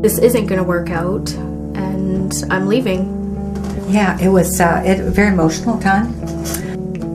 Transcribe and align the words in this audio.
This 0.00 0.18
isn't 0.18 0.46
going 0.46 0.58
to 0.58 0.64
work 0.64 0.88
out, 0.88 1.30
and 1.76 2.32
I'm 2.48 2.68
leaving. 2.68 3.18
Yeah, 3.90 4.18
it 4.18 4.30
was 4.30 4.58
uh, 4.58 4.82
it, 4.82 4.98
a 4.98 5.10
very 5.10 5.30
emotional 5.30 5.78
time. 5.78 6.14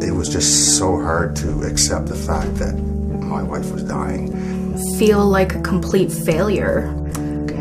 It 0.04 0.12
was 0.12 0.30
just 0.30 0.78
so 0.78 1.02
hard 1.02 1.36
to 1.38 1.64
accept 1.64 2.06
the 2.06 2.16
fact 2.16 2.54
that 2.58 2.76
my 2.76 3.42
wife 3.42 3.72
was 3.72 3.82
dying. 3.84 4.78
Feel 5.00 5.26
like 5.26 5.56
a 5.56 5.62
complete 5.64 6.12
failure. 6.12 6.94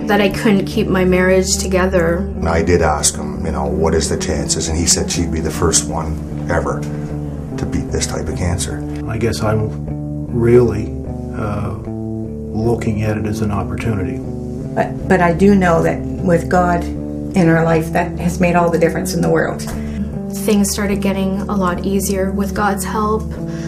That 0.09 0.21
I 0.21 0.29
couldn't 0.29 0.67
keep 0.67 0.89
my 0.89 1.07
marriage 1.07 1.57
together. 1.57 2.17
And 2.17 2.46
I 2.46 2.63
did 2.63 2.82
ask 2.82 3.17
him, 3.17 3.46
you 3.46 3.53
know, 3.53 3.64
what 3.64 3.95
is 3.95 4.11
the 4.11 4.18
chances? 4.18 4.68
And 4.68 4.77
he 4.77 4.85
said 4.85 5.11
she'd 5.11 5.32
be 5.32 5.41
the 5.41 5.50
first 5.50 5.89
one 5.89 6.18
ever 6.50 6.82
to 6.82 7.64
beat 7.64 7.91
this 7.91 8.07
type 8.07 8.29
of 8.29 8.36
cancer. 8.36 8.85
I 9.09 9.17
guess 9.17 9.43
I'm 9.43 10.27
really 10.31 10.89
uh, 11.35 11.71
looking 12.53 13.04
at 13.04 13.17
it 13.17 13.25
as 13.25 13.41
an 13.41 13.50
opportunity. 13.50 14.21
But 14.75 15.09
but 15.09 15.21
I 15.21 15.33
do 15.33 15.55
know 15.55 15.83
that 15.83 16.01
with 16.01 16.49
God 16.49 16.85
in 16.85 17.49
our 17.49 17.65
life, 17.65 17.93
that 17.93 18.19
has 18.19 18.41
made 18.41 18.57
all 18.57 18.71
the 18.71 18.79
difference 18.79 19.15
in 19.15 19.21
the 19.21 19.31
world. 19.31 19.63
Things 20.45 20.71
started 20.71 21.01
getting 21.01 21.41
a 21.43 21.57
lot 21.57 21.85
easier 21.85 22.31
with 22.31 22.55
God's 22.55 22.85
help. 22.85 23.23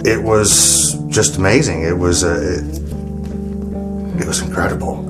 It 0.05 0.23
was 0.23 0.99
just 1.09 1.37
amazing. 1.37 1.83
It 1.83 1.97
was 1.97 2.25
uh, 2.25 2.61
it, 2.61 4.21
it 4.21 4.27
was 4.27 4.41
incredible. 4.41 5.03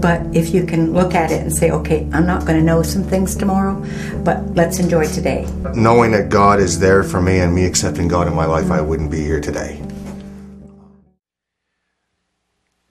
But 0.00 0.22
if 0.34 0.54
you 0.54 0.64
can 0.64 0.94
look 0.94 1.14
at 1.14 1.30
it 1.30 1.42
and 1.42 1.54
say, 1.54 1.70
okay, 1.72 2.08
I'm 2.12 2.24
not 2.24 2.46
going 2.46 2.58
to 2.58 2.64
know 2.64 2.82
some 2.82 3.02
things 3.02 3.36
tomorrow, 3.36 3.84
but 4.24 4.42
let's 4.54 4.78
enjoy 4.78 5.06
today. 5.06 5.46
Knowing 5.74 6.12
that 6.12 6.30
God 6.30 6.58
is 6.58 6.78
there 6.78 7.02
for 7.02 7.20
me 7.20 7.40
and 7.40 7.54
me 7.54 7.66
accepting 7.66 8.08
God 8.08 8.26
in 8.26 8.34
my 8.34 8.46
life, 8.46 8.70
I 8.70 8.80
wouldn't 8.80 9.10
be 9.10 9.20
here 9.22 9.42
today. 9.42 9.82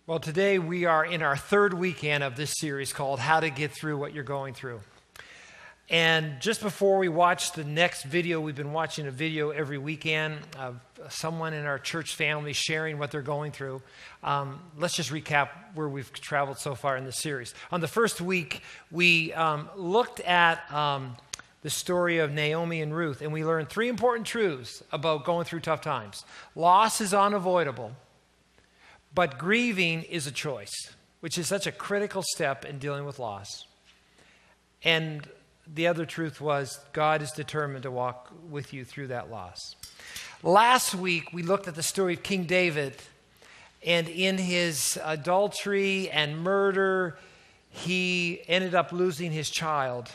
Well, 0.09 0.17
today 0.17 0.57
we 0.57 0.85
are 0.85 1.05
in 1.05 1.21
our 1.21 1.37
third 1.37 1.71
weekend 1.71 2.23
of 2.23 2.35
this 2.35 2.55
series 2.57 2.93
called 2.93 3.19
How 3.19 3.41
to 3.41 3.51
Get 3.51 3.69
Through 3.69 3.97
What 3.97 4.11
You're 4.11 4.23
Going 4.23 4.55
Through. 4.55 4.81
And 5.87 6.41
just 6.41 6.61
before 6.61 6.97
we 6.97 7.07
watch 7.07 7.51
the 7.51 7.63
next 7.63 8.05
video, 8.05 8.41
we've 8.41 8.55
been 8.55 8.73
watching 8.73 9.05
a 9.05 9.11
video 9.11 9.51
every 9.51 9.77
weekend 9.77 10.39
of 10.57 10.79
someone 11.09 11.53
in 11.53 11.67
our 11.67 11.77
church 11.77 12.15
family 12.15 12.53
sharing 12.53 12.97
what 12.97 13.11
they're 13.11 13.21
going 13.21 13.51
through. 13.51 13.83
Um, 14.23 14.59
let's 14.79 14.95
just 14.95 15.11
recap 15.11 15.49
where 15.75 15.87
we've 15.87 16.11
traveled 16.11 16.57
so 16.57 16.73
far 16.73 16.97
in 16.97 17.05
this 17.05 17.19
series. 17.19 17.53
On 17.71 17.79
the 17.79 17.87
first 17.87 18.19
week, 18.19 18.63
we 18.89 19.31
um, 19.33 19.69
looked 19.75 20.21
at 20.21 20.73
um, 20.73 21.17
the 21.61 21.69
story 21.69 22.17
of 22.17 22.31
Naomi 22.31 22.81
and 22.81 22.95
Ruth, 22.95 23.21
and 23.21 23.31
we 23.31 23.45
learned 23.45 23.69
three 23.69 23.89
important 23.89 24.25
truths 24.25 24.81
about 24.91 25.23
going 25.23 25.45
through 25.45 25.59
tough 25.59 25.81
times. 25.81 26.25
Loss 26.55 26.99
is 26.99 27.13
unavoidable, 27.13 27.91
but 29.13 29.37
grieving 29.37 30.03
is 30.03 30.27
a 30.27 30.31
choice, 30.31 30.93
which 31.19 31.37
is 31.37 31.47
such 31.47 31.67
a 31.67 31.71
critical 31.71 32.23
step 32.23 32.65
in 32.65 32.79
dealing 32.79 33.05
with 33.05 33.19
loss. 33.19 33.65
And 34.83 35.27
the 35.73 35.87
other 35.87 36.05
truth 36.05 36.39
was 36.39 36.79
God 36.93 37.21
is 37.21 37.31
determined 37.31 37.83
to 37.83 37.91
walk 37.91 38.31
with 38.49 38.73
you 38.73 38.85
through 38.85 39.07
that 39.07 39.29
loss. 39.29 39.75
Last 40.41 40.95
week, 40.95 41.33
we 41.33 41.43
looked 41.43 41.67
at 41.67 41.75
the 41.75 41.83
story 41.83 42.13
of 42.13 42.23
King 42.23 42.45
David, 42.45 42.95
and 43.85 44.07
in 44.07 44.37
his 44.37 44.97
adultery 45.03 46.09
and 46.09 46.37
murder, 46.37 47.17
he 47.69 48.41
ended 48.47 48.73
up 48.73 48.91
losing 48.91 49.31
his 49.31 49.49
child. 49.49 50.09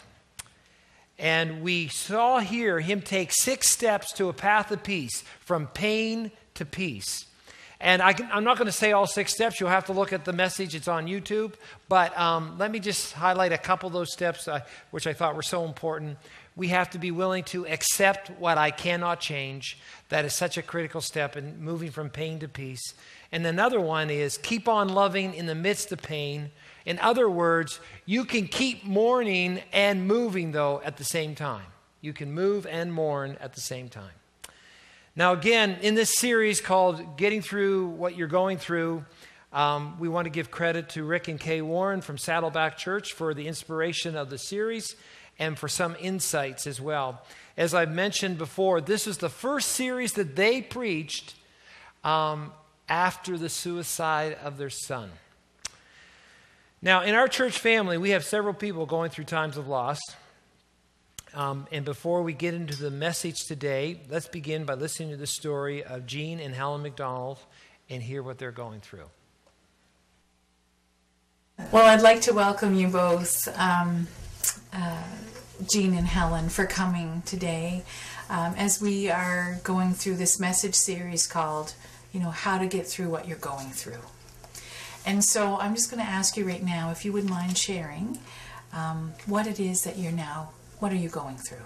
And 1.18 1.62
we 1.62 1.88
saw 1.88 2.40
here 2.40 2.80
him 2.80 3.00
take 3.00 3.30
six 3.32 3.68
steps 3.68 4.12
to 4.14 4.28
a 4.28 4.32
path 4.32 4.70
of 4.70 4.82
peace, 4.82 5.22
from 5.40 5.66
pain 5.68 6.30
to 6.54 6.64
peace. 6.64 7.26
And 7.80 8.00
I 8.00 8.14
am 8.30 8.44
not 8.44 8.56
going 8.56 8.66
to 8.66 8.72
say 8.72 8.92
all 8.92 9.06
six 9.06 9.34
steps. 9.34 9.60
You'll 9.60 9.68
have 9.68 9.86
to 9.86 9.92
look 9.92 10.12
at 10.12 10.24
the 10.24 10.32
message. 10.32 10.74
It's 10.74 10.88
on 10.88 11.06
YouTube. 11.06 11.54
But 11.88 12.16
um, 12.18 12.56
let 12.58 12.70
me 12.70 12.78
just 12.78 13.12
highlight 13.12 13.52
a 13.52 13.58
couple 13.58 13.86
of 13.88 13.92
those 13.92 14.12
steps, 14.12 14.46
uh, 14.46 14.60
which 14.90 15.06
I 15.06 15.12
thought 15.12 15.34
were 15.34 15.42
so 15.42 15.64
important. 15.64 16.16
We 16.56 16.68
have 16.68 16.90
to 16.90 16.98
be 16.98 17.10
willing 17.10 17.42
to 17.44 17.66
accept 17.66 18.30
what 18.38 18.58
I 18.58 18.70
cannot 18.70 19.20
change. 19.20 19.78
That 20.08 20.24
is 20.24 20.32
such 20.34 20.56
a 20.56 20.62
critical 20.62 21.00
step 21.00 21.36
in 21.36 21.60
moving 21.60 21.90
from 21.90 22.10
pain 22.10 22.38
to 22.40 22.48
peace. 22.48 22.94
And 23.32 23.44
another 23.44 23.80
one 23.80 24.08
is 24.08 24.38
keep 24.38 24.68
on 24.68 24.88
loving 24.88 25.34
in 25.34 25.46
the 25.46 25.54
midst 25.56 25.90
of 25.90 26.00
pain. 26.00 26.52
In 26.86 27.00
other 27.00 27.28
words, 27.28 27.80
you 28.06 28.24
can 28.24 28.46
keep 28.46 28.84
mourning 28.84 29.60
and 29.72 30.06
moving, 30.06 30.52
though, 30.52 30.80
at 30.84 30.96
the 30.96 31.04
same 31.04 31.34
time. 31.34 31.66
You 32.00 32.12
can 32.12 32.32
move 32.32 32.66
and 32.66 32.92
mourn 32.92 33.36
at 33.40 33.54
the 33.54 33.60
same 33.60 33.88
time. 33.88 34.12
Now, 35.16 35.32
again, 35.32 35.78
in 35.80 35.94
this 35.94 36.12
series 36.16 36.60
called 36.60 37.16
Getting 37.16 37.40
Through 37.40 37.86
What 37.90 38.16
You're 38.16 38.26
Going 38.26 38.58
Through, 38.58 39.04
um, 39.52 39.96
we 40.00 40.08
want 40.08 40.24
to 40.24 40.30
give 40.30 40.50
credit 40.50 40.88
to 40.90 41.04
Rick 41.04 41.28
and 41.28 41.38
Kay 41.38 41.62
Warren 41.62 42.00
from 42.00 42.18
Saddleback 42.18 42.76
Church 42.76 43.12
for 43.12 43.32
the 43.32 43.46
inspiration 43.46 44.16
of 44.16 44.28
the 44.28 44.38
series 44.38 44.96
and 45.38 45.56
for 45.56 45.68
some 45.68 45.94
insights 46.00 46.66
as 46.66 46.80
well. 46.80 47.22
As 47.56 47.74
I've 47.74 47.92
mentioned 47.92 48.38
before, 48.38 48.80
this 48.80 49.06
is 49.06 49.18
the 49.18 49.28
first 49.28 49.68
series 49.68 50.14
that 50.14 50.34
they 50.34 50.60
preached 50.60 51.36
um, 52.02 52.50
after 52.88 53.38
the 53.38 53.48
suicide 53.48 54.36
of 54.42 54.58
their 54.58 54.68
son. 54.68 55.12
Now, 56.82 57.02
in 57.02 57.14
our 57.14 57.28
church 57.28 57.60
family, 57.60 57.98
we 57.98 58.10
have 58.10 58.24
several 58.24 58.52
people 58.52 58.84
going 58.84 59.10
through 59.10 59.24
times 59.24 59.56
of 59.56 59.68
loss. 59.68 60.00
Um, 61.34 61.66
and 61.72 61.84
before 61.84 62.22
we 62.22 62.32
get 62.32 62.54
into 62.54 62.76
the 62.76 62.92
message 62.92 63.46
today, 63.46 64.00
let's 64.08 64.28
begin 64.28 64.64
by 64.64 64.74
listening 64.74 65.10
to 65.10 65.16
the 65.16 65.26
story 65.26 65.82
of 65.82 66.06
Jean 66.06 66.38
and 66.38 66.54
Helen 66.54 66.82
McDonald 66.82 67.38
and 67.90 68.00
hear 68.00 68.22
what 68.22 68.38
they're 68.38 68.52
going 68.52 68.80
through. 68.80 69.10
Well, 71.72 71.86
I'd 71.86 72.02
like 72.02 72.20
to 72.22 72.32
welcome 72.32 72.74
you 72.74 72.86
both, 72.86 73.48
um, 73.58 74.06
uh, 74.72 75.02
Jean 75.68 75.94
and 75.94 76.06
Helen, 76.06 76.48
for 76.48 76.66
coming 76.66 77.22
today 77.26 77.82
um, 78.30 78.54
as 78.56 78.80
we 78.80 79.10
are 79.10 79.58
going 79.64 79.92
through 79.92 80.16
this 80.16 80.38
message 80.38 80.74
series 80.74 81.26
called, 81.26 81.74
you 82.12 82.20
know, 82.20 82.30
How 82.30 82.58
to 82.58 82.66
Get 82.66 82.86
Through 82.86 83.10
What 83.10 83.26
You're 83.26 83.38
Going 83.38 83.70
Through. 83.70 84.02
And 85.04 85.24
so 85.24 85.58
I'm 85.58 85.74
just 85.74 85.90
going 85.90 86.02
to 86.02 86.08
ask 86.08 86.36
you 86.36 86.46
right 86.46 86.62
now 86.62 86.90
if 86.90 87.04
you 87.04 87.12
would 87.12 87.28
mind 87.28 87.58
sharing 87.58 88.18
um, 88.72 89.14
what 89.26 89.48
it 89.48 89.58
is 89.58 89.82
that 89.82 89.98
you're 89.98 90.12
now 90.12 90.50
what 90.80 90.92
are 90.92 90.96
you 90.96 91.08
going 91.08 91.36
through? 91.36 91.58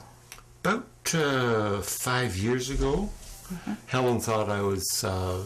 About 0.65 1.15
uh, 1.15 1.81
five 1.81 2.37
years 2.37 2.71
ago, 2.71 3.11
mm-hmm. 3.53 3.73
Helen 3.87 4.21
thought 4.21 4.49
I 4.49 4.61
was 4.61 5.05
uh, 5.05 5.43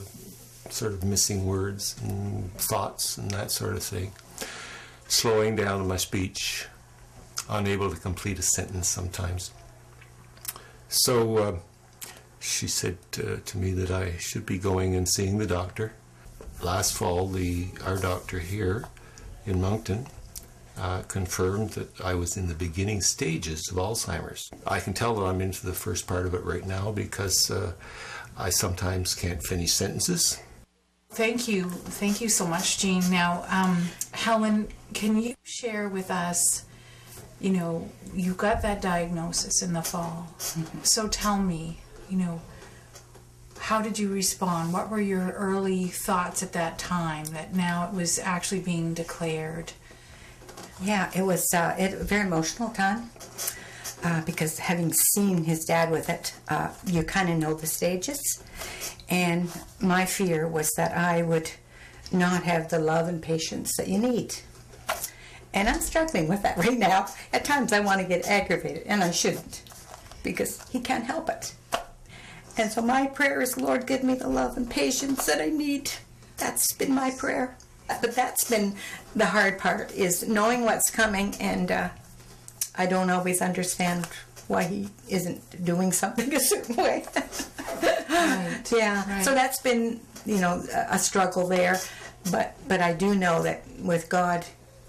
sort 0.70 0.92
of 0.92 1.04
missing 1.04 1.46
words 1.46 1.96
and 2.02 2.52
thoughts 2.54 3.18
and 3.18 3.30
that 3.30 3.50
sort 3.50 3.76
of 3.76 3.82
thing, 3.82 4.12
slowing 5.08 5.56
down 5.56 5.80
in 5.80 5.88
my 5.88 5.96
speech, 5.96 6.66
unable 7.48 7.90
to 7.90 7.96
complete 7.96 8.38
a 8.38 8.42
sentence 8.42 8.88
sometimes. 8.88 9.52
So 10.88 11.36
uh, 11.38 11.56
she 12.40 12.68
said 12.68 12.98
uh, 13.18 13.36
to 13.44 13.58
me 13.58 13.72
that 13.72 13.90
I 13.90 14.16
should 14.18 14.44
be 14.44 14.58
going 14.58 14.94
and 14.96 15.08
seeing 15.08 15.38
the 15.38 15.46
doctor. 15.46 15.92
Last 16.62 16.94
fall, 16.94 17.28
the 17.28 17.68
our 17.84 17.98
doctor 17.98 18.38
here 18.38 18.84
in 19.46 19.60
Moncton 19.60 20.06
uh, 20.78 21.02
confirmed 21.02 21.70
that 21.70 22.00
I 22.00 22.14
was 22.14 22.36
in 22.36 22.48
the 22.48 22.54
beginning 22.54 23.00
stages 23.00 23.68
of 23.70 23.76
Alzheimer's. 23.76 24.50
I 24.66 24.80
can 24.80 24.92
tell 24.92 25.14
that 25.16 25.24
I'm 25.24 25.40
into 25.40 25.66
the 25.66 25.72
first 25.72 26.06
part 26.06 26.26
of 26.26 26.34
it 26.34 26.44
right 26.44 26.66
now 26.66 26.92
because 26.92 27.50
uh, 27.50 27.72
I 28.36 28.50
sometimes 28.50 29.14
can't 29.14 29.42
finish 29.44 29.72
sentences. 29.72 30.40
Thank 31.10 31.46
you. 31.46 31.64
Thank 31.68 32.22
you 32.22 32.28
so 32.30 32.46
much, 32.46 32.78
Jean. 32.78 33.02
Now, 33.10 33.44
um, 33.50 33.86
Helen, 34.12 34.68
can 34.94 35.20
you 35.20 35.34
share 35.42 35.88
with 35.88 36.10
us? 36.10 36.64
You 37.38 37.50
know, 37.50 37.90
you 38.14 38.32
got 38.32 38.62
that 38.62 38.80
diagnosis 38.80 39.62
in 39.62 39.72
the 39.72 39.82
fall. 39.82 40.28
So 40.84 41.08
tell 41.08 41.38
me, 41.38 41.78
you 42.08 42.16
know, 42.16 42.40
how 43.58 43.80
did 43.80 43.98
you 43.98 44.08
respond? 44.08 44.72
What 44.72 44.90
were 44.90 45.00
your 45.00 45.30
early 45.32 45.86
thoughts 45.86 46.42
at 46.42 46.52
that 46.54 46.78
time 46.78 47.26
that 47.26 47.54
now 47.54 47.86
it 47.86 47.94
was 47.94 48.18
actually 48.18 48.60
being 48.60 48.92
declared? 48.94 49.72
Yeah, 50.82 51.10
it 51.14 51.22
was 51.22 51.52
uh, 51.54 51.76
it, 51.78 51.94
a 51.94 52.04
very 52.04 52.26
emotional 52.26 52.70
time 52.70 53.10
uh, 54.02 54.22
because 54.22 54.58
having 54.58 54.92
seen 54.92 55.44
his 55.44 55.64
dad 55.64 55.90
with 55.92 56.08
it, 56.10 56.34
uh, 56.48 56.70
you 56.86 57.04
kind 57.04 57.30
of 57.30 57.38
know 57.38 57.54
the 57.54 57.66
stages. 57.66 58.42
And 59.08 59.48
my 59.80 60.06
fear 60.06 60.48
was 60.48 60.70
that 60.76 60.96
I 60.96 61.22
would 61.22 61.50
not 62.10 62.42
have 62.42 62.68
the 62.68 62.80
love 62.80 63.06
and 63.06 63.22
patience 63.22 63.76
that 63.76 63.86
you 63.86 63.98
need. 63.98 64.34
And 65.54 65.68
I'm 65.68 65.80
struggling 65.80 66.26
with 66.26 66.42
that 66.42 66.56
right 66.66 66.78
now. 66.78 67.06
At 67.32 67.44
times 67.44 67.72
I 67.72 67.80
want 67.80 68.00
to 68.00 68.06
get 68.06 68.26
aggravated, 68.26 68.84
and 68.86 69.04
I 69.04 69.12
shouldn't 69.12 69.62
because 70.24 70.68
he 70.70 70.80
can't 70.80 71.04
help 71.04 71.28
it. 71.28 71.54
And 72.56 72.70
so 72.70 72.82
my 72.82 73.06
prayer 73.06 73.40
is, 73.40 73.56
Lord, 73.56 73.86
give 73.86 74.02
me 74.02 74.14
the 74.14 74.28
love 74.28 74.56
and 74.56 74.68
patience 74.68 75.26
that 75.26 75.40
I 75.40 75.46
need. 75.46 75.92
That's 76.38 76.72
been 76.74 76.94
my 76.94 77.12
prayer 77.12 77.56
but 78.00 78.14
that's 78.14 78.48
been 78.48 78.74
the 79.14 79.26
hard 79.26 79.58
part 79.58 79.92
is 79.92 80.26
knowing 80.26 80.64
what's 80.64 80.90
coming, 80.90 81.34
and 81.40 81.70
uh, 81.70 81.88
I 82.76 82.86
don't 82.86 83.10
always 83.10 83.40
understand 83.40 84.06
why 84.48 84.64
he 84.64 84.88
isn't 85.08 85.64
doing 85.64 85.92
something 85.92 86.34
a 86.34 86.40
certain 86.40 86.76
way. 86.76 87.04
right. 87.14 88.62
Yeah. 88.72 89.08
Right. 89.08 89.24
So 89.24 89.34
that's 89.34 89.60
been 89.60 90.00
you 90.26 90.40
know 90.40 90.64
a 90.88 90.98
struggle 90.98 91.46
there, 91.48 91.78
but 92.30 92.54
but 92.68 92.80
I 92.80 92.92
do 92.92 93.14
know 93.14 93.42
that 93.42 93.62
with 93.80 94.08
God 94.08 94.44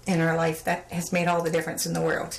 in 0.06 0.20
our 0.20 0.36
life 0.36 0.64
that 0.64 0.90
has 0.92 1.12
made 1.12 1.26
all 1.26 1.42
the 1.42 1.50
difference 1.50 1.86
in 1.86 1.92
the 1.94 2.00
world. 2.00 2.36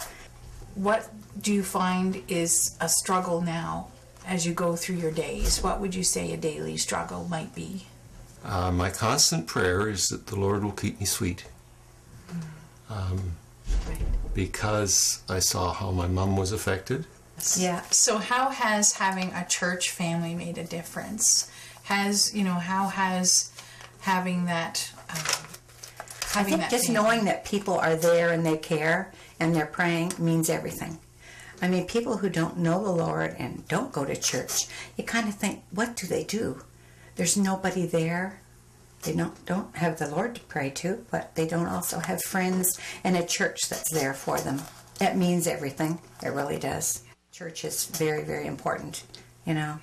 What 0.76 1.10
do 1.42 1.54
you 1.54 1.64
find 1.64 2.22
is 2.28 2.78
a 2.80 2.90
struggle 2.90 3.42
now 3.42 3.88
as 4.26 4.46
you 4.46 4.54
go 4.54 4.76
through 4.76 4.98
your 4.98 5.12
days? 5.12 5.62
What 5.62 5.80
would 5.80 5.96
you 5.96 6.04
say 6.04 6.32
a 6.34 6.38
daily 6.38 6.78
struggle 6.78 7.26
might 7.26 7.54
be? 7.56 7.88
Uh, 8.46 8.72
my 8.72 8.92
constant 8.92 9.48
prayer 9.48 9.90
is 9.90 10.10
that 10.10 10.28
the 10.28 10.36
Lord 10.36 10.64
will 10.64 10.72
keep 10.72 11.00
me 11.00 11.06
sweet. 11.06 11.46
Um, 12.90 13.34
because 14.36 15.24
I 15.28 15.40
saw 15.40 15.74
how 15.74 15.90
my 15.92 16.08
mom 16.08 16.38
was 16.38 16.52
affected. 16.52 17.06
Yeah. 17.58 17.82
So, 17.90 18.18
how 18.18 18.50
has 18.50 18.94
having 18.94 19.34
a 19.34 19.46
church 19.46 19.90
family 19.90 20.36
made 20.36 20.58
a 20.58 20.64
difference? 20.64 21.52
Has 21.84 22.34
you 22.36 22.44
know 22.44 22.54
how 22.54 22.88
has 22.90 23.52
having 24.02 24.46
that 24.46 24.92
um, 25.10 25.18
I 26.36 26.44
think 26.44 26.62
that 26.62 26.70
just 26.70 26.88
family- 26.88 27.02
knowing 27.02 27.26
that 27.26 27.46
people 27.46 27.80
are 27.80 27.96
there 27.96 28.32
and 28.32 28.46
they 28.46 28.58
care 28.58 29.12
and 29.40 29.56
they're 29.56 29.66
praying 29.66 30.14
means 30.20 30.50
everything. 30.50 31.00
I 31.62 31.68
mean, 31.68 31.88
people 31.88 32.18
who 32.18 32.30
don't 32.30 32.58
know 32.58 32.84
the 32.84 32.92
Lord 32.92 33.36
and 33.40 33.68
don't 33.68 33.92
go 33.92 34.06
to 34.06 34.16
church, 34.16 34.68
you 34.98 35.04
kind 35.04 35.28
of 35.28 35.36
think, 35.36 35.64
what 35.72 35.96
do 35.96 36.06
they 36.06 36.24
do? 36.24 36.62
There's 37.16 37.38
nobody 37.38 37.86
there. 37.86 38.42
They 39.04 39.14
don't 39.14 39.46
don't 39.46 39.76
have 39.76 40.00
the 40.00 40.10
Lord 40.10 40.36
to 40.36 40.42
pray 40.42 40.70
to, 40.72 41.06
but 41.12 41.36
they 41.36 41.48
don't 41.48 41.68
also 41.68 42.00
have 42.00 42.22
friends 42.24 42.80
and 43.04 43.16
a 43.16 43.26
church 43.26 43.70
that's 43.70 43.92
there 43.92 44.14
for 44.14 44.40
them. 44.40 44.62
That 45.00 45.18
means 45.18 45.48
everything. 45.48 46.00
It 46.24 46.30
really 46.30 46.58
does. 46.58 47.04
Church 47.32 47.66
is 47.66 47.86
very, 47.86 48.24
very 48.24 48.48
important. 48.48 49.04
You 49.46 49.54
know. 49.54 49.80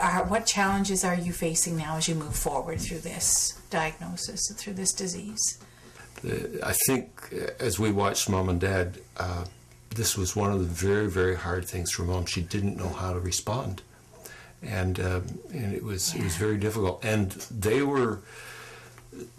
are, 0.00 0.24
what 0.24 0.46
challenges 0.46 1.04
are 1.04 1.14
you 1.14 1.32
facing 1.32 1.76
now 1.76 1.96
as 1.96 2.08
you 2.08 2.14
move 2.14 2.34
forward 2.34 2.80
through 2.80 3.00
this 3.00 3.60
diagnosis 3.70 4.40
through 4.56 4.74
this 4.74 4.92
disease? 4.92 5.58
I 6.64 6.72
think 6.86 7.32
uh, 7.32 7.50
as 7.60 7.78
we 7.78 7.92
watched 7.92 8.28
mom 8.28 8.48
and 8.48 8.60
dad, 8.60 8.98
uh, 9.18 9.44
this 9.94 10.16
was 10.16 10.34
one 10.34 10.50
of 10.50 10.58
the 10.58 10.64
very, 10.64 11.08
very 11.08 11.36
hard 11.36 11.66
things 11.66 11.92
for 11.92 12.02
mom. 12.02 12.26
She 12.26 12.42
didn't 12.42 12.76
know 12.76 12.88
how 12.88 13.12
to 13.12 13.20
respond. 13.20 13.82
And, 14.62 14.98
um, 15.00 15.24
and 15.52 15.72
it 15.72 15.84
was 15.84 16.14
it 16.14 16.22
was 16.24 16.34
very 16.36 16.56
difficult. 16.58 17.04
And 17.04 17.30
they 17.50 17.82
were 17.82 18.20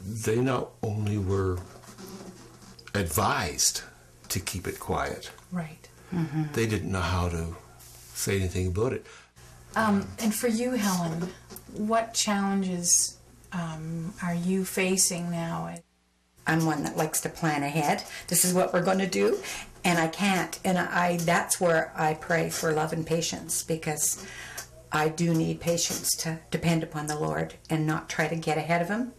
they 0.07 0.39
not 0.39 0.69
only 0.81 1.18
were 1.18 1.60
advised 2.94 3.81
to 4.30 4.39
keep 4.39 4.68
it 4.68 4.80
quiet, 4.80 5.31
Right. 5.51 5.88
they 6.54 6.66
didn't 6.68 6.92
know 6.92 7.01
how 7.01 7.30
to 7.30 7.56
say 8.13 8.38
anything 8.38 8.68
about 8.68 8.94
it. 8.94 9.06
Um, 9.75 10.07
and 10.19 10.33
for 10.33 10.48
you, 10.48 10.71
Helen, 10.71 11.30
what 11.74 12.13
challenges 12.13 13.18
um, 13.51 14.13
are 14.24 14.33
you 14.33 14.66
facing 14.66 15.30
now? 15.31 15.75
I'm 16.48 16.66
one 16.66 16.83
that 16.83 16.98
likes 16.98 17.21
to 17.21 17.30
plan 17.30 17.62
ahead. 17.62 18.04
This 18.27 18.44
is 18.44 18.54
what 18.54 18.74
we're 18.74 18.81
going 18.83 18.98
to 19.00 19.07
do, 19.07 19.38
and 19.83 20.00
I 20.00 20.07
can't. 20.07 20.60
And 20.66 20.77
I 20.80 21.18
that's 21.18 21.62
where 21.62 21.92
I 21.95 22.16
pray 22.16 22.50
for 22.50 22.71
love 22.74 22.92
and 22.92 23.06
patience 23.06 23.63
because 23.63 24.25
I 24.91 25.09
do 25.09 25.33
need 25.33 25.59
patience 25.59 26.09
to 26.18 26.39
depend 26.50 26.83
upon 26.83 27.07
the 27.07 27.19
Lord 27.19 27.56
and 27.69 27.86
not 27.86 28.09
try 28.09 28.27
to 28.27 28.36
get 28.36 28.57
ahead 28.57 28.81
of 28.81 28.88
Him. 28.88 29.13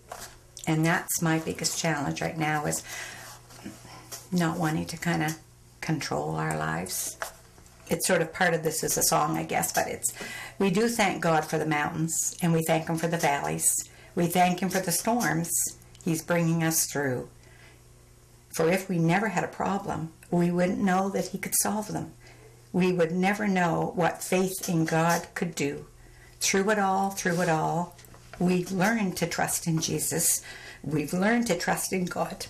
And 0.66 0.84
that's 0.84 1.22
my 1.22 1.38
biggest 1.38 1.78
challenge 1.78 2.20
right 2.20 2.36
now 2.36 2.66
is 2.66 2.82
not 4.32 4.58
wanting 4.58 4.86
to 4.86 4.96
kind 4.96 5.22
of 5.22 5.38
control 5.80 6.34
our 6.34 6.56
lives. 6.56 7.16
It's 7.88 8.06
sort 8.06 8.22
of 8.22 8.32
part 8.32 8.54
of 8.54 8.62
this 8.62 8.84
is 8.84 8.96
a 8.96 9.02
song, 9.02 9.36
I 9.36 9.44
guess, 9.44 9.72
but 9.72 9.88
it's 9.88 10.12
we 10.58 10.70
do 10.70 10.88
thank 10.88 11.22
God 11.22 11.44
for 11.44 11.58
the 11.58 11.66
mountains 11.66 12.36
and 12.42 12.52
we 12.52 12.62
thank 12.62 12.88
Him 12.88 12.96
for 12.96 13.08
the 13.08 13.16
valleys. 13.16 13.88
We 14.14 14.26
thank 14.26 14.60
Him 14.60 14.68
for 14.68 14.80
the 14.80 14.92
storms 14.92 15.50
He's 16.04 16.22
bringing 16.22 16.62
us 16.62 16.86
through. 16.86 17.28
For 18.54 18.68
if 18.68 18.88
we 18.88 18.98
never 18.98 19.28
had 19.28 19.44
a 19.44 19.48
problem, 19.48 20.12
we 20.30 20.50
wouldn't 20.50 20.78
know 20.78 21.08
that 21.10 21.28
He 21.28 21.38
could 21.38 21.54
solve 21.60 21.88
them. 21.88 22.12
We 22.72 22.92
would 22.92 23.12
never 23.12 23.48
know 23.48 23.92
what 23.94 24.22
faith 24.22 24.68
in 24.68 24.84
God 24.84 25.26
could 25.34 25.54
do. 25.54 25.86
Through 26.40 26.70
it 26.70 26.78
all, 26.78 27.10
through 27.10 27.40
it 27.42 27.48
all, 27.48 27.96
we've 28.38 28.72
learned 28.72 29.16
to 29.18 29.26
trust 29.26 29.66
in 29.66 29.80
Jesus. 29.80 30.42
We've 30.82 31.12
learned 31.12 31.48
to 31.48 31.58
trust 31.58 31.92
in 31.92 32.04
God. 32.06 32.46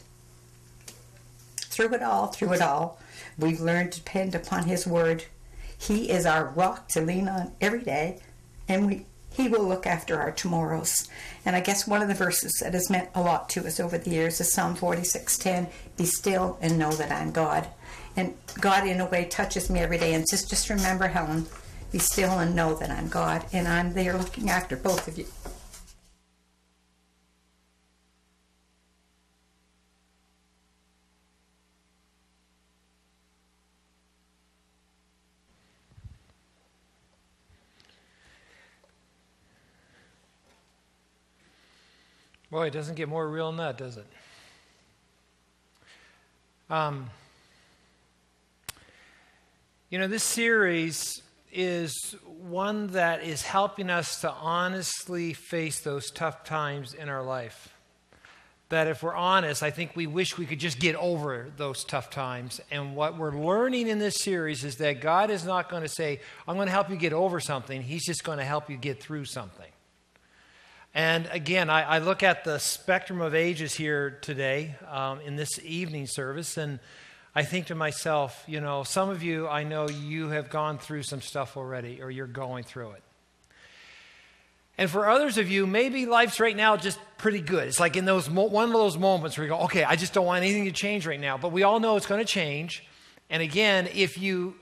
Through 1.56 1.94
it 1.94 2.02
all, 2.02 2.28
through 2.28 2.52
it 2.52 2.62
all, 2.62 3.00
we've 3.38 3.61
learned 3.61 3.93
to 3.93 3.99
depend 4.00 4.34
upon 4.34 4.64
His 4.64 4.87
Word. 4.87 5.25
He 5.76 6.11
is 6.11 6.26
our 6.26 6.46
rock 6.46 6.88
to 6.88 7.00
lean 7.00 7.26
on 7.26 7.52
every 7.61 7.82
day, 7.82 8.20
and 8.69 8.87
we 8.87 9.06
He 9.32 9.49
will 9.49 9.62
look 9.62 9.87
after 9.87 10.21
our 10.21 10.32
tomorrows. 10.32 11.09
And 11.44 11.56
I 11.56 11.61
guess 11.61 11.87
one 11.87 12.03
of 12.03 12.09
the 12.09 12.15
verses 12.15 12.53
that 12.61 12.75
has 12.75 12.91
meant 12.91 13.11
a 13.15 13.23
lot 13.23 13.49
to 13.50 13.67
us 13.67 13.81
over 13.81 13.97
the 13.97 14.11
years 14.11 14.41
is 14.41 14.53
Psalm 14.53 14.77
46:10. 14.77 15.69
Be 15.97 16.05
still 16.05 16.59
and 16.61 16.79
know 16.79 16.93
that 16.93 17.12
I'm 17.12 17.31
God. 17.31 17.69
And 18.17 18.35
God, 18.61 18.87
in 18.87 19.00
a 19.00 19.06
way, 19.06 19.25
touches 19.25 19.71
me 19.71 19.81
every 19.81 19.99
day 19.99 20.15
and 20.15 20.29
says, 20.29 20.44
just 20.44 20.69
remember, 20.69 21.09
Helen, 21.09 21.47
be 21.93 21.99
still 21.99 22.38
and 22.38 22.55
know 22.55 22.75
that 22.75 22.91
I'm 22.91 23.09
God, 23.09 23.44
and 23.53 23.67
I'm 23.67 23.94
there 23.94 24.17
looking 24.17 24.50
after 24.50 24.77
both 24.77 25.09
of 25.09 25.17
you. 25.17 25.27
Boy, 42.61 42.67
it 42.67 42.75
doesn't 42.75 42.97
get 42.97 43.09
more 43.09 43.27
real 43.27 43.47
than 43.47 43.57
that, 43.57 43.79
does 43.79 43.97
it? 43.97 44.05
Um, 46.69 47.09
you 49.89 49.99
know, 49.99 50.07
this 50.07 50.23
series 50.23 51.23
is 51.51 52.15
one 52.27 52.89
that 52.89 53.25
is 53.25 53.41
helping 53.41 53.89
us 53.89 54.21
to 54.21 54.31
honestly 54.31 55.33
face 55.33 55.81
those 55.81 56.11
tough 56.11 56.45
times 56.45 56.93
in 56.93 57.09
our 57.09 57.23
life. 57.23 57.73
That 58.69 58.89
if 58.89 59.03
we're 59.03 59.15
honest, 59.15 59.62
I 59.62 59.71
think 59.71 59.97
we 59.97 60.07
wish 60.07 60.37
we 60.37 60.45
could 60.45 60.61
just 60.61 60.79
get 60.79 60.97
over 60.97 61.49
those 61.57 61.83
tough 61.83 62.11
times. 62.11 62.61
And 62.71 62.95
what 62.95 63.17
we're 63.17 63.43
learning 63.43 63.89
in 63.89 63.99
this 63.99 64.17
series 64.19 64.65
is 64.65 64.77
that 64.77 65.01
God 65.01 65.31
is 65.31 65.47
not 65.47 65.71
going 65.71 65.83
to 65.83 65.89
say, 65.89 66.21
I'm 66.47 66.57
going 66.57 66.67
to 66.67 66.73
help 66.73 66.91
you 66.91 66.97
get 66.97 67.15
over 67.15 67.41
something. 67.41 67.81
He's 67.81 68.05
just 68.05 68.23
going 68.23 68.37
to 68.37 68.45
help 68.45 68.69
you 68.69 68.77
get 68.77 69.03
through 69.03 69.25
something. 69.25 69.71
And 70.94 71.28
again, 71.30 71.70
I, 71.70 71.82
I, 71.82 71.99
look 71.99 72.25
at 72.25 72.42
the 72.42 72.59
spectrum 72.59 73.20
of 73.20 73.32
ages 73.32 73.75
here 73.75 74.18
today 74.23 74.75
um, 74.88 75.20
in 75.20 75.37
this 75.37 75.61
evening 75.64 76.09
service, 76.09 76.56
and 76.56 76.80
I 77.32 77.44
think 77.44 77.66
to 77.66 77.76
myself, 77.76 78.42
you 78.49 78.61
know, 78.61 78.82
some 78.82 79.09
of 79.09 79.23
you, 79.23 79.47
I 79.47 79.62
know 79.62 79.88
you 79.88 80.30
have 80.30 80.50
gone 80.50 80.78
through 80.78 81.04
some 81.04 81.20
stuff 81.20 81.56
already, 81.56 82.02
or 82.02 82.11
you're 82.11 82.26
going 82.26 82.64
through 82.64 82.90
it. 82.92 83.02
And 84.78 84.90
for 84.90 85.09
others 85.09 85.38
of 85.38 85.49
you, 85.49 85.64
maybe 85.64 86.06
life's 86.06 86.40
right 86.40 86.56
now 86.56 86.76
just 86.76 86.99
pretty 87.18 87.40
good. 87.40 87.68
It's 87.68 87.78
like 87.78 87.97
in 87.97 88.04
those 88.04 88.28
mo- 88.28 88.47
one 88.47 88.64
of 88.64 88.73
those 88.73 88.99
moments 88.99 89.38
where 89.38 89.47
you 89.47 89.52
go, 89.52 89.61
okay, 89.61 89.85
I 89.85 89.94
just 89.94 90.12
don't 90.12 90.26
want 90.26 90.42
anything 90.42 90.64
to 90.64 90.73
change 90.73 91.06
right 91.06 91.20
now. 91.20 91.37
But 91.38 91.52
we 91.52 91.62
all 91.62 91.78
know 91.78 91.97
it's 91.97 92.06
going 92.06 92.20
to 92.20 92.26
change. 92.26 92.85
And 93.28 93.42
again, 93.42 93.88
if 93.94 94.18
you 94.18 94.56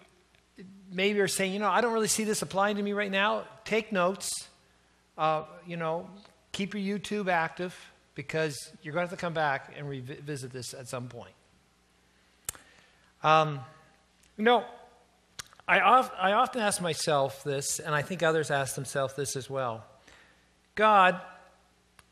maybe 0.92 1.20
are 1.20 1.28
saying, 1.28 1.54
you 1.54 1.58
know, 1.58 1.70
I 1.70 1.80
don't 1.80 1.92
really 1.94 2.08
see 2.08 2.24
this 2.24 2.42
applying 2.42 2.76
to 2.76 2.82
me 2.82 2.92
right 2.92 3.10
now, 3.10 3.44
take 3.64 3.92
notes. 3.92 4.28
Uh, 5.18 5.42
you 5.66 5.76
know, 5.76 6.08
keep 6.52 6.74
your 6.74 6.98
YouTube 6.98 7.28
active 7.28 7.76
because 8.14 8.70
you're 8.82 8.94
going 8.94 9.04
to 9.04 9.10
have 9.10 9.18
to 9.18 9.20
come 9.20 9.34
back 9.34 9.74
and 9.76 9.88
revisit 9.88 10.52
this 10.52 10.74
at 10.74 10.88
some 10.88 11.08
point. 11.08 11.34
Um, 13.24 13.60
you 14.36 14.44
know, 14.44 14.64
I, 15.66 15.80
of, 15.80 16.10
I 16.18 16.32
often 16.32 16.62
ask 16.62 16.80
myself 16.80 17.42
this, 17.44 17.80
and 17.80 17.94
I 17.94 18.02
think 18.02 18.22
others 18.22 18.50
ask 18.50 18.74
themselves 18.74 19.14
this 19.14 19.36
as 19.36 19.50
well 19.50 19.84
God, 20.76 21.20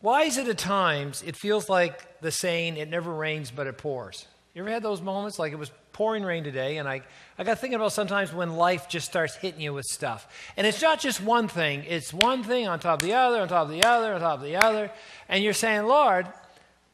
why 0.01 0.23
is 0.23 0.37
it 0.37 0.49
at 0.49 0.59
times 0.59 1.23
it 1.25 1.37
feels 1.37 1.69
like 1.69 2.21
the 2.21 2.33
saying, 2.33 2.77
it 2.77 2.89
never 2.89 3.13
rains 3.13 3.53
but 3.53 3.67
it 3.67 3.79
pours? 3.79 4.27
You 4.55 4.63
ever 4.63 4.71
had 4.71 4.83
those 4.83 5.01
moments 5.01 5.39
like 5.39 5.53
it 5.53 5.59
was 5.59 5.71
pouring 5.97 6.25
rain 6.25 6.45
today, 6.45 6.77
and 6.77 6.87
I, 6.87 7.01
I 7.39 7.45
got 7.45 7.59
thinking 7.59 7.77
about 7.77 7.91
sometimes 7.91 8.31
when 8.31 8.57
life 8.57 8.87
just 8.87 9.07
starts 9.07 9.35
hitting 9.35 9.63
you 9.63 9.73
with 9.73 9.87
stuff. 9.87 10.29
And 10.59 10.67
it's 10.67 10.83
not 10.83 11.01
just 11.01 11.23
one 11.23 11.49
thing, 11.49 11.85
it's 11.89 12.13
one 12.13 12.45
thing 12.45 12.69
on 12.69 12.81
top 12.81 13.01
of 13.01 13.09
the 13.09 13.15
other, 13.15 13.41
on 13.41 13.49
top 13.49 13.69
of 13.69 13.71
the 13.71 13.83
other, 13.83 14.13
on 14.13 14.21
top 14.21 14.41
of 14.41 14.45
the 14.45 14.57
other. 14.57 14.91
And 15.27 15.43
you're 15.43 15.55
saying, 15.55 15.85
Lord, 15.85 16.27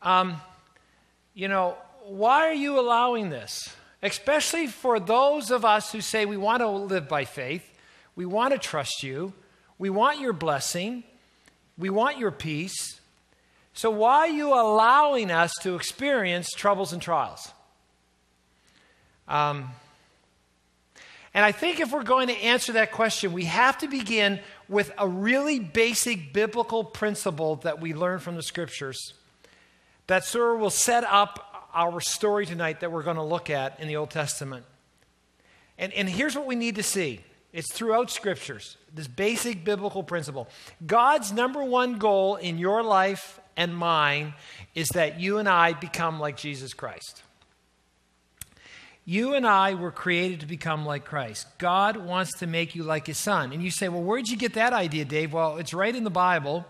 um, 0.02 0.40
you 1.34 1.48
know, 1.48 1.76
why 2.04 2.46
are 2.46 2.54
you 2.54 2.78
allowing 2.78 3.28
this? 3.28 3.74
Especially 4.04 4.68
for 4.68 5.00
those 5.00 5.50
of 5.50 5.64
us 5.64 5.90
who 5.90 6.00
say 6.00 6.24
we 6.24 6.36
want 6.36 6.60
to 6.60 6.68
live 6.68 7.08
by 7.08 7.24
faith, 7.24 7.68
we 8.14 8.24
want 8.24 8.52
to 8.52 8.58
trust 8.58 9.02
you, 9.02 9.32
we 9.80 9.90
want 9.90 10.20
your 10.20 10.32
blessing, 10.32 11.02
we 11.76 11.90
want 11.90 12.18
your 12.18 12.30
peace. 12.30 13.00
So, 13.74 13.90
why 13.90 14.18
are 14.18 14.28
you 14.28 14.54
allowing 14.54 15.32
us 15.32 15.50
to 15.62 15.74
experience 15.74 16.50
troubles 16.50 16.92
and 16.92 17.02
trials? 17.02 17.52
Um, 19.32 19.70
and 21.32 21.42
I 21.42 21.52
think 21.52 21.80
if 21.80 21.90
we're 21.90 22.02
going 22.02 22.28
to 22.28 22.34
answer 22.34 22.74
that 22.74 22.92
question, 22.92 23.32
we 23.32 23.46
have 23.46 23.78
to 23.78 23.88
begin 23.88 24.40
with 24.68 24.92
a 24.98 25.08
really 25.08 25.58
basic 25.58 26.34
biblical 26.34 26.84
principle 26.84 27.56
that 27.56 27.80
we 27.80 27.94
learn 27.94 28.18
from 28.18 28.36
the 28.36 28.42
scriptures 28.42 29.14
that 30.06 30.24
sort 30.24 30.54
of 30.54 30.60
will 30.60 30.68
set 30.68 31.04
up 31.04 31.70
our 31.72 31.98
story 32.00 32.44
tonight 32.44 32.80
that 32.80 32.92
we're 32.92 33.02
going 33.02 33.16
to 33.16 33.22
look 33.22 33.48
at 33.48 33.80
in 33.80 33.88
the 33.88 33.96
Old 33.96 34.10
Testament. 34.10 34.66
And, 35.78 35.90
and 35.94 36.06
here's 36.10 36.36
what 36.36 36.46
we 36.46 36.54
need 36.54 36.76
to 36.76 36.82
see 36.82 37.20
it's 37.54 37.72
throughout 37.72 38.10
scriptures, 38.10 38.76
this 38.94 39.08
basic 39.08 39.64
biblical 39.64 40.02
principle. 40.02 40.48
God's 40.86 41.32
number 41.32 41.64
one 41.64 41.96
goal 41.96 42.36
in 42.36 42.58
your 42.58 42.82
life 42.82 43.40
and 43.56 43.74
mine 43.74 44.34
is 44.74 44.88
that 44.88 45.18
you 45.18 45.38
and 45.38 45.48
I 45.48 45.72
become 45.72 46.20
like 46.20 46.36
Jesus 46.36 46.74
Christ. 46.74 47.22
You 49.04 49.34
and 49.34 49.46
I 49.46 49.74
were 49.74 49.90
created 49.90 50.40
to 50.40 50.46
become 50.46 50.86
like 50.86 51.04
Christ. 51.04 51.46
God 51.58 51.96
wants 51.96 52.38
to 52.38 52.46
make 52.46 52.74
you 52.74 52.84
like 52.84 53.06
his 53.08 53.18
son. 53.18 53.52
And 53.52 53.62
you 53.62 53.70
say, 53.70 53.88
well, 53.88 54.02
where'd 54.02 54.28
you 54.28 54.36
get 54.36 54.54
that 54.54 54.72
idea, 54.72 55.04
Dave? 55.04 55.32
Well, 55.32 55.56
it's 55.56 55.74
right 55.74 55.94
in 55.94 56.04
the 56.04 56.10
Bible. 56.10 56.64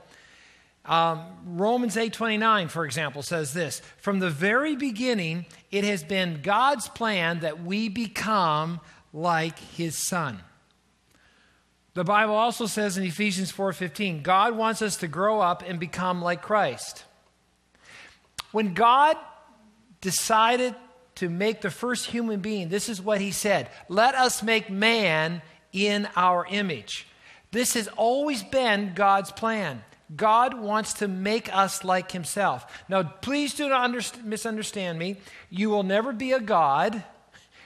Um, 0.84 1.24
Romans 1.44 1.96
8:29, 1.96 2.68
for 2.68 2.84
example, 2.84 3.22
says 3.22 3.52
this: 3.54 3.80
From 3.98 4.18
the 4.18 4.30
very 4.30 4.74
beginning, 4.74 5.46
it 5.70 5.84
has 5.84 6.02
been 6.02 6.40
God's 6.42 6.88
plan 6.88 7.40
that 7.40 7.62
we 7.62 7.88
become 7.88 8.80
like 9.12 9.58
His 9.58 9.96
Son. 9.96 10.40
The 11.94 12.04
Bible 12.04 12.34
also 12.34 12.66
says 12.66 12.96
in 12.96 13.04
Ephesians 13.04 13.52
4:15, 13.52 14.22
God 14.22 14.56
wants 14.56 14.82
us 14.82 14.96
to 14.96 15.06
grow 15.06 15.40
up 15.40 15.62
and 15.62 15.78
become 15.78 16.20
like 16.20 16.42
Christ. 16.42 17.04
When 18.50 18.74
God 18.74 19.16
decided 20.00 20.74
to 21.16 21.28
make 21.28 21.60
the 21.60 21.70
first 21.70 22.06
human 22.06 22.40
being, 22.40 22.68
this 22.68 22.88
is 22.88 23.00
what 23.00 23.20
He 23.20 23.30
said: 23.30 23.68
"Let 23.88 24.14
us 24.14 24.42
make 24.42 24.70
man 24.70 25.42
in 25.72 26.08
our 26.16 26.46
image." 26.46 27.06
This 27.50 27.74
has 27.74 27.88
always 27.88 28.42
been 28.42 28.92
God's 28.94 29.30
plan. 29.30 29.84
God 30.14 30.54
wants 30.58 30.94
to 30.94 31.08
make 31.08 31.54
us 31.54 31.84
like 31.84 32.12
Himself. 32.12 32.84
Now, 32.88 33.02
please 33.02 33.54
do 33.54 33.68
not 33.68 33.88
underst- 33.88 34.24
misunderstand 34.24 34.98
me. 34.98 35.16
You 35.50 35.70
will 35.70 35.82
never 35.82 36.12
be 36.12 36.32
a 36.32 36.40
God. 36.40 37.02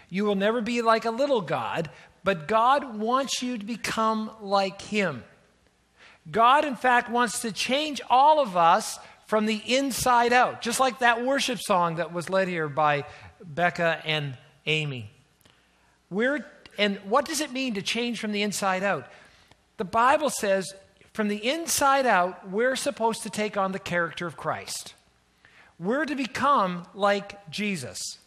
You 0.08 0.24
will 0.24 0.36
never 0.36 0.60
be 0.60 0.82
like 0.82 1.04
a 1.04 1.10
little 1.10 1.40
God, 1.40 1.90
but 2.22 2.46
God 2.46 2.98
wants 2.98 3.42
you 3.42 3.58
to 3.58 3.64
become 3.64 4.30
like 4.40 4.82
Him. 4.82 5.24
God, 6.30 6.64
in 6.64 6.76
fact, 6.76 7.10
wants 7.10 7.40
to 7.40 7.52
change 7.52 8.00
all 8.10 8.40
of 8.40 8.56
us 8.56 8.98
from 9.26 9.46
the 9.46 9.62
inside 9.66 10.32
out, 10.32 10.62
just 10.62 10.78
like 10.78 11.00
that 11.00 11.24
worship 11.24 11.58
song 11.60 11.96
that 11.96 12.12
was 12.12 12.30
led 12.30 12.46
here 12.48 12.68
by 12.68 13.04
Becca 13.42 14.02
and 14.04 14.36
Amy. 14.66 15.10
We're, 16.10 16.44
and 16.78 16.98
what 17.04 17.24
does 17.24 17.40
it 17.40 17.52
mean 17.52 17.74
to 17.74 17.82
change 17.82 18.20
from 18.20 18.32
the 18.32 18.42
inside 18.42 18.82
out? 18.82 19.06
The 19.76 19.84
Bible 19.84 20.30
says 20.30 20.74
from 21.12 21.28
the 21.28 21.48
inside 21.48 22.06
out, 22.06 22.50
we're 22.50 22.76
supposed 22.76 23.22
to 23.22 23.30
take 23.30 23.56
on 23.56 23.72
the 23.72 23.78
character 23.78 24.26
of 24.26 24.36
Christ. 24.36 24.94
We're 25.78 26.04
to 26.04 26.14
become 26.14 26.86
like 26.94 27.50
Jesus. 27.50 28.18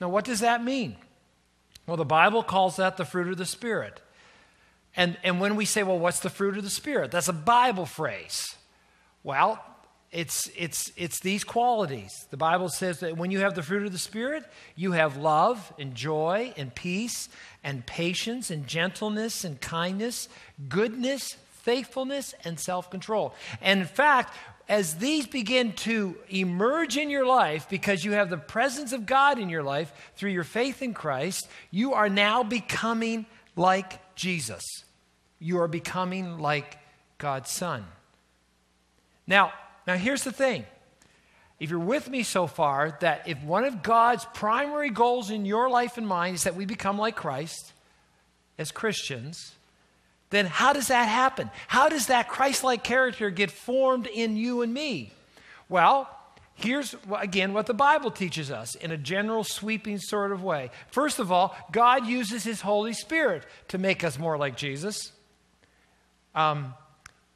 Now, 0.00 0.08
what 0.08 0.24
does 0.24 0.40
that 0.40 0.64
mean? 0.64 0.96
Well, 1.86 1.96
the 1.96 2.04
Bible 2.04 2.42
calls 2.42 2.76
that 2.76 2.96
the 2.96 3.04
fruit 3.04 3.28
of 3.28 3.38
the 3.38 3.46
Spirit. 3.46 4.00
And, 4.96 5.18
and 5.22 5.40
when 5.40 5.56
we 5.56 5.64
say, 5.64 5.82
well, 5.82 5.98
what's 5.98 6.20
the 6.20 6.30
fruit 6.30 6.56
of 6.56 6.64
the 6.64 6.70
Spirit? 6.70 7.10
That's 7.10 7.28
a 7.28 7.32
Bible 7.32 7.86
phrase. 7.86 8.56
Well, 9.22 9.62
it's, 10.12 10.50
it's, 10.56 10.90
it's 10.96 11.20
these 11.20 11.44
qualities. 11.44 12.26
The 12.30 12.36
Bible 12.36 12.68
says 12.68 13.00
that 13.00 13.16
when 13.16 13.30
you 13.30 13.40
have 13.40 13.54
the 13.54 13.62
fruit 13.62 13.86
of 13.86 13.92
the 13.92 13.98
Spirit, 13.98 14.44
you 14.74 14.92
have 14.92 15.16
love 15.16 15.72
and 15.78 15.94
joy 15.94 16.52
and 16.56 16.74
peace 16.74 17.28
and 17.62 17.86
patience 17.86 18.50
and 18.50 18.66
gentleness 18.66 19.44
and 19.44 19.60
kindness, 19.60 20.28
goodness, 20.68 21.36
faithfulness, 21.62 22.34
and 22.44 22.58
self 22.58 22.90
control. 22.90 23.34
And 23.60 23.80
in 23.80 23.86
fact, 23.86 24.34
as 24.68 24.96
these 24.96 25.28
begin 25.28 25.72
to 25.74 26.16
emerge 26.28 26.96
in 26.96 27.08
your 27.08 27.26
life 27.26 27.68
because 27.68 28.04
you 28.04 28.12
have 28.12 28.30
the 28.30 28.36
presence 28.36 28.92
of 28.92 29.06
God 29.06 29.38
in 29.38 29.48
your 29.48 29.62
life 29.62 29.92
through 30.16 30.30
your 30.30 30.44
faith 30.44 30.82
in 30.82 30.92
Christ, 30.92 31.48
you 31.70 31.92
are 31.92 32.08
now 32.08 32.42
becoming 32.42 33.26
like 33.54 34.14
Jesus. 34.16 34.64
You 35.38 35.60
are 35.60 35.68
becoming 35.68 36.38
like 36.38 36.78
God's 37.18 37.50
Son. 37.50 37.84
Now, 39.26 39.52
now 39.90 39.96
here's 39.96 40.22
the 40.22 40.30
thing. 40.30 40.64
If 41.58 41.68
you're 41.68 41.80
with 41.80 42.08
me 42.08 42.22
so 42.22 42.46
far, 42.46 42.96
that 43.00 43.26
if 43.26 43.42
one 43.42 43.64
of 43.64 43.82
God's 43.82 44.24
primary 44.34 44.88
goals 44.88 45.30
in 45.30 45.44
your 45.44 45.68
life 45.68 45.98
and 45.98 46.06
mine 46.06 46.34
is 46.34 46.44
that 46.44 46.54
we 46.54 46.64
become 46.64 46.96
like 46.96 47.16
Christ 47.16 47.72
as 48.56 48.70
Christians, 48.70 49.56
then 50.30 50.46
how 50.46 50.72
does 50.72 50.86
that 50.88 51.06
happen? 51.06 51.50
How 51.66 51.88
does 51.88 52.06
that 52.06 52.28
Christ 52.28 52.62
like 52.62 52.84
character 52.84 53.30
get 53.30 53.50
formed 53.50 54.06
in 54.06 54.36
you 54.36 54.62
and 54.62 54.72
me? 54.72 55.10
Well, 55.68 56.08
here's 56.54 56.94
again 57.18 57.52
what 57.52 57.66
the 57.66 57.74
Bible 57.74 58.12
teaches 58.12 58.52
us 58.52 58.76
in 58.76 58.92
a 58.92 58.96
general, 58.96 59.42
sweeping 59.42 59.98
sort 59.98 60.30
of 60.30 60.44
way. 60.44 60.70
First 60.92 61.18
of 61.18 61.32
all, 61.32 61.56
God 61.72 62.06
uses 62.06 62.44
His 62.44 62.60
Holy 62.60 62.92
Spirit 62.92 63.44
to 63.68 63.78
make 63.78 64.04
us 64.04 64.20
more 64.20 64.38
like 64.38 64.56
Jesus. 64.56 65.10
Um, 66.32 66.74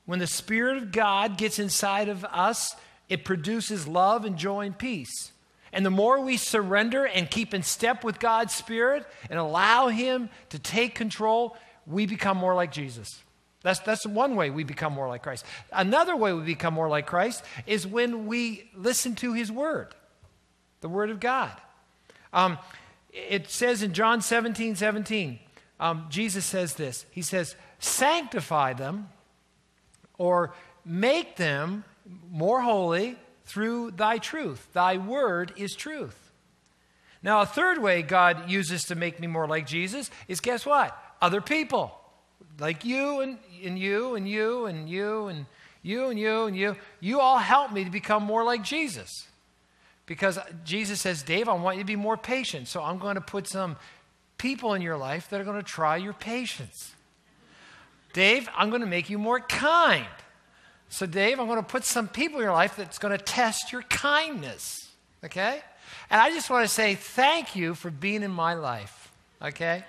when 0.06 0.18
the 0.18 0.26
Spirit 0.26 0.76
of 0.76 0.92
God 0.92 1.38
gets 1.38 1.58
inside 1.58 2.08
of 2.08 2.24
us, 2.24 2.76
it 3.08 3.24
produces 3.24 3.88
love 3.88 4.24
and 4.24 4.36
joy 4.36 4.66
and 4.66 4.76
peace. 4.76 5.32
And 5.72 5.84
the 5.84 5.90
more 5.90 6.20
we 6.20 6.36
surrender 6.36 7.04
and 7.04 7.30
keep 7.30 7.52
in 7.52 7.62
step 7.62 8.04
with 8.04 8.20
God's 8.20 8.54
Spirit 8.54 9.06
and 9.28 9.38
allow 9.38 9.88
Him 9.88 10.30
to 10.50 10.58
take 10.58 10.94
control, 10.94 11.56
we 11.86 12.06
become 12.06 12.36
more 12.36 12.54
like 12.54 12.70
Jesus. 12.70 13.22
That's, 13.64 13.80
that's 13.80 14.06
one 14.06 14.36
way 14.36 14.50
we 14.50 14.62
become 14.62 14.92
more 14.92 15.08
like 15.08 15.22
Christ. 15.22 15.44
Another 15.72 16.14
way 16.14 16.34
we 16.34 16.44
become 16.44 16.74
more 16.74 16.88
like 16.88 17.06
Christ 17.06 17.42
is 17.66 17.86
when 17.86 18.26
we 18.26 18.70
listen 18.76 19.14
to 19.16 19.32
his 19.32 19.50
word, 19.50 19.94
the 20.82 20.88
word 20.88 21.08
of 21.08 21.18
God. 21.18 21.52
Um, 22.32 22.58
it 23.10 23.48
says 23.48 23.82
in 23.82 23.94
John 23.94 24.20
17 24.20 24.76
17, 24.76 25.38
um, 25.80 26.06
Jesus 26.10 26.44
says 26.44 26.74
this 26.74 27.06
He 27.10 27.22
says, 27.22 27.56
Sanctify 27.78 28.74
them 28.74 29.08
or 30.18 30.52
make 30.84 31.36
them 31.36 31.84
more 32.30 32.60
holy 32.60 33.16
through 33.44 33.92
thy 33.92 34.18
truth. 34.18 34.72
Thy 34.72 34.96
word 34.96 35.52
is 35.56 35.74
truth. 35.74 36.18
Now, 37.22 37.40
a 37.40 37.46
third 37.46 37.82
way 37.82 38.02
God 38.02 38.50
uses 38.50 38.82
to 38.84 38.94
make 38.94 39.18
me 39.18 39.26
more 39.26 39.48
like 39.48 39.66
Jesus 39.66 40.10
is 40.28 40.40
guess 40.40 40.66
what? 40.66 40.98
other 41.24 41.40
people, 41.40 41.98
like 42.60 42.84
you 42.84 43.20
and, 43.20 43.38
and 43.64 43.78
you 43.78 44.14
and 44.14 44.28
you 44.28 44.66
and 44.66 44.88
you 44.88 45.28
and 45.28 45.46
you 45.82 46.08
and 46.08 46.18
you 46.18 46.44
and 46.44 46.56
you. 46.56 46.76
You 47.00 47.20
all 47.20 47.38
help 47.38 47.72
me 47.72 47.84
to 47.84 47.90
become 47.90 48.22
more 48.22 48.44
like 48.44 48.62
Jesus. 48.62 49.26
Because 50.04 50.38
Jesus 50.64 51.00
says, 51.00 51.22
Dave, 51.22 51.48
I 51.48 51.54
want 51.54 51.78
you 51.78 51.82
to 51.82 51.86
be 51.86 51.96
more 51.96 52.18
patient. 52.18 52.68
So 52.68 52.82
I'm 52.82 52.98
going 52.98 53.14
to 53.14 53.22
put 53.22 53.48
some 53.48 53.76
people 54.36 54.74
in 54.74 54.82
your 54.82 54.98
life 54.98 55.30
that 55.30 55.40
are 55.40 55.44
going 55.44 55.56
to 55.56 55.62
try 55.62 55.96
your 55.96 56.12
patience. 56.12 56.94
Dave, 58.14 58.48
I'm 58.56 58.70
going 58.70 58.80
to 58.80 58.86
make 58.86 59.10
you 59.10 59.18
more 59.18 59.40
kind. 59.40 60.06
So, 60.88 61.04
Dave, 61.04 61.38
I'm 61.38 61.46
going 61.46 61.58
to 61.58 61.68
put 61.68 61.84
some 61.84 62.08
people 62.08 62.38
in 62.38 62.44
your 62.44 62.52
life 62.54 62.76
that's 62.76 62.98
going 62.98 63.16
to 63.16 63.22
test 63.22 63.72
your 63.72 63.82
kindness. 63.82 64.90
Okay? 65.22 65.60
And 66.08 66.20
I 66.20 66.30
just 66.30 66.48
want 66.48 66.66
to 66.66 66.72
say 66.72 66.94
thank 66.94 67.54
you 67.56 67.74
for 67.74 67.90
being 67.90 68.22
in 68.22 68.30
my 68.30 68.54
life. 68.54 69.12
Okay? 69.42 69.84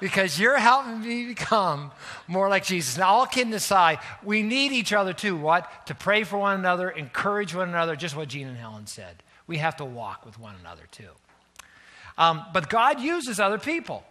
because 0.00 0.38
you're 0.38 0.58
helping 0.58 1.00
me 1.00 1.26
become 1.26 1.92
more 2.26 2.48
like 2.48 2.64
Jesus. 2.64 2.98
Now, 2.98 3.08
all 3.08 3.26
kidding 3.26 3.54
aside, 3.54 3.98
we 4.22 4.42
need 4.42 4.72
each 4.72 4.92
other 4.92 5.12
too. 5.12 5.36
What? 5.36 5.86
To 5.86 5.94
pray 5.94 6.24
for 6.24 6.38
one 6.38 6.58
another, 6.58 6.90
encourage 6.90 7.54
one 7.54 7.68
another, 7.68 7.94
just 7.94 8.16
what 8.16 8.28
Gene 8.28 8.48
and 8.48 8.56
Helen 8.56 8.86
said. 8.86 9.22
We 9.46 9.58
have 9.58 9.76
to 9.76 9.84
walk 9.84 10.24
with 10.24 10.38
one 10.38 10.54
another 10.60 10.84
too. 10.90 11.10
Um, 12.18 12.44
but 12.52 12.68
God 12.68 13.00
uses 13.00 13.38
other 13.38 13.58
people. 13.58 14.04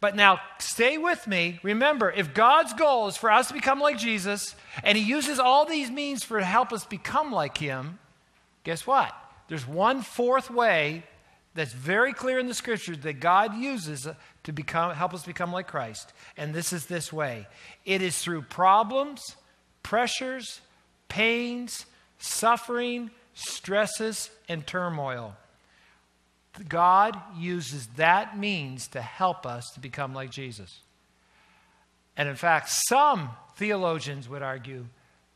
But 0.00 0.14
now, 0.14 0.40
stay 0.58 0.98
with 0.98 1.26
me. 1.26 1.58
Remember, 1.62 2.10
if 2.10 2.34
God's 2.34 2.74
goal 2.74 3.08
is 3.08 3.16
for 3.16 3.30
us 3.30 3.48
to 3.48 3.54
become 3.54 3.80
like 3.80 3.98
Jesus, 3.98 4.54
and 4.84 4.96
He 4.96 5.04
uses 5.04 5.38
all 5.38 5.64
these 5.64 5.90
means 5.90 6.22
for 6.22 6.38
to 6.38 6.44
help 6.44 6.72
us 6.72 6.84
become 6.84 7.32
like 7.32 7.56
Him, 7.56 7.98
guess 8.62 8.86
what? 8.86 9.14
There's 9.48 9.66
one 9.66 10.02
fourth 10.02 10.50
way 10.50 11.04
that's 11.54 11.72
very 11.72 12.12
clear 12.12 12.38
in 12.38 12.46
the 12.46 12.54
scriptures 12.54 12.98
that 12.98 13.20
God 13.20 13.56
uses 13.56 14.06
to 14.44 14.52
become, 14.52 14.94
help 14.94 15.14
us 15.14 15.24
become 15.24 15.52
like 15.52 15.66
Christ. 15.66 16.12
And 16.36 16.54
this 16.54 16.72
is 16.72 16.86
this 16.86 17.12
way 17.12 17.46
it 17.84 18.02
is 18.02 18.18
through 18.18 18.42
problems, 18.42 19.36
pressures, 19.82 20.60
pains, 21.08 21.86
suffering, 22.18 23.10
stresses, 23.34 24.30
and 24.48 24.66
turmoil. 24.66 25.34
God 26.68 27.20
uses 27.36 27.86
that 27.96 28.38
means 28.38 28.88
to 28.88 29.02
help 29.02 29.46
us 29.46 29.70
to 29.74 29.80
become 29.80 30.14
like 30.14 30.30
Jesus. 30.30 30.80
And 32.16 32.28
in 32.28 32.36
fact, 32.36 32.70
some 32.70 33.30
theologians 33.56 34.28
would 34.28 34.42
argue 34.42 34.86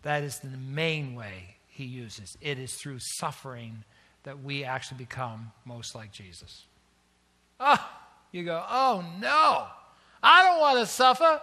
that 0.03 0.23
is 0.23 0.39
the 0.39 0.57
main 0.57 1.15
way 1.15 1.57
he 1.69 1.85
uses. 1.85 2.37
It 2.41 2.59
is 2.59 2.75
through 2.75 2.99
suffering 3.01 3.85
that 4.23 4.43
we 4.43 4.65
actually 4.65 4.99
become 4.99 5.53
most 5.65 5.95
like 5.95 6.13
Jesus. 6.13 6.65
Oh, 7.59 7.91
you 8.33 8.45
go, 8.45 8.65
oh 8.69 9.05
no, 9.21 9.67
I 10.23 10.45
don't 10.45 10.61
want 10.61 10.79
to 10.79 10.87
suffer. 10.87 11.41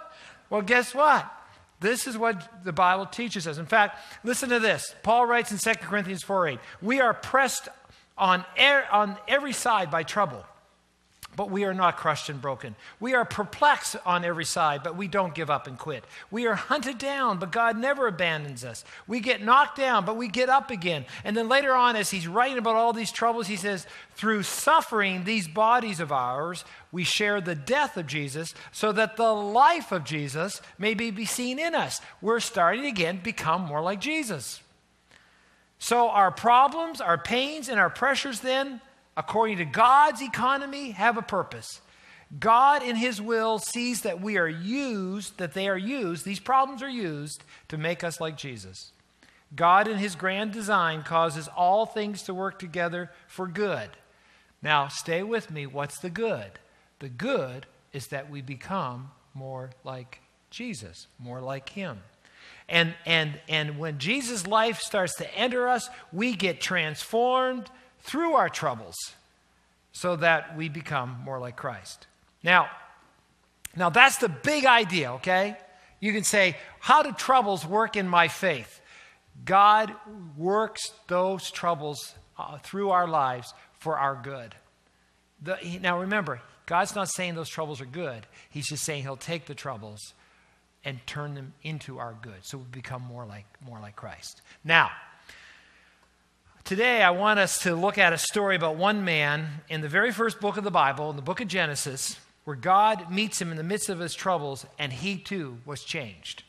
Well, 0.49 0.61
guess 0.61 0.95
what? 0.95 1.31
This 1.79 2.07
is 2.07 2.17
what 2.17 2.63
the 2.63 2.73
Bible 2.73 3.05
teaches 3.05 3.47
us. 3.47 3.57
In 3.57 3.67
fact, 3.67 3.99
listen 4.23 4.49
to 4.49 4.59
this. 4.59 4.95
Paul 5.03 5.27
writes 5.27 5.51
in 5.51 5.59
2 5.59 5.79
Corinthians 5.81 6.23
4 6.23 6.47
8, 6.47 6.59
we 6.81 6.99
are 6.99 7.13
pressed 7.13 7.69
on, 8.17 8.45
on 8.91 9.17
every 9.27 9.53
side 9.53 9.91
by 9.91 10.03
trouble, 10.03 10.43
but 11.35 11.51
we 11.51 11.65
are 11.65 11.73
not 11.73 11.97
crushed 11.97 12.29
and 12.29 12.41
broken. 12.41 12.75
We 12.99 13.13
are 13.13 13.23
perplexed 13.23 13.95
on 14.07 14.25
every 14.25 14.43
side, 14.43 14.81
but 14.83 14.97
we 14.97 15.07
don't 15.07 15.35
give 15.35 15.51
up 15.51 15.67
and 15.67 15.77
quit. 15.77 16.03
We 16.31 16.47
are 16.47 16.55
hunted 16.55 16.97
down, 16.97 17.37
but 17.37 17.51
God 17.51 17.77
never 17.77 18.07
abandons 18.07 18.65
us. 18.65 18.83
We 19.05 19.19
get 19.19 19.43
knocked 19.43 19.77
down, 19.77 20.03
but 20.03 20.17
we 20.17 20.29
get 20.29 20.49
up 20.49 20.71
again. 20.71 21.05
And 21.23 21.37
then 21.37 21.47
later 21.47 21.73
on, 21.73 21.95
as 21.95 22.09
he's 22.09 22.27
writing 22.27 22.57
about 22.57 22.75
all 22.75 22.91
these 22.91 23.11
troubles, 23.11 23.45
he 23.45 23.55
says, 23.55 23.85
Through 24.15 24.43
suffering 24.43 25.23
these 25.25 25.47
bodies 25.47 25.99
of 25.99 26.11
ours, 26.11 26.65
we 26.91 27.03
share 27.03 27.39
the 27.39 27.53
death 27.55 27.97
of 27.97 28.07
Jesus, 28.07 28.55
so 28.71 28.91
that 28.93 29.15
the 29.15 29.31
life 29.31 29.91
of 29.91 30.03
Jesus 30.03 30.59
may 30.79 30.95
be 30.95 31.25
seen 31.25 31.59
in 31.59 31.75
us. 31.75 32.01
We're 32.19 32.39
starting 32.39 32.85
again 32.87 33.19
become 33.23 33.61
more 33.61 33.81
like 33.81 34.01
Jesus. 34.01 34.61
So, 35.79 36.09
our 36.09 36.31
problems, 36.31 37.01
our 37.01 37.17
pains, 37.17 37.69
and 37.69 37.79
our 37.79 37.89
pressures 37.89 38.39
then 38.39 38.81
according 39.17 39.57
to 39.57 39.65
God's 39.65 40.21
economy, 40.21 40.91
have 40.91 41.17
a 41.17 41.23
purpose. 41.23 41.81
God, 42.39 42.83
in 42.83 42.95
His 42.95 43.19
will, 43.19 43.57
sees 43.57 44.01
that 44.01 44.21
we 44.21 44.37
are 44.37 44.47
used, 44.47 45.39
that 45.39 45.53
they 45.53 45.67
are 45.67 45.77
used, 45.77 46.23
these 46.23 46.39
problems 46.39 46.83
are 46.83 46.89
used 46.89 47.43
to 47.69 47.77
make 47.77 48.03
us 48.03 48.21
like 48.21 48.37
Jesus. 48.37 48.91
God, 49.55 49.87
in 49.87 49.97
His 49.97 50.15
grand 50.15 50.51
design, 50.51 51.01
causes 51.01 51.49
all 51.57 51.85
things 51.85 52.21
to 52.23 52.33
work 52.33 52.59
together 52.59 53.09
for 53.27 53.47
good. 53.47 53.89
Now, 54.61 54.87
stay 54.87 55.23
with 55.23 55.49
me. 55.49 55.65
What's 55.65 55.99
the 55.99 56.09
good? 56.09 56.59
The 56.99 57.09
good 57.09 57.65
is 57.93 58.07
that 58.07 58.29
we 58.29 58.41
become 58.41 59.11
more 59.33 59.71
like 59.83 60.21
Jesus, 60.51 61.07
more 61.17 61.41
like 61.41 61.69
Him. 61.69 62.01
And, 62.69 62.93
and, 63.05 63.39
and 63.47 63.79
when 63.79 63.97
Jesus' 63.97 64.45
life 64.45 64.79
starts 64.79 65.15
to 65.15 65.35
enter 65.35 65.67
us, 65.67 65.89
we 66.11 66.35
get 66.35 66.59
transformed 66.59 67.69
through 68.01 68.33
our 68.33 68.49
troubles 68.49 68.95
so 69.93 70.15
that 70.17 70.57
we 70.57 70.69
become 70.69 71.21
more 71.23 71.39
like 71.39 71.55
Christ. 71.55 72.07
Now, 72.43 72.69
now 73.75 73.89
that's 73.89 74.17
the 74.17 74.29
big 74.29 74.65
idea, 74.65 75.13
okay? 75.13 75.57
You 75.99 76.13
can 76.13 76.23
say, 76.23 76.57
how 76.79 77.03
do 77.03 77.11
troubles 77.11 77.65
work 77.65 77.95
in 77.95 78.07
my 78.07 78.27
faith? 78.27 78.81
God 79.45 79.93
works 80.37 80.91
those 81.07 81.49
troubles 81.51 82.15
uh, 82.37 82.57
through 82.59 82.89
our 82.89 83.07
lives 83.07 83.53
for 83.79 83.97
our 83.97 84.19
good. 84.21 84.55
The, 85.41 85.57
now 85.81 85.99
remember, 85.99 86.41
God's 86.65 86.95
not 86.95 87.09
saying 87.09 87.35
those 87.35 87.49
troubles 87.49 87.81
are 87.81 87.85
good. 87.85 88.25
He's 88.49 88.67
just 88.67 88.83
saying 88.83 89.03
he'll 89.03 89.15
take 89.15 89.45
the 89.45 89.55
troubles 89.55 90.13
and 90.87 91.05
turn 91.05 91.35
them 91.35 91.53
into 91.63 91.99
our 91.99 92.15
good 92.21 92.43
so 92.43 92.57
we 92.57 92.63
become 92.71 93.01
more 93.01 93.25
like 93.25 93.45
more 93.61 93.79
like 93.79 93.95
Christ. 93.95 94.41
Now, 94.63 94.89
Today, 96.63 97.01
I 97.01 97.11
want 97.11 97.39
us 97.39 97.59
to 97.59 97.77
look 97.77 97.97
at 97.97 98.11
a 98.11 98.17
story 98.17 98.57
about 98.57 98.75
one 98.75 99.05
man 99.05 99.61
in 99.69 99.79
the 99.79 99.87
very 99.87 100.11
first 100.11 100.41
book 100.41 100.57
of 100.57 100.65
the 100.65 100.69
Bible, 100.69 101.09
in 101.09 101.15
the 101.15 101.21
book 101.21 101.39
of 101.39 101.47
Genesis, 101.47 102.19
where 102.43 102.57
God 102.57 103.09
meets 103.09 103.41
him 103.41 103.51
in 103.51 103.57
the 103.57 103.63
midst 103.63 103.87
of 103.87 103.99
his 103.99 104.13
troubles, 104.13 104.65
and 104.77 104.91
he 104.91 105.15
too 105.17 105.59
was 105.65 105.85
changed. 105.85 106.43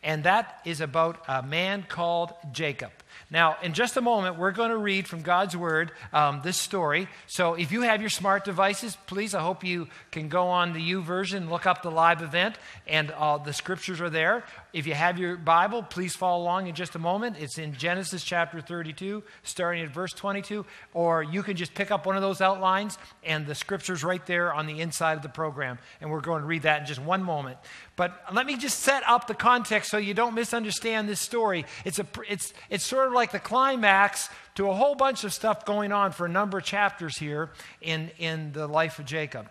And 0.00 0.22
that 0.22 0.60
is 0.64 0.80
about 0.80 1.24
a 1.26 1.42
man 1.42 1.84
called 1.88 2.34
Jacob. 2.52 2.92
Now, 3.30 3.58
in 3.62 3.74
just 3.74 3.98
a 3.98 4.00
moment, 4.00 4.38
we're 4.38 4.52
going 4.52 4.70
to 4.70 4.78
read 4.78 5.06
from 5.06 5.20
God's 5.20 5.54
Word 5.54 5.92
um, 6.14 6.40
this 6.42 6.56
story. 6.56 7.08
So, 7.26 7.54
if 7.54 7.72
you 7.72 7.82
have 7.82 8.00
your 8.00 8.08
smart 8.08 8.44
devices, 8.44 8.96
please, 9.06 9.34
I 9.34 9.42
hope 9.42 9.64
you 9.64 9.88
can 10.10 10.30
go 10.30 10.48
on 10.48 10.72
the 10.72 10.80
YouVersion, 10.80 11.50
look 11.50 11.66
up 11.66 11.82
the 11.82 11.90
live 11.90 12.22
event, 12.22 12.56
and 12.86 13.10
uh, 13.10 13.36
the 13.36 13.52
scriptures 13.52 14.00
are 14.00 14.08
there. 14.08 14.44
If 14.74 14.86
you 14.86 14.92
have 14.92 15.18
your 15.18 15.36
Bible, 15.36 15.82
please 15.82 16.14
follow 16.14 16.42
along 16.42 16.66
in 16.66 16.74
just 16.74 16.94
a 16.94 16.98
moment. 16.98 17.36
It's 17.40 17.56
in 17.56 17.72
Genesis 17.72 18.22
chapter 18.22 18.60
32, 18.60 19.22
starting 19.42 19.82
at 19.82 19.88
verse 19.88 20.12
22. 20.12 20.66
Or 20.92 21.22
you 21.22 21.42
can 21.42 21.56
just 21.56 21.74
pick 21.74 21.90
up 21.90 22.04
one 22.04 22.16
of 22.16 22.22
those 22.22 22.42
outlines, 22.42 22.98
and 23.24 23.46
the 23.46 23.54
scripture's 23.54 24.04
right 24.04 24.24
there 24.26 24.52
on 24.52 24.66
the 24.66 24.80
inside 24.80 25.16
of 25.16 25.22
the 25.22 25.30
program. 25.30 25.78
And 26.02 26.10
we're 26.10 26.20
going 26.20 26.42
to 26.42 26.46
read 26.46 26.62
that 26.62 26.82
in 26.82 26.86
just 26.86 27.00
one 27.00 27.22
moment. 27.22 27.56
But 27.96 28.20
let 28.32 28.44
me 28.44 28.58
just 28.58 28.80
set 28.80 29.02
up 29.08 29.26
the 29.26 29.34
context 29.34 29.90
so 29.90 29.96
you 29.96 30.12
don't 30.12 30.34
misunderstand 30.34 31.08
this 31.08 31.20
story. 31.20 31.64
It's, 31.86 31.98
a, 31.98 32.06
it's, 32.28 32.52
it's 32.68 32.84
sort 32.84 33.06
of 33.06 33.14
like 33.14 33.32
the 33.32 33.40
climax 33.40 34.28
to 34.56 34.68
a 34.68 34.74
whole 34.74 34.94
bunch 34.94 35.24
of 35.24 35.32
stuff 35.32 35.64
going 35.64 35.92
on 35.92 36.12
for 36.12 36.26
a 36.26 36.28
number 36.28 36.58
of 36.58 36.64
chapters 36.64 37.16
here 37.16 37.50
in, 37.80 38.10
in 38.18 38.52
the 38.52 38.66
life 38.66 38.98
of 38.98 39.06
Jacob. 39.06 39.48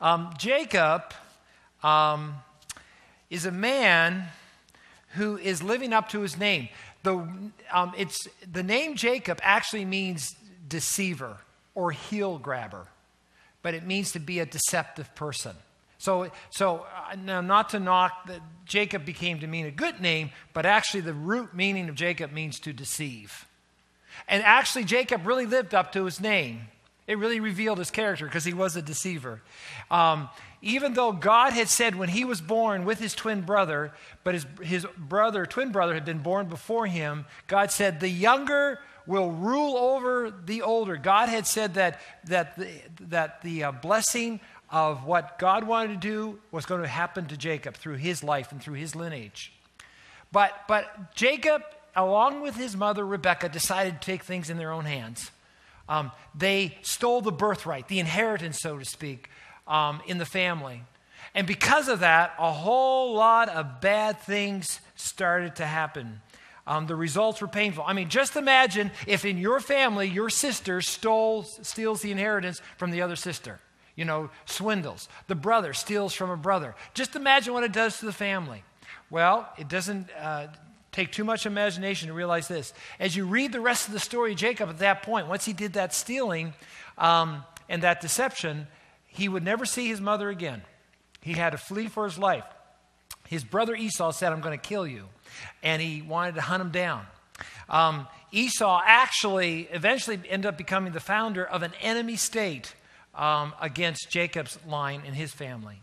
Um, 0.00 0.34
Jacob 0.36 1.14
um, 1.84 2.34
is 3.34 3.44
a 3.44 3.50
man 3.50 4.26
who 5.16 5.36
is 5.36 5.60
living 5.60 5.92
up 5.92 6.08
to 6.10 6.20
his 6.20 6.38
name. 6.38 6.68
The, 7.02 7.16
um, 7.72 7.92
it's, 7.98 8.28
the 8.50 8.62
name 8.62 8.94
Jacob 8.94 9.40
actually 9.42 9.84
means 9.84 10.36
deceiver 10.68 11.38
or 11.74 11.90
heel 11.90 12.38
grabber, 12.38 12.86
but 13.60 13.74
it 13.74 13.84
means 13.84 14.12
to 14.12 14.20
be 14.20 14.38
a 14.38 14.46
deceptive 14.46 15.12
person. 15.16 15.56
So, 15.98 16.30
so 16.50 16.86
uh, 17.10 17.16
now 17.16 17.40
not 17.40 17.70
to 17.70 17.80
knock 17.80 18.28
that 18.28 18.40
Jacob 18.66 19.04
became 19.04 19.40
to 19.40 19.48
mean 19.48 19.66
a 19.66 19.72
good 19.72 20.00
name, 20.00 20.30
but 20.52 20.64
actually 20.64 21.00
the 21.00 21.12
root 21.12 21.54
meaning 21.54 21.88
of 21.88 21.96
Jacob 21.96 22.30
means 22.32 22.60
to 22.60 22.72
deceive. 22.72 23.46
And 24.28 24.44
actually, 24.44 24.84
Jacob 24.84 25.26
really 25.26 25.46
lived 25.46 25.74
up 25.74 25.90
to 25.92 26.04
his 26.04 26.20
name. 26.20 26.68
It 27.06 27.18
really 27.18 27.40
revealed 27.40 27.78
his 27.78 27.90
character 27.90 28.24
because 28.24 28.44
he 28.44 28.54
was 28.54 28.76
a 28.76 28.82
deceiver. 28.82 29.42
Um, 29.90 30.30
even 30.62 30.94
though 30.94 31.12
God 31.12 31.52
had 31.52 31.68
said 31.68 31.96
when 31.96 32.08
he 32.08 32.24
was 32.24 32.40
born 32.40 32.86
with 32.86 32.98
his 32.98 33.14
twin 33.14 33.42
brother, 33.42 33.92
but 34.22 34.32
his, 34.32 34.46
his 34.62 34.86
brother, 34.96 35.44
twin 35.44 35.70
brother, 35.70 35.92
had 35.92 36.06
been 36.06 36.20
born 36.20 36.48
before 36.48 36.86
him, 36.86 37.26
God 37.46 37.70
said, 37.70 38.00
The 38.00 38.08
younger 38.08 38.78
will 39.06 39.30
rule 39.30 39.76
over 39.76 40.30
the 40.30 40.62
older. 40.62 40.96
God 40.96 41.28
had 41.28 41.46
said 41.46 41.74
that, 41.74 42.00
that 42.24 42.56
the, 42.56 42.70
that 43.00 43.42
the 43.42 43.64
uh, 43.64 43.72
blessing 43.72 44.40
of 44.70 45.04
what 45.04 45.38
God 45.38 45.64
wanted 45.64 46.00
to 46.00 46.08
do 46.08 46.38
was 46.50 46.64
going 46.64 46.80
to 46.80 46.88
happen 46.88 47.26
to 47.26 47.36
Jacob 47.36 47.74
through 47.74 47.96
his 47.96 48.24
life 48.24 48.50
and 48.50 48.62
through 48.62 48.74
his 48.74 48.96
lineage. 48.96 49.52
But, 50.32 50.52
but 50.66 51.14
Jacob, 51.14 51.62
along 51.94 52.40
with 52.40 52.56
his 52.56 52.74
mother 52.76 53.06
Rebekah, 53.06 53.50
decided 53.50 54.00
to 54.00 54.06
take 54.06 54.24
things 54.24 54.48
in 54.48 54.56
their 54.56 54.72
own 54.72 54.86
hands. 54.86 55.30
Um, 55.88 56.12
they 56.34 56.78
stole 56.82 57.20
the 57.20 57.32
birthright, 57.32 57.88
the 57.88 58.00
inheritance, 58.00 58.60
so 58.60 58.78
to 58.78 58.84
speak, 58.84 59.28
um, 59.66 60.00
in 60.06 60.18
the 60.18 60.26
family. 60.26 60.82
And 61.34 61.46
because 61.46 61.88
of 61.88 62.00
that, 62.00 62.34
a 62.38 62.52
whole 62.52 63.14
lot 63.14 63.48
of 63.48 63.80
bad 63.80 64.20
things 64.20 64.80
started 64.94 65.56
to 65.56 65.66
happen. 65.66 66.20
Um, 66.66 66.86
the 66.86 66.96
results 66.96 67.40
were 67.40 67.48
painful. 67.48 67.84
I 67.86 67.92
mean, 67.92 68.08
just 68.08 68.36
imagine 68.36 68.90
if 69.06 69.24
in 69.24 69.36
your 69.36 69.60
family 69.60 70.08
your 70.08 70.30
sister 70.30 70.80
stole, 70.80 71.42
steals 71.42 72.00
the 72.00 72.10
inheritance 72.10 72.62
from 72.78 72.90
the 72.90 73.02
other 73.02 73.16
sister 73.16 73.60
you 73.96 74.04
know, 74.04 74.30
swindles. 74.44 75.08
The 75.28 75.34
brother 75.34 75.72
steals 75.72 76.14
from 76.14 76.30
a 76.30 76.36
brother. 76.36 76.74
Just 76.94 77.16
imagine 77.16 77.54
what 77.54 77.64
it 77.64 77.72
does 77.72 77.98
to 78.00 78.06
the 78.06 78.12
family. 78.12 78.64
Well, 79.10 79.48
it 79.56 79.68
doesn't 79.68 80.08
uh, 80.18 80.48
take 80.94 81.10
too 81.10 81.24
much 81.24 81.44
imagination 81.44 82.06
to 82.06 82.14
realize 82.14 82.46
this. 82.46 82.72
As 83.00 83.16
you 83.16 83.26
read 83.26 83.52
the 83.52 83.60
rest 83.60 83.88
of 83.88 83.92
the 83.92 83.98
story 83.98 84.30
of 84.32 84.38
Jacob 84.38 84.70
at 84.70 84.78
that 84.78 85.02
point, 85.02 85.26
once 85.26 85.44
he 85.44 85.52
did 85.52 85.72
that 85.72 85.92
stealing 85.92 86.54
um, 86.96 87.44
and 87.68 87.82
that 87.82 88.00
deception, 88.00 88.68
he 89.06 89.28
would 89.28 89.42
never 89.42 89.64
see 89.64 89.88
his 89.88 90.00
mother 90.00 90.30
again. 90.30 90.62
He 91.20 91.32
had 91.32 91.50
to 91.50 91.58
flee 91.58 91.88
for 91.88 92.04
his 92.04 92.16
life. 92.16 92.44
His 93.26 93.42
brother 93.42 93.74
Esau 93.74 94.12
said, 94.12 94.32
I'm 94.32 94.40
going 94.40 94.56
to 94.56 94.68
kill 94.68 94.86
you. 94.86 95.06
And 95.64 95.82
he 95.82 96.00
wanted 96.00 96.36
to 96.36 96.42
hunt 96.42 96.60
him 96.60 96.70
down. 96.70 97.06
Um, 97.68 98.06
Esau 98.30 98.80
actually 98.84 99.62
eventually 99.72 100.20
ended 100.28 100.46
up 100.46 100.56
becoming 100.56 100.92
the 100.92 101.00
founder 101.00 101.44
of 101.44 101.64
an 101.64 101.72
enemy 101.80 102.14
state 102.14 102.72
um, 103.16 103.52
against 103.60 104.10
Jacob's 104.10 104.58
line 104.64 105.02
and 105.04 105.16
his 105.16 105.32
family. 105.32 105.80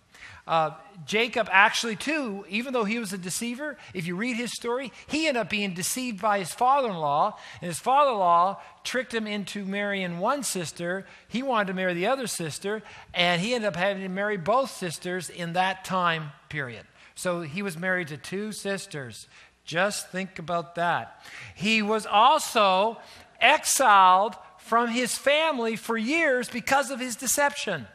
Uh, 0.47 0.71
Jacob 1.05 1.47
actually, 1.51 1.95
too, 1.95 2.45
even 2.49 2.73
though 2.73 2.83
he 2.83 2.99
was 2.99 3.13
a 3.13 3.17
deceiver, 3.17 3.77
if 3.93 4.07
you 4.07 4.15
read 4.15 4.35
his 4.35 4.51
story, 4.51 4.91
he 5.07 5.27
ended 5.27 5.41
up 5.41 5.49
being 5.49 5.73
deceived 5.73 6.21
by 6.21 6.39
his 6.39 6.53
father 6.53 6.89
in 6.89 6.95
law. 6.95 7.37
And 7.61 7.67
his 7.67 7.79
father 7.79 8.11
in 8.11 8.17
law 8.17 8.61
tricked 8.83 9.13
him 9.13 9.27
into 9.27 9.65
marrying 9.65 10.19
one 10.19 10.43
sister. 10.43 11.05
He 11.27 11.43
wanted 11.43 11.67
to 11.67 11.73
marry 11.73 11.93
the 11.93 12.07
other 12.07 12.27
sister, 12.27 12.81
and 13.13 13.41
he 13.41 13.53
ended 13.53 13.67
up 13.67 13.75
having 13.75 14.03
to 14.03 14.09
marry 14.09 14.37
both 14.37 14.71
sisters 14.71 15.29
in 15.29 15.53
that 15.53 15.85
time 15.85 16.31
period. 16.49 16.85
So 17.15 17.41
he 17.41 17.61
was 17.61 17.77
married 17.77 18.07
to 18.09 18.17
two 18.17 18.51
sisters. 18.51 19.27
Just 19.63 20.09
think 20.09 20.39
about 20.39 20.75
that. 20.75 21.23
He 21.55 21.81
was 21.81 22.05
also 22.05 22.97
exiled 23.39 24.35
from 24.57 24.89
his 24.89 25.17
family 25.17 25.75
for 25.75 25.97
years 25.97 26.49
because 26.49 26.91
of 26.91 26.99
his 26.99 27.15
deception. 27.15 27.87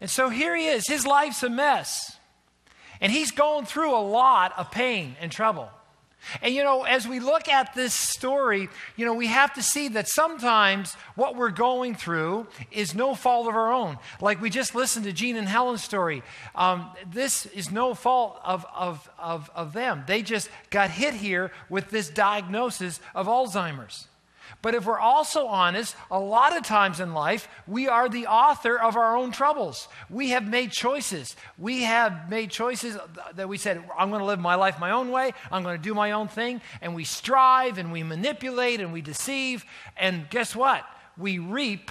And 0.00 0.10
so 0.10 0.28
here 0.28 0.54
he 0.54 0.66
is. 0.66 0.86
His 0.86 1.06
life's 1.06 1.42
a 1.42 1.50
mess. 1.50 2.16
And 3.00 3.12
he's 3.12 3.30
going 3.30 3.66
through 3.66 3.94
a 3.94 4.00
lot 4.00 4.52
of 4.58 4.70
pain 4.70 5.16
and 5.20 5.30
trouble. 5.30 5.70
And 6.42 6.54
you 6.54 6.64
know, 6.64 6.82
as 6.82 7.06
we 7.06 7.20
look 7.20 7.48
at 7.48 7.74
this 7.74 7.94
story, 7.94 8.68
you 8.96 9.04
know, 9.06 9.14
we 9.14 9.28
have 9.28 9.54
to 9.54 9.62
see 9.62 9.88
that 9.88 10.08
sometimes 10.08 10.94
what 11.14 11.36
we're 11.36 11.50
going 11.50 11.94
through 11.94 12.48
is 12.72 12.94
no 12.94 13.14
fault 13.14 13.46
of 13.46 13.54
our 13.54 13.72
own. 13.72 13.98
Like 14.20 14.40
we 14.40 14.50
just 14.50 14.74
listened 14.74 15.04
to 15.04 15.12
Gene 15.12 15.36
and 15.36 15.48
Helen's 15.48 15.84
story. 15.84 16.22
Um, 16.54 16.90
this 17.10 17.46
is 17.46 17.70
no 17.70 17.94
fault 17.94 18.40
of, 18.44 18.66
of, 18.74 19.08
of, 19.18 19.50
of 19.54 19.72
them. 19.72 20.04
They 20.06 20.22
just 20.22 20.48
got 20.70 20.90
hit 20.90 21.14
here 21.14 21.52
with 21.68 21.90
this 21.90 22.08
diagnosis 22.10 23.00
of 23.14 23.26
Alzheimer's. 23.26 24.08
But 24.62 24.74
if 24.74 24.86
we're 24.86 24.98
also 24.98 25.46
honest, 25.46 25.94
a 26.10 26.18
lot 26.18 26.56
of 26.56 26.64
times 26.64 27.00
in 27.00 27.14
life, 27.14 27.48
we 27.66 27.88
are 27.88 28.08
the 28.08 28.26
author 28.26 28.78
of 28.78 28.96
our 28.96 29.16
own 29.16 29.32
troubles. 29.32 29.88
We 30.10 30.30
have 30.30 30.46
made 30.46 30.72
choices. 30.72 31.36
We 31.58 31.82
have 31.82 32.30
made 32.30 32.50
choices 32.50 32.96
that 33.34 33.48
we 33.48 33.58
said, 33.58 33.82
I'm 33.96 34.10
going 34.10 34.20
to 34.20 34.26
live 34.26 34.40
my 34.40 34.54
life 34.54 34.78
my 34.78 34.90
own 34.90 35.10
way. 35.10 35.32
I'm 35.50 35.62
going 35.62 35.76
to 35.76 35.82
do 35.82 35.94
my 35.94 36.12
own 36.12 36.28
thing. 36.28 36.60
And 36.80 36.94
we 36.94 37.04
strive 37.04 37.78
and 37.78 37.92
we 37.92 38.02
manipulate 38.02 38.80
and 38.80 38.92
we 38.92 39.02
deceive. 39.02 39.64
And 39.96 40.28
guess 40.30 40.54
what? 40.56 40.84
We 41.16 41.38
reap 41.38 41.90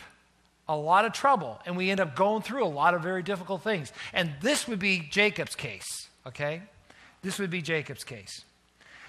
a 0.67 0.75
lot 0.75 1.05
of 1.05 1.13
trouble 1.13 1.61
and 1.65 1.77
we 1.77 1.91
end 1.91 1.99
up 1.99 2.15
going 2.15 2.41
through 2.41 2.65
a 2.65 2.67
lot 2.67 2.93
of 2.93 3.01
very 3.01 3.23
difficult 3.23 3.61
things. 3.61 3.93
And 4.13 4.33
this 4.41 4.67
would 4.67 4.79
be 4.79 4.99
Jacob's 5.09 5.55
case, 5.55 6.09
okay? 6.25 6.61
This 7.21 7.39
would 7.39 7.49
be 7.49 7.61
Jacob's 7.61 8.03
case. 8.03 8.43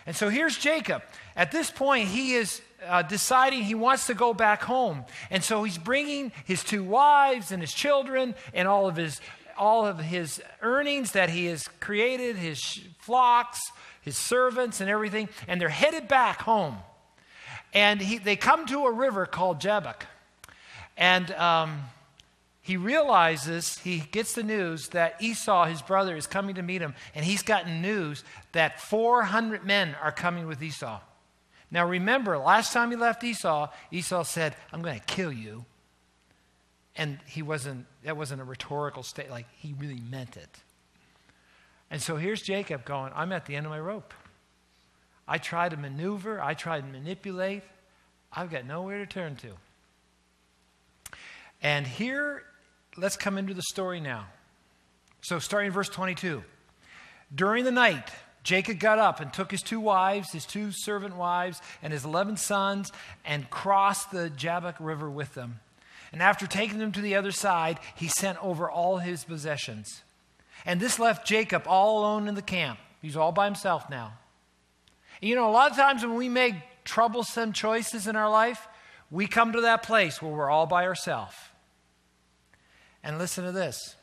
And 0.06 0.14
so 0.14 0.28
here's 0.28 0.56
Jacob. 0.56 1.02
At 1.34 1.50
this 1.50 1.70
point, 1.70 2.08
he 2.08 2.34
is 2.34 2.62
uh, 2.84 3.02
deciding 3.02 3.62
he 3.62 3.74
wants 3.74 4.06
to 4.06 4.14
go 4.14 4.34
back 4.34 4.62
home. 4.62 5.04
And 5.30 5.42
so 5.42 5.64
he's 5.64 5.78
bringing 5.78 6.32
his 6.44 6.62
two 6.62 6.84
wives 6.84 7.52
and 7.52 7.62
his 7.62 7.72
children 7.72 8.34
and 8.54 8.68
all 8.68 8.88
of 8.88 8.96
his, 8.96 9.20
all 9.56 9.86
of 9.86 9.98
his 9.98 10.42
earnings 10.62 11.12
that 11.12 11.30
he 11.30 11.46
has 11.46 11.68
created, 11.80 12.36
his 12.36 12.80
flocks, 12.98 13.60
his 14.02 14.16
servants, 14.16 14.80
and 14.80 14.90
everything. 14.90 15.28
And 15.48 15.60
they're 15.60 15.68
headed 15.68 16.08
back 16.08 16.42
home. 16.42 16.76
And 17.72 18.00
he, 18.00 18.18
they 18.18 18.36
come 18.36 18.66
to 18.66 18.84
a 18.84 18.92
river 18.92 19.26
called 19.26 19.60
Jabbok. 19.60 20.06
And 20.96 21.30
um, 21.32 21.82
he 22.62 22.76
realizes, 22.76 23.78
he 23.78 23.98
gets 23.98 24.32
the 24.32 24.42
news 24.42 24.88
that 24.88 25.20
Esau, 25.20 25.66
his 25.66 25.82
brother, 25.82 26.16
is 26.16 26.26
coming 26.26 26.54
to 26.54 26.62
meet 26.62 26.80
him. 26.80 26.94
And 27.14 27.24
he's 27.24 27.42
gotten 27.42 27.82
news 27.82 28.24
that 28.52 28.80
400 28.80 29.64
men 29.64 29.94
are 30.02 30.12
coming 30.12 30.46
with 30.46 30.62
Esau. 30.62 31.00
Now 31.70 31.86
remember, 31.86 32.38
last 32.38 32.72
time 32.72 32.90
he 32.90 32.96
left 32.96 33.24
Esau, 33.24 33.68
Esau 33.90 34.22
said, 34.22 34.54
I'm 34.72 34.82
going 34.82 34.98
to 34.98 35.04
kill 35.04 35.32
you. 35.32 35.64
And 36.94 37.18
he 37.26 37.42
wasn't, 37.42 37.86
that 38.04 38.16
wasn't 38.16 38.40
a 38.40 38.44
rhetorical 38.44 39.02
state, 39.02 39.30
like 39.30 39.46
he 39.58 39.74
really 39.78 40.00
meant 40.10 40.36
it. 40.36 40.60
And 41.90 42.00
so 42.00 42.16
here's 42.16 42.42
Jacob 42.42 42.84
going, 42.84 43.12
I'm 43.14 43.32
at 43.32 43.46
the 43.46 43.54
end 43.54 43.66
of 43.66 43.70
my 43.70 43.80
rope. 43.80 44.14
I 45.28 45.38
tried 45.38 45.72
to 45.72 45.76
maneuver, 45.76 46.40
I 46.40 46.54
tried 46.54 46.80
to 46.82 46.86
manipulate, 46.86 47.62
I've 48.32 48.50
got 48.50 48.64
nowhere 48.64 48.98
to 48.98 49.06
turn 49.06 49.36
to. 49.36 49.52
And 51.62 51.86
here, 51.86 52.44
let's 52.96 53.16
come 53.16 53.38
into 53.38 53.54
the 53.54 53.62
story 53.62 54.00
now. 54.00 54.26
So, 55.22 55.38
starting 55.38 55.68
in 55.68 55.72
verse 55.72 55.88
22. 55.88 56.44
During 57.34 57.64
the 57.64 57.72
night, 57.72 58.10
Jacob 58.46 58.78
got 58.78 59.00
up 59.00 59.18
and 59.18 59.32
took 59.32 59.50
his 59.50 59.60
two 59.60 59.80
wives, 59.80 60.30
his 60.30 60.46
two 60.46 60.70
servant 60.70 61.16
wives, 61.16 61.60
and 61.82 61.92
his 61.92 62.04
11 62.04 62.36
sons, 62.36 62.92
and 63.24 63.50
crossed 63.50 64.12
the 64.12 64.30
Jabbok 64.30 64.76
River 64.78 65.10
with 65.10 65.34
them. 65.34 65.58
And 66.12 66.22
after 66.22 66.46
taking 66.46 66.78
them 66.78 66.92
to 66.92 67.00
the 67.00 67.16
other 67.16 67.32
side, 67.32 67.80
he 67.96 68.06
sent 68.06 68.40
over 68.40 68.70
all 68.70 68.98
his 68.98 69.24
possessions. 69.24 70.04
And 70.64 70.78
this 70.78 71.00
left 71.00 71.26
Jacob 71.26 71.64
all 71.66 71.98
alone 71.98 72.28
in 72.28 72.36
the 72.36 72.40
camp. 72.40 72.78
He's 73.02 73.16
all 73.16 73.32
by 73.32 73.46
himself 73.46 73.90
now. 73.90 74.12
You 75.20 75.34
know, 75.34 75.50
a 75.50 75.50
lot 75.50 75.72
of 75.72 75.76
times 75.76 76.04
when 76.04 76.14
we 76.14 76.28
make 76.28 76.54
troublesome 76.84 77.52
choices 77.52 78.06
in 78.06 78.14
our 78.14 78.30
life, 78.30 78.68
we 79.10 79.26
come 79.26 79.54
to 79.54 79.62
that 79.62 79.82
place 79.82 80.22
where 80.22 80.30
we're 80.30 80.50
all 80.50 80.66
by 80.66 80.86
ourselves. 80.86 81.34
And 83.02 83.18
listen 83.18 83.42
to 83.42 83.50
this 83.50 83.96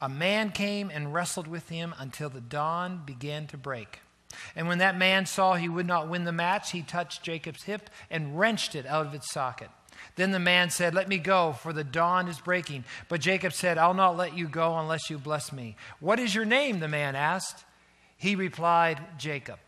a 0.00 0.08
man 0.08 0.50
came 0.50 0.90
and 0.90 1.12
wrestled 1.12 1.46
with 1.46 1.68
him 1.68 1.94
until 1.98 2.28
the 2.28 2.40
dawn 2.40 3.02
began 3.04 3.46
to 3.48 3.56
break. 3.56 4.00
And 4.54 4.68
when 4.68 4.78
that 4.78 4.96
man 4.96 5.26
saw 5.26 5.54
he 5.54 5.68
would 5.68 5.86
not 5.86 6.08
win 6.08 6.24
the 6.24 6.32
match, 6.32 6.72
he 6.72 6.82
touched 6.82 7.22
Jacob's 7.22 7.64
hip 7.64 7.90
and 8.10 8.38
wrenched 8.38 8.74
it 8.74 8.86
out 8.86 9.06
of 9.06 9.14
its 9.14 9.32
socket. 9.32 9.70
Then 10.16 10.30
the 10.30 10.38
man 10.38 10.70
said, 10.70 10.94
Let 10.94 11.08
me 11.08 11.18
go, 11.18 11.52
for 11.52 11.72
the 11.72 11.84
dawn 11.84 12.28
is 12.28 12.40
breaking. 12.40 12.84
But 13.08 13.20
Jacob 13.20 13.52
said, 13.52 13.78
I'll 13.78 13.94
not 13.94 14.16
let 14.16 14.36
you 14.36 14.46
go 14.46 14.76
unless 14.76 15.10
you 15.10 15.18
bless 15.18 15.52
me. 15.52 15.76
What 16.00 16.20
is 16.20 16.34
your 16.34 16.44
name? 16.44 16.80
the 16.80 16.88
man 16.88 17.16
asked. 17.16 17.64
He 18.16 18.34
replied, 18.34 19.00
Jacob. 19.16 19.58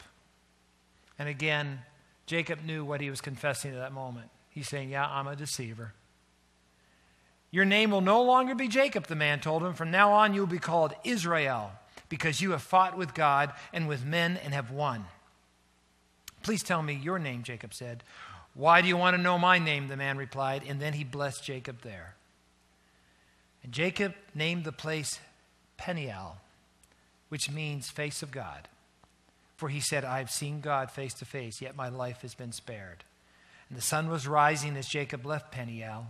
And 1.19 1.29
again, 1.29 1.81
Jacob 2.27 2.65
knew 2.65 2.85
what 2.85 3.01
he 3.01 3.11
was 3.11 3.21
confessing 3.21 3.73
at 3.73 3.79
that 3.79 3.93
moment. 3.93 4.31
He's 4.51 4.69
saying, 4.69 4.91
Yeah, 4.91 5.07
I'm 5.07 5.27
a 5.27 5.37
deceiver. 5.37 5.95
Your 7.51 7.65
name 7.65 7.91
will 7.91 8.01
no 8.01 8.23
longer 8.23 8.55
be 8.55 8.69
Jacob, 8.69 9.07
the 9.07 9.17
man 9.17 9.41
told 9.41 9.63
him. 9.63 9.75
From 9.75 9.91
now 9.91 10.13
on, 10.13 10.35
you 10.35 10.41
will 10.41 10.47
be 10.47 10.59
called 10.59 10.95
Israel, 11.03 11.73
because 12.09 12.41
you 12.41 12.53
have 12.53 12.63
fought 12.63 12.97
with 12.97 13.15
God 13.15 13.53
and 13.73 13.89
with 13.89 14.05
men 14.05 14.39
and 14.45 14.55
have 14.55 14.71
won. 14.71 15.05
Please 16.43 16.63
tell 16.63 16.83
me 16.83 16.95
your 16.95 17.19
name, 17.19 17.43
Jacob 17.43 17.75
said. 17.75 18.03
Why 18.55 18.83
do 18.83 18.89
you 18.89 18.97
want 18.97 19.17
to 19.17 19.23
know 19.23 19.39
my 19.39 19.59
name? 19.59 19.89
The 19.89 19.97
man 19.97 20.17
replied, 20.17 20.63
and 20.67 20.81
then 20.81 20.93
he 20.93 21.05
blessed 21.05 21.45
Jacob 21.45 21.83
there. 21.83 22.15
And 23.63 23.73
Jacob 23.73 24.15
named 24.35 24.65
the 24.65 24.73
place 24.73 25.19
Peniel, 25.77 26.37
which 27.29 27.51
means 27.51 27.91
face 27.91 28.23
of 28.23 28.31
God. 28.31 28.69
For 29.57 29.69
he 29.69 29.81
said, 29.81 30.05
I 30.05 30.19
have 30.19 30.31
seen 30.31 30.61
God 30.61 30.91
face 30.91 31.15
to 31.15 31.25
face, 31.25 31.61
yet 31.61 31.77
my 31.77 31.89
life 31.89 32.23
has 32.23 32.35
been 32.35 32.53
spared. 32.53 33.05
And 33.69 33.77
the 33.77 33.83
sun 33.83 34.09
was 34.09 34.27
rising 34.27 34.77
as 34.77 34.87
Jacob 34.87 35.27
left 35.27 35.53
Peniel 35.53 36.07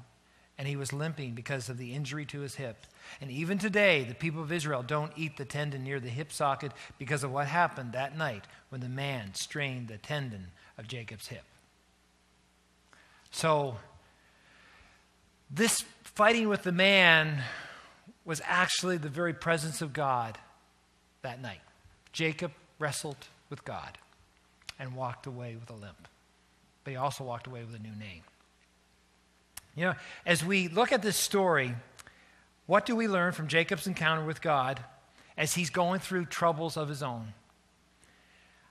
and 0.60 0.68
he 0.68 0.76
was 0.76 0.92
limping 0.92 1.32
because 1.32 1.70
of 1.70 1.78
the 1.78 1.94
injury 1.94 2.26
to 2.26 2.40
his 2.40 2.56
hip. 2.56 2.86
And 3.22 3.30
even 3.30 3.56
today, 3.56 4.04
the 4.04 4.14
people 4.14 4.42
of 4.42 4.52
Israel 4.52 4.82
don't 4.82 5.10
eat 5.16 5.38
the 5.38 5.46
tendon 5.46 5.84
near 5.84 5.98
the 5.98 6.10
hip 6.10 6.30
socket 6.30 6.72
because 6.98 7.24
of 7.24 7.32
what 7.32 7.46
happened 7.46 7.92
that 7.94 8.14
night 8.14 8.44
when 8.68 8.82
the 8.82 8.88
man 8.90 9.32
strained 9.32 9.88
the 9.88 9.96
tendon 9.96 10.48
of 10.76 10.86
Jacob's 10.86 11.28
hip. 11.28 11.44
So, 13.30 13.76
this 15.50 15.82
fighting 16.02 16.46
with 16.46 16.62
the 16.62 16.72
man 16.72 17.42
was 18.26 18.42
actually 18.44 18.98
the 18.98 19.08
very 19.08 19.32
presence 19.32 19.80
of 19.80 19.94
God 19.94 20.36
that 21.22 21.40
night. 21.40 21.62
Jacob 22.12 22.52
wrestled 22.78 23.28
with 23.48 23.64
God 23.64 23.96
and 24.78 24.94
walked 24.94 25.26
away 25.26 25.56
with 25.58 25.70
a 25.70 25.80
limp. 25.80 26.06
But 26.84 26.90
he 26.90 26.96
also 26.98 27.24
walked 27.24 27.46
away 27.46 27.64
with 27.64 27.74
a 27.74 27.82
new 27.82 27.96
name. 27.98 28.24
You 29.76 29.86
know, 29.86 29.94
as 30.26 30.44
we 30.44 30.68
look 30.68 30.92
at 30.92 31.02
this 31.02 31.16
story, 31.16 31.74
what 32.66 32.86
do 32.86 32.94
we 32.94 33.08
learn 33.08 33.32
from 33.32 33.48
Jacob's 33.48 33.86
encounter 33.86 34.24
with 34.24 34.40
God 34.42 34.80
as 35.36 35.54
he's 35.54 35.70
going 35.70 36.00
through 36.00 36.26
troubles 36.26 36.76
of 36.76 36.88
his 36.88 37.02
own? 37.02 37.32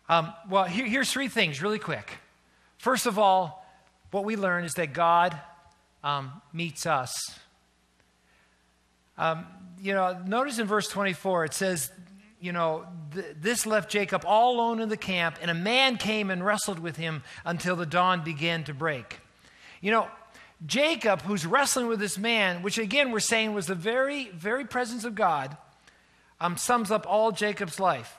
Um, 0.07 0.33
well, 0.49 0.65
here, 0.65 0.85
here's 0.85 1.12
three 1.12 1.27
things 1.27 1.62
really 1.62 1.79
quick. 1.79 2.17
First 2.77 3.05
of 3.05 3.19
all, 3.19 3.65
what 4.12 4.23
we 4.23 4.35
learn 4.35 4.63
is 4.63 4.73
that 4.75 4.93
God 4.93 5.39
um, 6.03 6.41
meets 6.53 6.85
us. 6.85 7.39
Um, 9.17 9.45
you 9.81 9.93
know, 9.93 10.17
notice 10.25 10.59
in 10.59 10.67
verse 10.67 10.88
24, 10.88 11.45
it 11.45 11.53
says, 11.53 11.91
you 12.39 12.51
know, 12.53 12.85
th- 13.13 13.35
this 13.39 13.65
left 13.65 13.91
Jacob 13.91 14.23
all 14.25 14.55
alone 14.55 14.79
in 14.79 14.89
the 14.89 14.97
camp, 14.97 15.38
and 15.41 15.51
a 15.51 15.53
man 15.55 15.97
came 15.97 16.31
and 16.31 16.43
wrestled 16.43 16.79
with 16.79 16.95
him 16.95 17.23
until 17.45 17.75
the 17.75 17.85
dawn 17.85 18.23
began 18.23 18.63
to 18.63 18.73
break. 18.73 19.19
You 19.81 19.91
know, 19.91 20.07
Jacob, 20.65 21.22
who's 21.22 21.45
wrestling 21.45 21.88
with 21.88 22.00
this 22.00 22.17
man, 22.17 22.62
which 22.62 22.78
again 22.78 23.12
we're 23.12 23.19
saying 23.19 23.54
was 23.54 23.67
the 23.67 23.76
very, 23.76 24.30
very 24.30 24.65
presence 24.65 25.06
of 25.06 25.15
God, 25.15 25.56
um, 26.41 26.58
sums 26.58 26.91
up 26.91 27.06
all 27.08 27.32
Jacob's 27.32 27.80
life. 27.80 28.17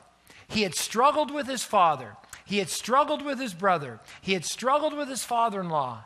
He 0.49 0.63
had 0.63 0.75
struggled 0.75 1.31
with 1.33 1.47
his 1.47 1.63
father, 1.63 2.17
he 2.45 2.59
had 2.59 2.71
struggled 2.71 3.23
with 3.23 3.39
his 3.39 3.55
brother, 3.55 4.01
he 4.21 4.33
had 4.33 4.45
struggled 4.45 4.97
with 4.97 5.09
his 5.09 5.23
father 5.23 5.61
in 5.61 5.69
law, 5.69 6.05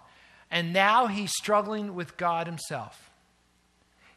and 0.50 0.72
now 0.72 1.06
he's 1.06 1.32
struggling 1.32 1.94
with 1.94 2.16
God 2.16 2.46
himself. 2.46 3.10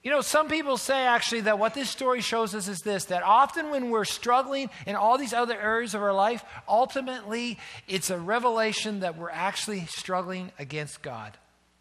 You 0.04 0.12
know, 0.12 0.22
some 0.22 0.48
people 0.48 0.78
say 0.78 1.06
actually 1.06 1.42
that 1.42 1.60
what 1.60 1.74
this 1.74 1.90
story 1.90 2.22
shows 2.22 2.56
us 2.56 2.68
is 2.68 2.80
this 2.80 3.06
that 3.06 3.24
often 3.24 3.70
when 3.70 3.92
we're 3.92 4.06
struggling 4.06 4.70
in 4.86 4.96
all 4.96 5.18
these 5.18 5.34
other 5.34 5.60
areas 5.60 5.94
of 5.94 6.02
our 6.02 6.14
life, 6.14 6.44
ultimately 6.68 7.60
it's 7.88 8.10
a 8.10 8.18
revelation 8.18 9.02
that 9.02 9.18
we're 9.18 9.30
actually 9.30 9.86
struggling 9.86 10.52
against 10.58 11.02
God 11.02 11.38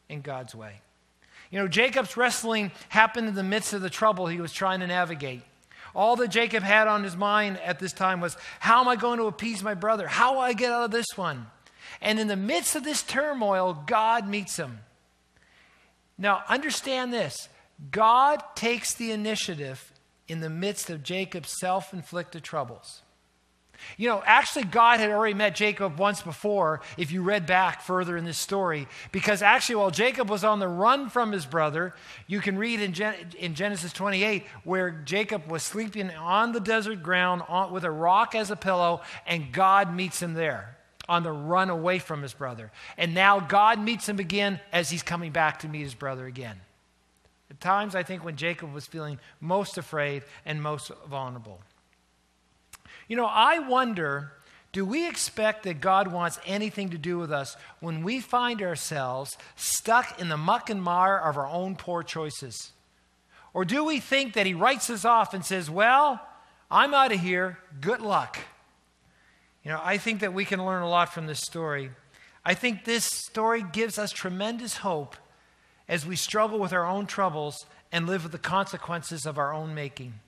in 0.09 0.21
God's 0.21 0.55
way. 0.55 0.81
You 1.51 1.61
know, 1.61 1.69
Jacob's 1.69 2.17
wrestling 2.17 2.73
happened 2.89 3.29
in 3.29 3.35
the 3.35 3.43
midst 3.43 3.73
of 3.73 3.81
the 3.81 3.91
trouble 3.91 4.27
he 4.27 4.41
was 4.41 4.53
trying 4.53 4.81
to 4.81 4.87
navigate. 4.87 5.43
All 5.95 6.17
that 6.17 6.29
Jacob 6.29 6.63
had 6.63 6.89
on 6.89 7.05
his 7.05 7.17
mind 7.17 7.59
at 7.61 7.79
this 7.79 7.93
time 7.93 8.21
was, 8.21 8.37
How 8.61 8.81
am 8.81 8.89
I 8.89 8.97
going 8.97 9.19
to 9.19 9.27
appease 9.27 9.63
my 9.63 9.75
brother? 9.75 10.07
How 10.07 10.35
will 10.35 10.41
I 10.41 10.53
get 10.53 10.73
out 10.73 10.85
of 10.85 10.91
this 10.91 11.17
one? 11.17 11.47
And 12.03 12.19
in 12.19 12.29
the 12.29 12.37
midst 12.37 12.77
of 12.77 12.85
this 12.85 13.03
turmoil, 13.03 13.83
God 13.87 14.29
meets 14.29 14.57
him. 14.57 14.81
Now, 16.19 16.43
understand 16.49 17.13
this 17.13 17.49
God 17.91 18.43
takes 18.55 18.95
the 18.95 19.13
initiative 19.13 19.93
in 20.29 20.41
the 20.41 20.51
midst 20.51 20.91
of 20.91 21.03
Jacob's 21.03 21.55
self 21.61 21.93
inflicted 21.93 22.43
troubles. 22.43 23.03
You 23.97 24.09
know, 24.09 24.23
actually, 24.25 24.65
God 24.65 25.01
had 25.01 25.11
already 25.11 25.35
met 25.35 25.55
Jacob 25.55 25.99
once 25.99 26.23
before, 26.23 26.81
if 26.97 27.13
you 27.13 27.23
read 27.23 27.47
back 27.47 27.83
further 27.83 28.17
in 28.17 28.25
this 28.25 28.39
story, 28.39 28.89
because 29.13 29.43
actually, 29.43 29.77
while 29.77 29.91
Jacob 29.91 30.29
was 30.29 30.45
on 30.45 30.59
the 30.59 30.69
run 30.69 31.09
from 31.09 31.33
his 31.33 31.47
brother, 31.47 31.95
you 32.27 32.41
can 32.41 32.59
read 32.59 32.81
in, 32.81 32.93
Gen- 32.93 33.15
in 33.39 33.55
Genesis 33.55 33.93
28 33.93 34.45
where 34.65 34.91
Jacob 34.91 35.51
was 35.51 35.63
sleeping 35.63 36.11
on 36.11 36.53
the 36.53 36.61
desert 36.61 37.03
ground 37.03 37.43
on, 37.49 37.73
with 37.73 37.85
a 37.85 37.91
rock 37.91 38.35
as 38.35 38.51
a 38.51 38.57
pillow, 38.57 39.01
and 39.27 39.53
God 39.53 39.95
meets 39.95 40.21
him 40.23 40.35
there. 40.35 40.77
on 41.09 41.23
the 41.23 41.31
run 41.31 41.71
away 41.71 42.01
from 42.01 42.21
his 42.21 42.35
brother. 42.35 42.73
And 42.99 43.15
now 43.15 43.39
God 43.39 43.79
meets 43.79 44.09
him 44.09 44.19
again 44.19 44.59
as 44.73 44.91
he's 44.91 45.05
coming 45.05 45.31
back 45.31 45.61
to 45.61 45.69
meet 45.69 45.83
his 45.83 45.95
brother 45.95 46.27
again. 46.27 46.61
At 47.49 47.61
times, 47.61 47.95
I 47.95 48.03
think 48.03 48.25
when 48.25 48.35
Jacob 48.35 48.75
was 48.75 48.87
feeling 48.87 49.21
most 49.41 49.79
afraid 49.79 50.25
and 50.45 50.61
most 50.61 50.91
vulnerable. 51.09 51.61
You 53.09 53.17
know, 53.17 53.27
I 53.27 53.59
wonder 53.59 54.33
do 54.73 54.85
we 54.85 55.09
expect 55.09 55.63
that 55.63 55.81
God 55.81 56.09
wants 56.09 56.39
anything 56.45 56.91
to 56.91 56.99
do 56.99 57.17
with 57.17 57.33
us 57.33 57.57
when 57.81 58.03
we 58.03 58.21
find 58.21 58.61
ourselves 58.61 59.39
stuck 59.55 60.21
in 60.21 60.29
the 60.29 60.37
muck 60.37 60.69
and 60.69 60.83
mire 60.83 61.17
of 61.17 61.39
our 61.39 61.47
own 61.47 61.77
poor 61.77 62.03
choices? 62.03 62.73
Or 63.55 63.65
do 63.65 63.85
we 63.85 64.01
think 64.01 64.35
that 64.35 64.45
He 64.45 64.53
writes 64.53 64.91
us 64.91 65.07
off 65.07 65.33
and 65.33 65.43
says, 65.43 65.71
Well, 65.71 66.21
I'm 66.71 66.93
out 66.93 67.11
of 67.11 67.21
here, 67.21 67.59
good 67.81 68.03
luck? 68.03 68.39
You 69.65 69.71
know, 69.71 69.81
I 69.83 69.97
think 69.97 70.21
that 70.21 70.35
we 70.35 70.45
can 70.45 70.63
learn 70.63 70.83
a 70.83 70.89
lot 70.91 71.13
from 71.15 71.27
this 71.27 71.41
story. 71.41 71.91
I 72.45 72.53
think 72.53 72.85
this 72.85 73.07
story 73.07 73.65
gives 73.73 73.99
us 73.99 74.13
tremendous 74.13 74.77
hope 74.77 75.17
as 75.89 76.05
we 76.05 76.17
struggle 76.17 76.59
with 76.59 76.75
our 76.75 76.87
own 76.87 77.07
troubles 77.07 77.65
and 77.91 78.07
live 78.07 78.25
with 78.25 78.33
the 78.33 78.39
consequences 78.39 79.25
of 79.25 79.39
our 79.39 79.55
own 79.55 79.75
making. 79.75 80.21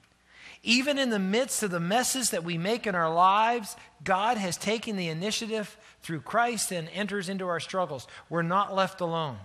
Even 0.62 0.99
in 0.99 1.11
the 1.11 1.18
midst 1.18 1.62
of 1.62 1.71
the 1.71 1.81
messes 1.81 2.31
that 2.31 2.44
we 2.44 2.59
make 2.59 2.87
in 2.87 2.94
our 2.94 3.12
lives, 3.12 3.77
God 4.03 4.37
has 4.37 4.57
taken 4.57 4.97
the 4.97 5.09
initiative 5.09 5.77
through 6.03 6.21
Christ 6.21 6.73
and 6.73 6.88
enters 6.92 7.29
into 7.29 7.47
our 7.47 7.61
struggles. 7.61 8.07
We're 8.29 8.42
not 8.42 8.75
left 8.75 9.01
alone. 9.01 9.38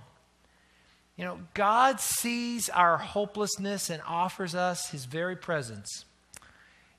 You 1.16 1.26
know, 1.26 1.40
God 1.54 2.00
sees 2.00 2.70
our 2.70 2.98
hopelessness 2.98 3.90
and 3.90 4.02
offers 4.08 4.56
us 4.56 4.90
his 4.90 5.06
very 5.06 5.36
presence. 5.36 6.06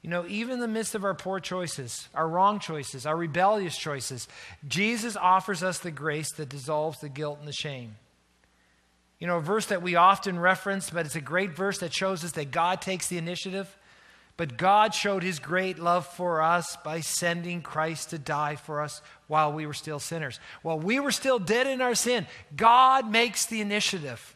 You 0.02 0.10
know, 0.10 0.26
even 0.28 0.54
in 0.54 0.60
the 0.60 0.68
midst 0.68 0.94
of 0.94 1.04
our 1.04 1.14
poor 1.14 1.40
choices, 1.40 2.08
our 2.14 2.28
wrong 2.28 2.60
choices, 2.60 3.06
our 3.06 3.16
rebellious 3.16 3.76
choices, 3.76 4.28
Jesus 4.68 5.16
offers 5.16 5.62
us 5.62 5.78
the 5.78 5.90
grace 5.90 6.30
that 6.34 6.50
dissolves 6.50 7.00
the 7.00 7.08
guilt 7.08 7.38
and 7.38 7.48
the 7.48 7.52
shame. 7.52 7.96
You 9.18 9.26
know, 9.26 9.38
a 9.38 9.40
verse 9.40 9.66
that 9.66 9.82
we 9.82 9.96
often 9.96 10.38
reference, 10.38 10.90
but 10.90 11.06
it's 11.06 11.16
a 11.16 11.20
great 11.22 11.56
verse 11.56 11.78
that 11.78 11.94
shows 11.94 12.22
us 12.22 12.32
that 12.32 12.50
God 12.50 12.82
takes 12.82 13.08
the 13.08 13.16
initiative. 13.16 13.74
But 14.36 14.56
God 14.56 14.94
showed 14.94 15.22
his 15.22 15.38
great 15.38 15.78
love 15.78 16.06
for 16.06 16.42
us 16.42 16.76
by 16.84 17.00
sending 17.00 17.62
Christ 17.62 18.10
to 18.10 18.18
die 18.18 18.56
for 18.56 18.80
us 18.80 19.00
while 19.28 19.52
we 19.52 19.64
were 19.64 19.74
still 19.74 20.00
sinners. 20.00 20.40
While 20.62 20.80
we 20.80 20.98
were 20.98 21.12
still 21.12 21.38
dead 21.38 21.68
in 21.68 21.80
our 21.80 21.94
sin, 21.94 22.26
God 22.56 23.10
makes 23.10 23.46
the 23.46 23.60
initiative. 23.60 24.34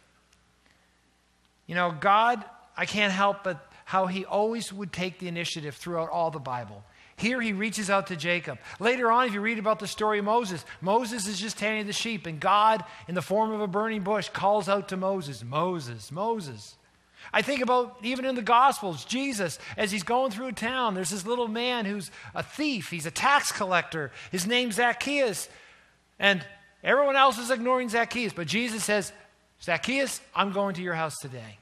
You 1.67 1.75
know, 1.75 1.93
God, 1.99 2.45
I 2.77 2.87
can't 2.87 3.13
help 3.13 3.43
but 3.43 3.71
how 3.85 4.07
he 4.07 4.25
always 4.25 4.73
would 4.73 4.93
take 4.93 5.19
the 5.19 5.29
initiative 5.29 5.75
throughout 5.75 6.11
all 6.11 6.31
the 6.31 6.39
Bible. 6.39 6.85
Here 7.17 7.41
he 7.41 7.53
reaches 7.53 7.91
out 7.91 8.07
to 8.09 8.17
Jacob. 8.17 8.59
Later 8.79 9.11
on, 9.11 9.27
if 9.27 9.35
you 9.35 9.41
read 9.41 9.59
about 9.59 9.81
the 9.81 9.89
story 9.89 10.21
of 10.21 10.25
Moses, 10.25 10.65
Moses 10.81 11.27
is 11.27 11.41
just 11.41 11.59
tending 11.59 11.87
the 11.87 11.93
sheep, 11.93 12.27
and 12.27 12.39
God, 12.39 12.85
in 13.09 13.17
the 13.17 13.23
form 13.23 13.51
of 13.51 13.61
a 13.61 13.67
burning 13.67 14.03
bush, 14.03 14.29
calls 14.29 14.69
out 14.69 14.91
to 14.91 14.97
Moses, 14.97 15.43
Moses, 15.43 16.13
Moses. 16.13 16.77
I 17.33 17.43
think 17.43 17.61
about 17.61 17.99
even 18.03 18.25
in 18.25 18.35
the 18.35 18.43
Gospels, 18.43 19.05
Jesus, 19.05 19.59
as 19.77 19.91
he's 19.91 20.03
going 20.03 20.31
through 20.31 20.53
town, 20.53 20.95
there's 20.95 21.11
this 21.11 21.27
little 21.27 21.49
man 21.49 21.85
who's 21.85 22.11
a 22.35 22.43
thief, 22.43 22.91
he's 22.91 23.07
a 23.07 23.11
tax 23.11 23.53
collector. 23.53 24.11
His 24.33 24.47
name's 24.47 24.77
Zacchaeus. 24.77 25.49
And 26.19 26.45
everyone 26.83 27.17
else 27.17 27.39
is 27.39 27.51
ignoring 27.51 27.89
Zacchaeus, 27.89 28.33
but 28.33 28.47
Jesus 28.47 28.85
says, 28.85 29.13
Zacchaeus, 29.63 30.21
I'm 30.35 30.53
going 30.53 30.75
to 30.77 30.83
your 30.83 30.95
house 30.95 31.19
today. 31.19 31.59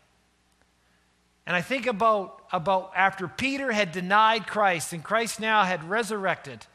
And 1.47 1.55
I 1.55 1.63
think 1.63 1.87
about, 1.87 2.43
about 2.53 2.93
after 2.97 3.29
Peter 3.29 3.71
had 3.71 3.93
denied 3.93 4.47
Christ 4.47 4.93
and 4.93 5.03
Christ 5.03 5.41
now 5.41 5.63
had 5.63 5.89
resurrected. 5.89 6.67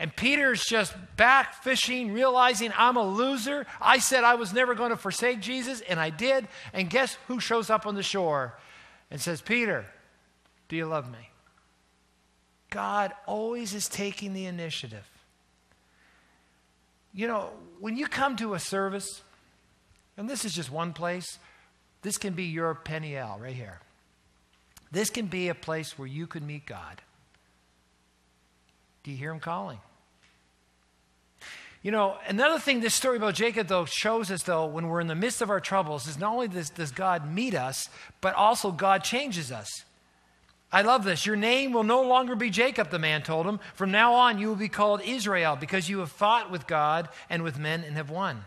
And 0.00 0.16
Peter's 0.16 0.64
just 0.64 0.94
back 1.18 1.62
fishing, 1.62 2.14
realizing 2.14 2.72
I'm 2.74 2.96
a 2.96 3.06
loser. 3.06 3.66
I 3.82 3.98
said 3.98 4.24
I 4.24 4.36
was 4.36 4.50
never 4.50 4.74
going 4.74 4.92
to 4.92 4.96
forsake 4.96 5.40
Jesus, 5.40 5.82
and 5.82 6.00
I 6.00 6.08
did. 6.08 6.48
And 6.72 6.88
guess 6.88 7.18
who 7.28 7.38
shows 7.38 7.68
up 7.68 7.86
on 7.86 7.94
the 7.94 8.02
shore 8.02 8.58
and 9.10 9.20
says, 9.20 9.42
Peter, 9.42 9.84
do 10.70 10.76
you 10.76 10.86
love 10.86 11.12
me? 11.12 11.28
God 12.70 13.12
always 13.26 13.74
is 13.74 13.88
taking 13.88 14.32
the 14.32 14.46
initiative. 14.46 15.06
You 17.12 17.28
know, 17.28 17.50
when 17.78 17.98
you 17.98 18.06
come 18.06 18.36
to 18.36 18.54
a 18.54 18.58
service, 18.58 19.20
and 20.16 20.30
this 20.30 20.46
is 20.46 20.54
just 20.54 20.72
one 20.72 20.94
place, 20.94 21.38
this 22.00 22.16
can 22.16 22.32
be 22.32 22.44
your 22.44 22.74
Peniel 22.74 23.38
right 23.38 23.54
here. 23.54 23.80
This 24.90 25.10
can 25.10 25.26
be 25.26 25.50
a 25.50 25.54
place 25.54 25.98
where 25.98 26.08
you 26.08 26.26
can 26.26 26.46
meet 26.46 26.64
God. 26.64 27.02
Do 29.02 29.10
you 29.10 29.18
hear 29.18 29.30
him 29.30 29.40
calling? 29.40 29.78
You 31.82 31.90
know, 31.90 32.18
another 32.28 32.58
thing 32.58 32.80
this 32.80 32.94
story 32.94 33.16
about 33.16 33.34
Jacob, 33.34 33.68
though, 33.68 33.86
shows 33.86 34.30
us, 34.30 34.42
though, 34.42 34.66
when 34.66 34.88
we're 34.88 35.00
in 35.00 35.06
the 35.06 35.14
midst 35.14 35.40
of 35.40 35.48
our 35.48 35.60
troubles, 35.60 36.06
is 36.06 36.18
not 36.18 36.32
only 36.32 36.48
does, 36.48 36.68
does 36.68 36.92
God 36.92 37.32
meet 37.32 37.54
us, 37.54 37.88
but 38.20 38.34
also 38.34 38.70
God 38.70 39.02
changes 39.02 39.50
us. 39.50 39.84
I 40.72 40.82
love 40.82 41.04
this. 41.04 41.24
Your 41.24 41.36
name 41.36 41.72
will 41.72 41.82
no 41.82 42.02
longer 42.02 42.36
be 42.36 42.50
Jacob, 42.50 42.90
the 42.90 42.98
man 42.98 43.22
told 43.22 43.46
him. 43.46 43.60
From 43.74 43.90
now 43.90 44.12
on, 44.14 44.38
you 44.38 44.48
will 44.48 44.56
be 44.56 44.68
called 44.68 45.00
Israel 45.02 45.56
because 45.56 45.88
you 45.88 46.00
have 46.00 46.12
fought 46.12 46.50
with 46.50 46.66
God 46.66 47.08
and 47.30 47.42
with 47.42 47.58
men 47.58 47.82
and 47.82 47.96
have 47.96 48.10
won. 48.10 48.44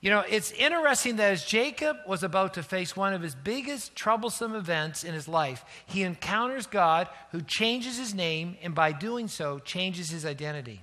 You 0.00 0.10
know, 0.10 0.24
it's 0.28 0.52
interesting 0.52 1.16
that 1.16 1.32
as 1.32 1.44
Jacob 1.44 1.96
was 2.06 2.22
about 2.22 2.54
to 2.54 2.62
face 2.62 2.96
one 2.96 3.14
of 3.14 3.22
his 3.22 3.34
biggest 3.34 3.96
troublesome 3.96 4.54
events 4.54 5.02
in 5.02 5.14
his 5.14 5.28
life, 5.28 5.64
he 5.86 6.02
encounters 6.02 6.66
God 6.66 7.08
who 7.32 7.42
changes 7.42 7.96
his 7.96 8.14
name 8.14 8.56
and 8.62 8.74
by 8.74 8.92
doing 8.92 9.28
so 9.28 9.58
changes 9.60 10.10
his 10.10 10.26
identity. 10.26 10.82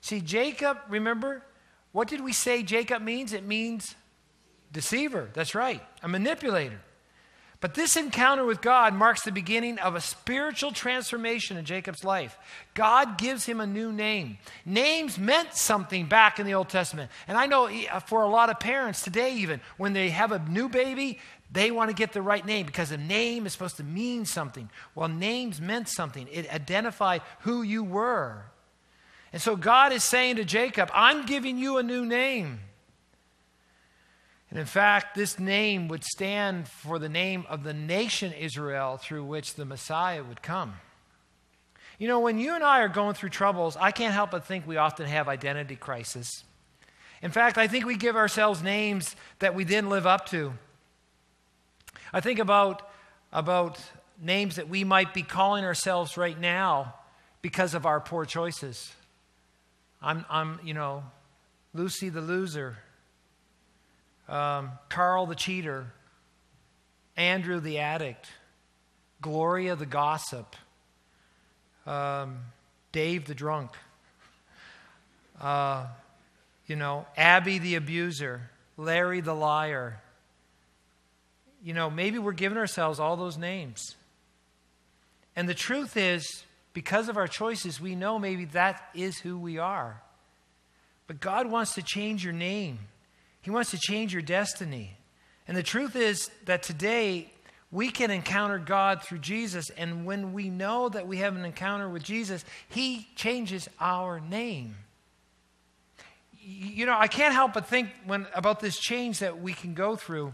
See, 0.00 0.20
Jacob, 0.20 0.78
remember, 0.88 1.42
what 1.92 2.08
did 2.08 2.20
we 2.20 2.32
say 2.32 2.62
Jacob 2.62 3.02
means? 3.02 3.32
It 3.32 3.44
means 3.44 3.94
deceiver. 4.72 5.30
That's 5.32 5.54
right, 5.54 5.82
a 6.02 6.08
manipulator. 6.08 6.80
But 7.60 7.74
this 7.74 7.96
encounter 7.96 8.44
with 8.44 8.60
God 8.60 8.94
marks 8.94 9.22
the 9.22 9.32
beginning 9.32 9.80
of 9.80 9.96
a 9.96 10.00
spiritual 10.00 10.70
transformation 10.70 11.56
in 11.56 11.64
Jacob's 11.64 12.04
life. 12.04 12.38
God 12.74 13.18
gives 13.18 13.46
him 13.46 13.60
a 13.60 13.66
new 13.66 13.90
name. 13.90 14.38
Names 14.64 15.18
meant 15.18 15.54
something 15.54 16.06
back 16.06 16.38
in 16.38 16.46
the 16.46 16.54
Old 16.54 16.68
Testament. 16.68 17.10
And 17.26 17.36
I 17.36 17.46
know 17.46 17.68
uh, 17.68 17.98
for 17.98 18.22
a 18.22 18.28
lot 18.28 18.48
of 18.48 18.60
parents 18.60 19.02
today, 19.02 19.34
even 19.38 19.60
when 19.76 19.92
they 19.92 20.10
have 20.10 20.30
a 20.30 20.38
new 20.38 20.68
baby, 20.68 21.18
they 21.50 21.72
want 21.72 21.90
to 21.90 21.96
get 21.96 22.12
the 22.12 22.22
right 22.22 22.46
name 22.46 22.64
because 22.64 22.92
a 22.92 22.96
name 22.96 23.44
is 23.44 23.54
supposed 23.54 23.78
to 23.78 23.84
mean 23.84 24.24
something. 24.24 24.70
Well, 24.94 25.08
names 25.08 25.60
meant 25.60 25.88
something, 25.88 26.28
it 26.30 26.48
identified 26.52 27.22
who 27.40 27.62
you 27.62 27.82
were. 27.82 28.44
And 29.38 29.42
so 29.44 29.54
God 29.54 29.92
is 29.92 30.02
saying 30.02 30.34
to 30.34 30.44
Jacob, 30.44 30.90
I'm 30.92 31.24
giving 31.24 31.58
you 31.58 31.78
a 31.78 31.82
new 31.84 32.04
name. 32.04 32.58
And 34.50 34.58
in 34.58 34.66
fact, 34.66 35.14
this 35.14 35.38
name 35.38 35.86
would 35.86 36.02
stand 36.02 36.66
for 36.66 36.98
the 36.98 37.08
name 37.08 37.46
of 37.48 37.62
the 37.62 37.72
nation 37.72 38.32
Israel 38.32 38.96
through 38.96 39.24
which 39.24 39.54
the 39.54 39.64
Messiah 39.64 40.24
would 40.24 40.42
come. 40.42 40.74
You 42.00 42.08
know, 42.08 42.18
when 42.18 42.40
you 42.40 42.56
and 42.56 42.64
I 42.64 42.80
are 42.80 42.88
going 42.88 43.14
through 43.14 43.28
troubles, 43.28 43.76
I 43.76 43.92
can't 43.92 44.12
help 44.12 44.32
but 44.32 44.44
think 44.44 44.66
we 44.66 44.76
often 44.76 45.06
have 45.06 45.28
identity 45.28 45.76
crisis. 45.76 46.42
In 47.22 47.30
fact, 47.30 47.58
I 47.58 47.68
think 47.68 47.86
we 47.86 47.96
give 47.96 48.16
ourselves 48.16 48.60
names 48.60 49.14
that 49.38 49.54
we 49.54 49.62
then 49.62 49.88
live 49.88 50.04
up 50.04 50.26
to. 50.30 50.54
I 52.12 52.18
think 52.20 52.40
about, 52.40 52.90
about 53.32 53.78
names 54.20 54.56
that 54.56 54.68
we 54.68 54.82
might 54.82 55.14
be 55.14 55.22
calling 55.22 55.62
ourselves 55.62 56.16
right 56.16 56.40
now 56.40 56.94
because 57.40 57.74
of 57.74 57.86
our 57.86 58.00
poor 58.00 58.24
choices. 58.24 58.94
I'm, 60.00 60.24
I'm 60.30 60.60
you 60.64 60.74
know, 60.74 61.04
Lucy 61.74 62.08
the 62.08 62.20
loser 62.20 62.78
um, 64.28 64.72
Carl 64.88 65.26
the 65.26 65.34
cheater, 65.34 65.86
Andrew 67.16 67.60
the 67.60 67.78
addict, 67.78 68.28
Gloria 69.22 69.74
the 69.74 69.86
gossip, 69.86 70.54
um, 71.86 72.38
Dave 72.92 73.26
the 73.26 73.34
drunk, 73.34 73.70
uh, 75.40 75.86
you 76.66 76.76
know, 76.76 77.06
Abby 77.16 77.58
the 77.58 77.76
abuser, 77.76 78.50
Larry 78.76 79.20
the 79.20 79.34
liar. 79.34 80.00
You 81.64 81.74
know, 81.74 81.90
maybe 81.90 82.18
we're 82.18 82.32
giving 82.32 82.58
ourselves 82.58 83.00
all 83.00 83.16
those 83.16 83.36
names. 83.36 83.96
And 85.34 85.48
the 85.48 85.54
truth 85.54 85.96
is, 85.96 86.44
because 86.78 87.08
of 87.08 87.16
our 87.16 87.26
choices, 87.26 87.80
we 87.80 87.96
know 87.96 88.20
maybe 88.20 88.44
that 88.44 88.80
is 88.94 89.18
who 89.18 89.36
we 89.36 89.58
are. 89.58 90.00
But 91.08 91.18
God 91.18 91.50
wants 91.50 91.74
to 91.74 91.82
change 91.82 92.22
your 92.22 92.32
name. 92.32 92.78
He 93.42 93.50
wants 93.50 93.72
to 93.72 93.78
change 93.78 94.12
your 94.12 94.22
destiny. 94.22 94.96
And 95.48 95.56
the 95.56 95.64
truth 95.64 95.96
is 95.96 96.30
that 96.44 96.62
today 96.62 97.32
we 97.72 97.90
can 97.90 98.12
encounter 98.12 98.58
God 98.58 99.02
through 99.02 99.18
Jesus. 99.18 99.70
And 99.70 100.06
when 100.06 100.32
we 100.32 100.50
know 100.50 100.88
that 100.88 101.08
we 101.08 101.16
have 101.16 101.34
an 101.34 101.44
encounter 101.44 101.88
with 101.88 102.04
Jesus, 102.04 102.44
He 102.68 103.08
changes 103.16 103.68
our 103.80 104.20
name. 104.20 104.76
You 106.40 106.86
know, 106.86 106.96
I 106.96 107.08
can't 107.08 107.34
help 107.34 107.54
but 107.54 107.66
think 107.66 107.88
when, 108.06 108.28
about 108.36 108.60
this 108.60 108.78
change 108.78 109.18
that 109.18 109.42
we 109.42 109.52
can 109.52 109.74
go 109.74 109.96
through. 109.96 110.32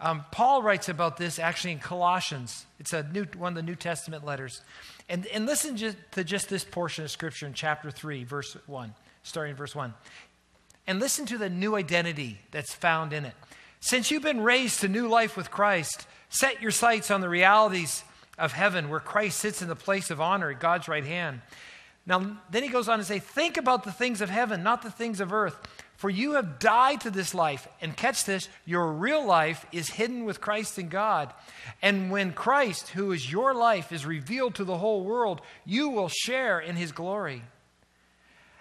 Um, 0.00 0.24
Paul 0.30 0.62
writes 0.62 0.88
about 0.88 1.16
this 1.16 1.38
actually 1.38 1.72
in 1.72 1.80
Colossians. 1.80 2.66
It's 2.78 2.92
a 2.92 3.02
new, 3.02 3.26
one 3.36 3.52
of 3.52 3.56
the 3.56 3.62
New 3.62 3.74
Testament 3.74 4.24
letters. 4.24 4.62
And, 5.08 5.26
and 5.26 5.46
listen 5.46 5.76
just 5.76 5.96
to 6.12 6.22
just 6.22 6.48
this 6.48 6.64
portion 6.64 7.04
of 7.04 7.10
Scripture 7.10 7.46
in 7.46 7.54
chapter 7.54 7.90
3, 7.90 8.24
verse 8.24 8.56
1, 8.66 8.94
starting 9.22 9.52
in 9.52 9.56
verse 9.56 9.74
1. 9.74 9.92
And 10.86 11.00
listen 11.00 11.26
to 11.26 11.38
the 11.38 11.50
new 11.50 11.74
identity 11.74 12.38
that's 12.50 12.72
found 12.72 13.12
in 13.12 13.24
it. 13.24 13.34
Since 13.80 14.10
you've 14.10 14.22
been 14.22 14.40
raised 14.42 14.80
to 14.80 14.88
new 14.88 15.08
life 15.08 15.36
with 15.36 15.50
Christ, 15.50 16.06
set 16.28 16.62
your 16.62 16.70
sights 16.70 17.10
on 17.10 17.20
the 17.20 17.28
realities 17.28 18.04
of 18.38 18.52
heaven 18.52 18.88
where 18.88 19.00
Christ 19.00 19.38
sits 19.38 19.62
in 19.62 19.68
the 19.68 19.76
place 19.76 20.10
of 20.10 20.20
honor 20.20 20.50
at 20.50 20.60
God's 20.60 20.88
right 20.88 21.04
hand. 21.04 21.40
Now, 22.06 22.38
then 22.50 22.62
he 22.62 22.68
goes 22.68 22.88
on 22.88 22.98
to 22.98 23.04
say, 23.04 23.18
Think 23.18 23.56
about 23.56 23.84
the 23.84 23.92
things 23.92 24.20
of 24.20 24.30
heaven, 24.30 24.62
not 24.62 24.82
the 24.82 24.90
things 24.90 25.20
of 25.20 25.32
earth. 25.32 25.56
For 25.98 26.08
you 26.08 26.34
have 26.34 26.60
died 26.60 27.00
to 27.00 27.10
this 27.10 27.34
life. 27.34 27.66
And 27.80 27.96
catch 27.96 28.24
this 28.24 28.48
your 28.64 28.92
real 28.92 29.26
life 29.26 29.66
is 29.72 29.90
hidden 29.90 30.24
with 30.24 30.40
Christ 30.40 30.78
in 30.78 30.88
God. 30.88 31.34
And 31.82 32.12
when 32.12 32.32
Christ, 32.32 32.90
who 32.90 33.10
is 33.10 33.30
your 33.30 33.52
life, 33.52 33.90
is 33.90 34.06
revealed 34.06 34.54
to 34.54 34.64
the 34.64 34.78
whole 34.78 35.02
world, 35.02 35.42
you 35.64 35.88
will 35.88 36.08
share 36.08 36.60
in 36.60 36.76
his 36.76 36.92
glory. 36.92 37.42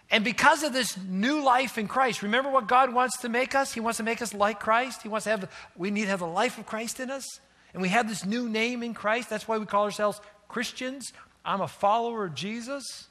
And 0.10 0.23
because 0.23 0.63
of 0.63 0.73
this 0.73 0.97
new 0.97 1.43
life 1.43 1.78
in 1.78 1.88
Christ, 1.88 2.23
remember 2.23 2.50
what 2.50 2.67
God 2.67 2.91
wants 2.91 3.19
to 3.19 3.30
make 3.30 3.54
us? 3.54 3.71
He 3.71 3.82
wants 3.82 3.97
to 3.97 4.04
make 4.04 4.23
us 4.23 4.34
like 4.34 4.60
Christ. 4.60 5.04
He 5.04 5.10
wants 5.10 5.26
to 5.26 5.30
have, 5.30 5.47
we 5.76 5.91
need 5.91 6.06
to 6.06 6.10
have 6.10 6.21
the 6.21 6.26
life 6.26 6.58
of 6.58 6.65
Christ 6.65 7.00
in 7.00 7.12
us. 7.12 7.39
And 7.71 7.84
we 7.84 7.89
have 7.89 8.10
this 8.10 8.26
new 8.26 8.50
name 8.50 8.82
in 8.82 8.95
Christ. 8.95 9.30
That's 9.30 9.47
why 9.47 9.60
we 9.60 9.67
call 9.67 9.84
ourselves 9.84 10.19
Christians. 10.47 11.13
I'm 11.45 11.62
a 11.62 11.67
follower 11.67 12.26
of 12.26 12.34
Jesus. 12.34 13.10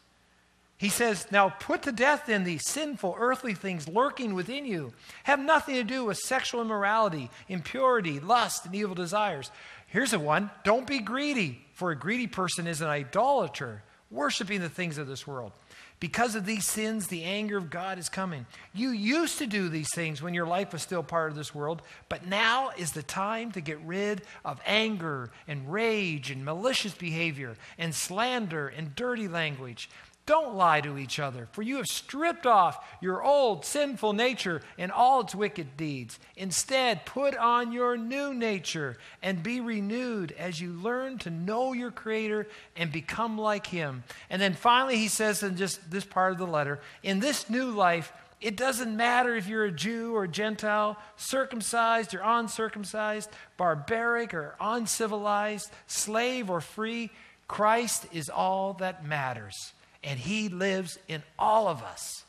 He 0.78 0.88
says, 0.90 1.26
Now 1.30 1.48
put 1.48 1.82
to 1.82 1.92
death 1.92 2.24
then 2.26 2.44
these 2.44 2.68
sinful 2.68 3.16
earthly 3.18 3.54
things 3.54 3.88
lurking 3.88 4.34
within 4.34 4.66
you. 4.66 4.92
Have 5.24 5.40
nothing 5.40 5.76
to 5.76 5.84
do 5.84 6.04
with 6.04 6.18
sexual 6.18 6.60
immorality, 6.60 7.30
impurity, 7.48 8.20
lust, 8.20 8.66
and 8.66 8.74
evil 8.74 8.94
desires. 8.94 9.50
Here's 9.86 10.12
a 10.12 10.18
one 10.18 10.50
don't 10.64 10.86
be 10.86 10.98
greedy, 10.98 11.64
for 11.72 11.90
a 11.90 11.96
greedy 11.96 12.26
person 12.26 12.66
is 12.66 12.82
an 12.82 12.88
idolater, 12.88 13.82
worshiping 14.10 14.60
the 14.60 14.68
things 14.68 14.98
of 14.98 15.06
this 15.06 15.26
world. 15.26 15.52
Because 15.98 16.34
of 16.34 16.44
these 16.44 16.66
sins, 16.66 17.06
the 17.06 17.24
anger 17.24 17.56
of 17.56 17.70
God 17.70 17.98
is 17.98 18.10
coming. 18.10 18.44
You 18.74 18.90
used 18.90 19.38
to 19.38 19.46
do 19.46 19.70
these 19.70 19.88
things 19.94 20.20
when 20.20 20.34
your 20.34 20.46
life 20.46 20.74
was 20.74 20.82
still 20.82 21.02
part 21.02 21.30
of 21.30 21.36
this 21.36 21.54
world, 21.54 21.80
but 22.10 22.26
now 22.26 22.70
is 22.76 22.92
the 22.92 23.02
time 23.02 23.50
to 23.52 23.62
get 23.62 23.80
rid 23.80 24.20
of 24.44 24.60
anger 24.66 25.30
and 25.48 25.72
rage 25.72 26.30
and 26.30 26.44
malicious 26.44 26.92
behavior 26.92 27.56
and 27.78 27.94
slander 27.94 28.68
and 28.68 28.94
dirty 28.94 29.26
language. 29.26 29.88
Don't 30.26 30.56
lie 30.56 30.80
to 30.80 30.98
each 30.98 31.20
other, 31.20 31.46
for 31.52 31.62
you 31.62 31.76
have 31.76 31.86
stripped 31.86 32.46
off 32.46 32.84
your 33.00 33.22
old 33.22 33.64
sinful 33.64 34.12
nature 34.12 34.60
and 34.76 34.90
all 34.90 35.20
its 35.20 35.36
wicked 35.36 35.76
deeds. 35.76 36.18
Instead, 36.34 37.06
put 37.06 37.36
on 37.36 37.70
your 37.70 37.96
new 37.96 38.34
nature 38.34 38.96
and 39.22 39.40
be 39.40 39.60
renewed 39.60 40.32
as 40.32 40.60
you 40.60 40.72
learn 40.72 41.18
to 41.18 41.30
know 41.30 41.72
your 41.72 41.92
Creator 41.92 42.48
and 42.74 42.90
become 42.90 43.38
like 43.38 43.68
Him. 43.68 44.02
And 44.28 44.42
then 44.42 44.54
finally, 44.54 44.96
he 44.96 45.06
says 45.06 45.44
in 45.44 45.56
just 45.56 45.88
this 45.92 46.04
part 46.04 46.32
of 46.32 46.38
the 46.38 46.46
letter 46.46 46.80
in 47.04 47.20
this 47.20 47.48
new 47.48 47.70
life, 47.70 48.12
it 48.40 48.56
doesn't 48.56 48.96
matter 48.96 49.36
if 49.36 49.46
you're 49.46 49.66
a 49.66 49.70
Jew 49.70 50.16
or 50.16 50.24
a 50.24 50.28
Gentile, 50.28 50.98
circumcised 51.16 52.14
or 52.14 52.20
uncircumcised, 52.24 53.30
barbaric 53.56 54.34
or 54.34 54.56
uncivilized, 54.60 55.70
slave 55.86 56.50
or 56.50 56.60
free. 56.60 57.10
Christ 57.46 58.08
is 58.12 58.28
all 58.28 58.72
that 58.74 59.06
matters 59.06 59.72
and 60.06 60.18
He 60.18 60.48
lives 60.48 60.98
in 61.08 61.22
all 61.38 61.68
of 61.68 61.82
us. 61.82 62.24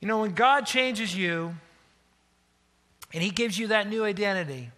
You 0.00 0.08
know, 0.08 0.20
when 0.20 0.32
God 0.32 0.64
changes 0.64 1.14
you 1.14 1.54
and 3.12 3.22
He 3.22 3.30
gives 3.30 3.58
you 3.58 3.66
that 3.66 3.88
new 3.88 4.04
identity, 4.04 4.70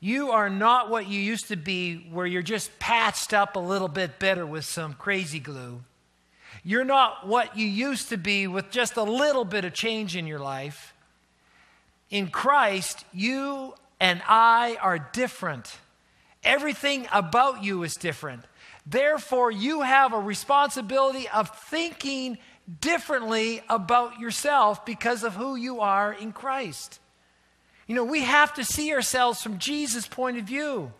you 0.00 0.30
are 0.30 0.48
not 0.48 0.88
what 0.88 1.08
you 1.08 1.20
used 1.20 1.48
to 1.48 1.56
be, 1.56 1.96
where 2.10 2.26
you're 2.26 2.42
just 2.42 2.78
patched 2.78 3.34
up 3.34 3.56
a 3.56 3.60
little 3.60 3.88
bit 3.88 4.18
better 4.18 4.46
with 4.46 4.64
some 4.64 4.94
crazy 4.94 5.40
glue. 5.40 5.82
You're 6.62 6.84
not 6.84 7.26
what 7.26 7.56
you 7.56 7.66
used 7.66 8.10
to 8.10 8.16
be 8.16 8.46
with 8.46 8.70
just 8.70 8.96
a 8.96 9.02
little 9.02 9.44
bit 9.44 9.64
of 9.64 9.74
change 9.74 10.14
in 10.14 10.26
your 10.26 10.38
life. 10.38 10.94
In 12.10 12.28
Christ, 12.28 13.04
you 13.12 13.74
and 13.98 14.22
I 14.28 14.78
are 14.80 14.98
different. 14.98 15.78
Everything 16.44 17.08
about 17.12 17.64
you 17.64 17.82
is 17.82 17.96
different. 17.96 18.44
Therefore, 18.86 19.50
you 19.50 19.80
have 19.80 20.12
a 20.12 20.18
responsibility 20.18 21.28
of 21.28 21.48
thinking 21.68 22.38
differently 22.80 23.62
about 23.68 24.20
yourself 24.20 24.84
because 24.84 25.24
of 25.24 25.34
who 25.34 25.56
you 25.56 25.80
are 25.80 26.12
in 26.12 26.32
Christ. 26.32 27.00
You 27.86 27.94
know, 27.94 28.04
we 28.04 28.20
have 28.20 28.54
to 28.54 28.64
see 28.64 28.92
ourselves 28.92 29.42
from 29.42 29.58
Jesus' 29.58 30.06
point 30.06 30.38
of 30.38 30.44
view. 30.44 30.92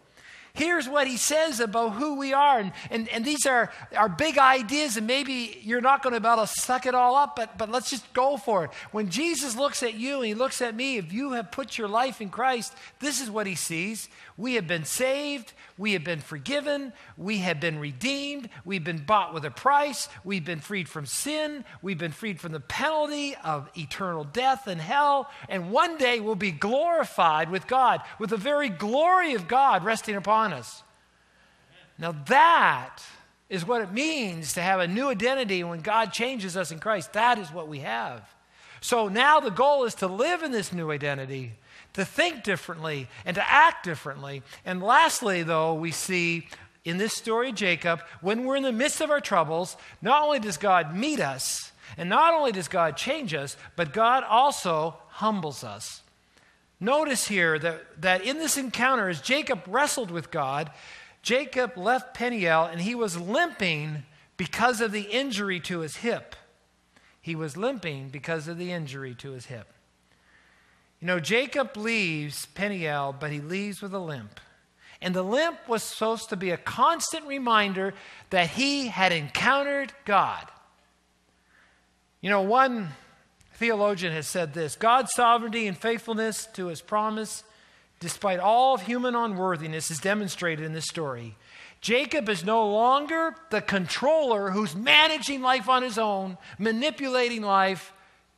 Here's 0.57 0.89
what 0.89 1.09
he 1.09 1.17
says 1.17 1.59
about 1.59 1.95
who 1.95 2.15
we 2.15 2.33
are. 2.33 2.61
And, 2.61 2.71
and, 2.89 3.09
and 3.09 3.25
these 3.25 3.45
are, 3.45 3.73
are 3.97 4.09
big 4.09 4.39
ideas, 4.39 4.97
and 4.97 5.05
maybe 5.05 5.59
you're 5.65 5.81
not 5.81 6.01
going 6.01 6.15
to 6.15 6.21
be 6.21 6.29
able 6.29 6.47
to 6.47 6.47
suck 6.47 6.87
it 6.87 6.95
all 6.95 7.17
up, 7.17 7.35
but, 7.35 7.59
but 7.59 7.73
let's 7.73 7.91
just 7.91 8.13
go 8.13 8.37
for 8.37 8.67
it. 8.67 8.71
When 8.93 9.11
Jesus 9.11 9.57
looks 9.57 9.83
at 9.83 9.95
you 9.95 10.19
and 10.19 10.27
he 10.27 10.35
looks 10.35 10.63
at 10.63 10.77
me, 10.77 10.97
if 10.97 11.13
you 11.13 11.33
have 11.33 11.51
put 11.51 11.77
your 11.77 11.89
life 11.89 12.21
in 12.21 12.29
Christ, 12.29 12.73
this 13.01 13.21
is 13.21 13.29
what 13.29 13.49
he 13.49 13.57
sees. 13.57 14.09
We 14.37 14.55
have 14.55 14.69
been 14.69 14.85
saved. 14.85 15.53
We 15.77 15.95
have 15.95 16.05
been 16.05 16.21
forgiven. 16.21 16.93
We 17.17 17.39
have 17.39 17.59
been 17.59 17.81
redeemed. 17.81 18.49
We've 18.65 18.85
been 18.85 19.05
bought 19.05 19.35
with 19.35 19.45
a 19.45 19.51
price. 19.51 20.09
We've 20.23 20.45
been 20.45 20.61
freed 20.61 20.89
from 20.89 21.07
sin. 21.07 21.65
We've 21.83 21.99
been 21.99 22.13
freed 22.13 22.39
from 22.39 22.53
the 22.53 22.61
penalty 22.61 23.35
of 23.43 23.69
eternal 23.77 24.23
death 24.23 24.69
and 24.69 24.81
hell. 24.81 25.29
And 25.49 25.73
one 25.73 25.99
day 25.99 26.21
we'll 26.21 26.37
be 26.37 26.53
glorified 26.53 27.51
with 27.51 27.67
God, 27.67 28.03
with 28.21 28.31
the 28.31 28.37
very 28.37 28.69
glory 28.69 29.35
of 29.35 29.49
God 29.49 29.85
resting 29.85 30.15
upon 30.15 30.44
us. 30.53 30.83
Now, 31.99 32.13
that 32.29 32.99
is 33.49 33.67
what 33.67 33.83
it 33.83 33.93
means 33.93 34.55
to 34.55 34.63
have 34.63 34.81
a 34.81 34.89
new 34.89 35.09
identity 35.09 35.63
when 35.63 35.81
God 35.81 36.13
changes 36.13 36.57
us 36.57 36.73
in 36.73 36.79
Christ. 36.81 37.13
That 37.13 37.39
is 37.39 37.53
what 37.53 37.69
we 37.69 37.81
have. 37.81 38.23
So 38.81 39.09
now 39.09 39.41
the 39.41 39.51
goal 39.51 39.85
is 39.85 39.95
to 39.97 40.07
live 40.07 40.43
in 40.43 40.53
this 40.53 40.73
new 40.73 40.91
identity 40.91 41.53
to 41.95 42.05
think 42.05 42.43
differently 42.43 43.09
and 43.25 43.35
to 43.37 43.51
act 43.51 43.85
differently. 43.85 44.43
And 44.65 44.83
lastly, 44.83 45.43
though, 45.43 45.75
we 45.75 45.91
see 45.91 46.49
in 46.85 46.99
this 46.99 47.15
story 47.15 47.49
of 47.51 47.55
Jacob, 47.55 48.03
when 48.21 48.45
we're 48.45 48.57
in 48.57 48.63
the 48.63 48.73
midst 48.73 49.01
of 49.01 49.11
our 49.11 49.21
troubles, 49.21 49.77
not 50.03 50.23
only 50.23 50.39
does 50.39 50.59
God 50.59 50.95
meet 50.95 51.21
us, 51.21 51.73
and 51.97 52.09
not 52.09 52.35
only 52.35 52.53
does 52.53 52.69
God 52.69 52.97
change 52.97 53.33
us, 53.33 53.57
but 53.77 53.93
God 53.93 54.25
also 54.25 54.97
humbles 55.09 55.65
us. 55.65 56.03
Notice 56.81 57.29
here 57.29 57.59
that, 57.59 58.03
that 58.03 58.23
in 58.23 58.39
this 58.39 58.57
encounter, 58.57 59.09
as 59.09 59.21
Jacob 59.21 59.63
wrestled 59.67 60.11
with 60.11 60.31
God, 60.31 60.71
Jacob 61.23 61.77
left 61.77 62.15
Peniel 62.15 62.65
and 62.65 62.81
he 62.81 62.95
was 62.95 63.19
limping 63.19 64.03
because 64.37 64.81
of 64.81 64.93
the 64.93 65.03
injury 65.03 65.61
to 65.61 65.81
his 65.81 65.97
hip. 65.97 66.37
He 67.21 67.35
was 67.35 67.57
limping 67.57 68.11
because 68.11 68.49
of 68.49 68.59
the 68.59 68.73
injury 68.73 69.15
to 69.17 69.31
his 69.31 69.47
hip. 69.47 69.73
You 71.01 71.07
know, 71.07 71.21
Jacob 71.21 71.77
leaves 71.77 72.47
Peniel, 72.47 73.15
but 73.19 73.31
he 73.31 73.41
leaves 73.41 73.81
with 73.81 73.95
a 73.95 73.99
limp. 73.99 74.41
And 75.01 75.15
the 75.15 75.23
limp 75.23 75.69
was 75.69 75.83
supposed 75.83 76.31
to 76.31 76.37
be 76.37 76.51
a 76.51 76.57
constant 76.57 77.27
reminder 77.27 77.95
that 78.31 78.51
he 78.51 78.89
had 78.89 79.13
encountered 79.13 79.93
God. 80.05 80.47
You 82.21 82.31
know, 82.31 82.43
one 82.43 82.89
theologian 83.55 84.13
has 84.13 84.27
said 84.27 84.55
this 84.55 84.77
God's 84.77 85.13
sovereignty 85.13 85.67
and 85.67 85.77
faithfulness 85.77 86.47
to 86.55 86.67
his 86.67 86.81
promise, 86.81 87.45
despite 88.01 88.41
all 88.41 88.75
of 88.75 88.83
human 88.83 89.15
unworthiness, 89.15 89.91
is 89.91 89.99
demonstrated 89.99 90.65
in 90.65 90.73
this 90.73 90.87
story. 90.87 91.37
Jacob 91.81 92.29
is 92.31 92.45
no 92.45 92.67
longer 92.67 93.35
the 93.51 93.61
controller 93.61 94.51
who's 94.51 94.75
managing 94.75 95.43
life 95.43 95.69
on 95.69 95.83
his 95.83 95.99
own, 95.99 96.39
manipulating 96.59 97.43
life, 97.43 97.93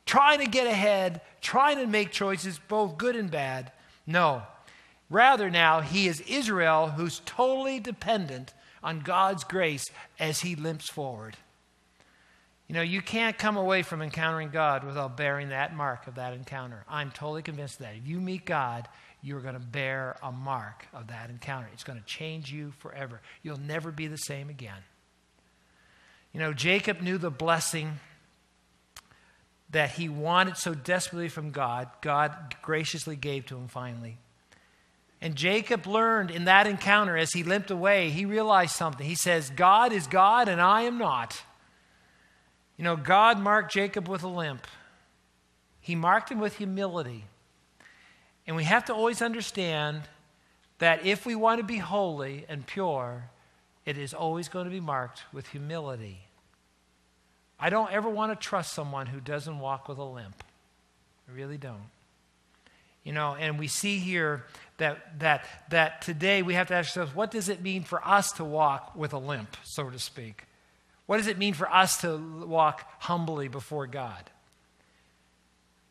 trying 0.05 0.39
to 0.39 0.47
get 0.47 0.67
ahead, 0.67 1.21
trying 1.39 1.77
to 1.77 1.87
make 1.87 2.11
choices, 2.11 2.59
both 2.67 2.97
good 2.97 3.15
and 3.15 3.31
bad. 3.31 3.71
No. 4.05 4.43
Rather, 5.09 5.49
now, 5.49 5.79
he 5.79 6.07
is 6.07 6.19
Israel 6.27 6.89
who's 6.89 7.21
totally 7.25 7.79
dependent 7.79 8.53
on 8.83 8.99
God's 8.99 9.45
grace 9.45 9.85
as 10.19 10.41
he 10.41 10.55
limps 10.55 10.89
forward. 10.89 11.37
You 12.67 12.75
know, 12.75 12.81
you 12.81 13.01
can't 13.01 13.37
come 13.37 13.55
away 13.55 13.81
from 13.81 14.01
encountering 14.01 14.49
God 14.49 14.83
without 14.83 15.15
bearing 15.15 15.49
that 15.49 15.75
mark 15.75 16.07
of 16.07 16.15
that 16.15 16.33
encounter. 16.33 16.83
I'm 16.89 17.11
totally 17.11 17.41
convinced 17.41 17.79
that. 17.79 17.95
If 17.95 18.07
you 18.07 18.19
meet 18.19 18.45
God, 18.45 18.89
you're 19.21 19.39
going 19.39 19.53
to 19.53 19.59
bear 19.59 20.17
a 20.21 20.31
mark 20.31 20.85
of 20.93 21.07
that 21.07 21.29
encounter. 21.29 21.69
It's 21.73 21.85
going 21.85 21.99
to 21.99 22.05
change 22.05 22.51
you 22.51 22.73
forever. 22.79 23.21
You'll 23.41 23.59
never 23.59 23.91
be 23.91 24.07
the 24.07 24.17
same 24.17 24.49
again. 24.49 24.83
You 26.33 26.41
know, 26.41 26.53
Jacob 26.53 27.01
knew 27.01 27.17
the 27.17 27.31
blessing 27.31 27.99
that 29.69 29.91
he 29.91 30.09
wanted 30.09 30.57
so 30.57 30.73
desperately 30.73 31.29
from 31.29 31.51
God, 31.51 31.89
God 32.01 32.55
graciously 32.61 33.15
gave 33.15 33.45
to 33.47 33.57
him 33.57 33.67
finally. 33.67 34.17
And 35.21 35.35
Jacob 35.35 35.87
learned 35.87 36.31
in 36.31 36.45
that 36.45 36.67
encounter 36.67 37.17
as 37.17 37.31
he 37.31 37.43
limped 37.43 37.71
away, 37.71 38.09
he 38.09 38.25
realized 38.25 38.75
something. 38.75 39.05
He 39.05 39.15
says, 39.15 39.49
God 39.49 39.91
is 39.91 40.05
God 40.05 40.47
and 40.47 40.61
I 40.61 40.83
am 40.83 40.97
not. 40.97 41.41
You 42.77 42.83
know, 42.83 42.95
God 42.95 43.39
marked 43.39 43.71
Jacob 43.73 44.07
with 44.07 44.23
a 44.23 44.27
limp. 44.27 44.65
He 45.81 45.95
marked 45.95 46.31
him 46.31 46.39
with 46.39 46.57
humility. 46.57 47.25
And 48.45 48.55
we 48.55 48.63
have 48.63 48.85
to 48.85 48.93
always 48.93 49.21
understand 49.21 50.03
that 50.79 51.05
if 51.05 51.25
we 51.25 51.35
want 51.35 51.59
to 51.59 51.65
be 51.65 51.77
holy 51.77 52.45
and 52.47 52.65
pure, 52.65 53.23
it 53.85 53.97
is 53.97 54.13
always 54.13 54.47
going 54.47 54.65
to 54.65 54.71
be 54.71 54.79
marked 54.79 55.23
with 55.33 55.47
humility. 55.47 56.19
I 57.59 57.69
don't 57.69 57.91
ever 57.91 58.09
want 58.09 58.31
to 58.31 58.47
trust 58.47 58.73
someone 58.73 59.07
who 59.07 59.19
doesn't 59.19 59.59
walk 59.59 59.87
with 59.87 59.97
a 59.97 60.03
limp. 60.03 60.43
I 61.27 61.35
really 61.35 61.57
don't. 61.57 61.89
You 63.03 63.13
know, 63.13 63.35
and 63.35 63.57
we 63.57 63.67
see 63.67 63.97
here 63.97 64.43
that, 64.77 65.19
that, 65.19 65.47
that 65.69 66.01
today 66.01 66.41
we 66.41 66.53
have 66.53 66.67
to 66.67 66.75
ask 66.75 66.89
ourselves 66.89 67.15
what 67.15 67.31
does 67.31 67.49
it 67.49 67.61
mean 67.61 67.83
for 67.83 68.05
us 68.05 68.31
to 68.33 68.43
walk 68.43 68.95
with 68.95 69.13
a 69.13 69.17
limp, 69.17 69.55
so 69.63 69.89
to 69.89 69.97
speak? 69.97 70.43
What 71.07 71.17
does 71.17 71.27
it 71.27 71.37
mean 71.37 71.53
for 71.53 71.73
us 71.73 72.01
to 72.01 72.17
walk 72.45 72.85
humbly 72.99 73.47
before 73.47 73.87
God? 73.87 74.29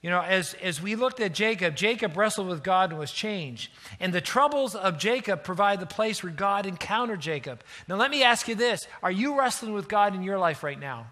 You 0.02 0.10
know, 0.10 0.20
as, 0.20 0.54
as 0.62 0.80
we 0.80 0.94
looked 0.94 1.18
at 1.20 1.34
Jacob, 1.34 1.74
Jacob 1.74 2.16
wrestled 2.16 2.46
with 2.46 2.62
God 2.62 2.90
and 2.90 2.98
was 2.98 3.10
changed. 3.10 3.72
And 3.98 4.12
the 4.12 4.20
troubles 4.20 4.76
of 4.76 4.98
Jacob 4.98 5.42
provide 5.42 5.80
the 5.80 5.86
place 5.86 6.22
where 6.22 6.30
God 6.30 6.64
encountered 6.64 7.18
Jacob. 7.18 7.64
Now, 7.88 7.96
let 7.96 8.10
me 8.12 8.22
ask 8.22 8.46
you 8.46 8.54
this 8.54 8.86
Are 9.02 9.10
you 9.10 9.36
wrestling 9.36 9.72
with 9.72 9.88
God 9.88 10.14
in 10.14 10.22
your 10.22 10.38
life 10.38 10.62
right 10.62 10.78
now? 10.78 11.08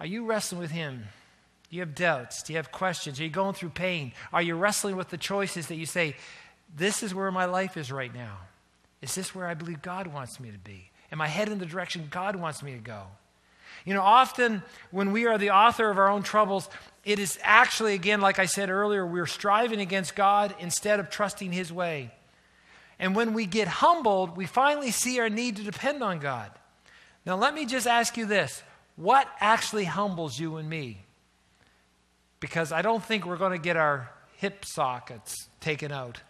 Are 0.00 0.06
you 0.06 0.26
wrestling 0.26 0.60
with 0.60 0.72
Him? 0.72 1.04
Do 1.70 1.76
you 1.76 1.82
have 1.82 1.94
doubts? 1.94 2.42
Do 2.42 2.52
you 2.52 2.56
have 2.56 2.72
questions? 2.72 3.20
Are 3.20 3.22
you 3.22 3.30
going 3.30 3.54
through 3.54 3.70
pain? 3.70 4.12
Are 4.32 4.42
you 4.42 4.56
wrestling 4.56 4.96
with 4.96 5.10
the 5.10 5.18
choices 5.18 5.68
that 5.68 5.76
you 5.76 5.86
say, 5.86 6.16
This 6.74 7.02
is 7.02 7.14
where 7.14 7.30
my 7.30 7.44
life 7.44 7.76
is 7.76 7.92
right 7.92 8.12
now? 8.12 8.38
Is 9.02 9.14
this 9.14 9.34
where 9.34 9.46
I 9.46 9.54
believe 9.54 9.82
God 9.82 10.06
wants 10.06 10.40
me 10.40 10.50
to 10.50 10.58
be? 10.58 10.90
Am 11.12 11.20
I 11.20 11.28
heading 11.28 11.58
the 11.58 11.66
direction 11.66 12.08
God 12.10 12.36
wants 12.36 12.62
me 12.62 12.72
to 12.72 12.78
go? 12.78 13.04
You 13.84 13.94
know, 13.94 14.02
often 14.02 14.62
when 14.90 15.12
we 15.12 15.26
are 15.26 15.36
the 15.36 15.50
author 15.50 15.90
of 15.90 15.98
our 15.98 16.08
own 16.08 16.22
troubles, 16.22 16.70
it 17.04 17.18
is 17.18 17.38
actually, 17.42 17.94
again, 17.94 18.20
like 18.20 18.38
I 18.38 18.46
said 18.46 18.70
earlier, 18.70 19.06
we're 19.06 19.26
striving 19.26 19.80
against 19.80 20.16
God 20.16 20.54
instead 20.58 21.00
of 21.00 21.10
trusting 21.10 21.52
His 21.52 21.72
way. 21.72 22.10
And 22.98 23.14
when 23.14 23.34
we 23.34 23.44
get 23.44 23.68
humbled, 23.68 24.36
we 24.36 24.46
finally 24.46 24.90
see 24.90 25.20
our 25.20 25.28
need 25.28 25.56
to 25.56 25.62
depend 25.62 26.02
on 26.02 26.18
God. 26.18 26.50
Now, 27.26 27.36
let 27.36 27.54
me 27.54 27.66
just 27.66 27.86
ask 27.86 28.16
you 28.16 28.26
this 28.26 28.62
what 28.96 29.28
actually 29.40 29.84
humbles 29.84 30.38
you 30.38 30.56
and 30.56 30.68
me? 30.68 31.04
Because 32.40 32.72
I 32.72 32.82
don't 32.82 33.02
think 33.02 33.26
we're 33.26 33.36
going 33.36 33.52
to 33.52 33.58
get 33.58 33.76
our 33.76 34.10
hip 34.36 34.64
sockets 34.64 35.48
taken 35.60 35.90
out 35.90 36.20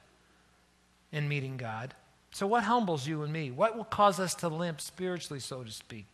in 1.12 1.29
meeting 1.29 1.57
God. 1.57 1.95
So, 2.35 2.47
what 2.47 2.64
humbles 2.64 3.07
you 3.07 3.22
and 3.22 3.32
me? 3.32 3.51
What 3.51 3.76
will 3.76 3.85
cause 3.85 4.18
us 4.18 4.35
to 4.37 4.49
limp 4.49 4.80
spiritually, 4.80 5.41
so 5.41 5.62
to 5.62 5.70
speak, 5.70 6.07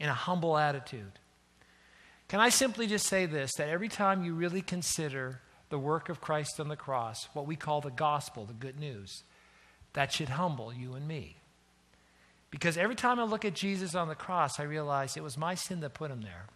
in 0.00 0.08
a 0.08 0.14
humble 0.14 0.56
attitude? 0.56 1.12
Can 2.26 2.40
I 2.40 2.48
simply 2.48 2.86
just 2.86 3.06
say 3.06 3.26
this 3.26 3.54
that 3.54 3.68
every 3.68 3.88
time 3.88 4.24
you 4.24 4.34
really 4.34 4.62
consider 4.62 5.40
the 5.70 5.78
work 5.78 6.08
of 6.08 6.20
Christ 6.20 6.58
on 6.60 6.68
the 6.68 6.76
cross, 6.76 7.28
what 7.34 7.46
we 7.46 7.56
call 7.56 7.80
the 7.80 7.90
gospel, 7.90 8.44
the 8.44 8.54
good 8.54 8.80
news, 8.80 9.22
that 9.92 10.12
should 10.12 10.30
humble 10.30 10.72
you 10.72 10.94
and 10.94 11.06
me. 11.06 11.36
Because 12.50 12.78
every 12.78 12.94
time 12.94 13.20
I 13.20 13.24
look 13.24 13.44
at 13.44 13.54
Jesus 13.54 13.94
on 13.94 14.08
the 14.08 14.14
cross, 14.14 14.58
I 14.58 14.62
realize 14.62 15.16
it 15.16 15.22
was 15.22 15.36
my 15.36 15.54
sin 15.54 15.80
that 15.80 15.94
put 15.94 16.10
him 16.10 16.22
there. 16.22 16.46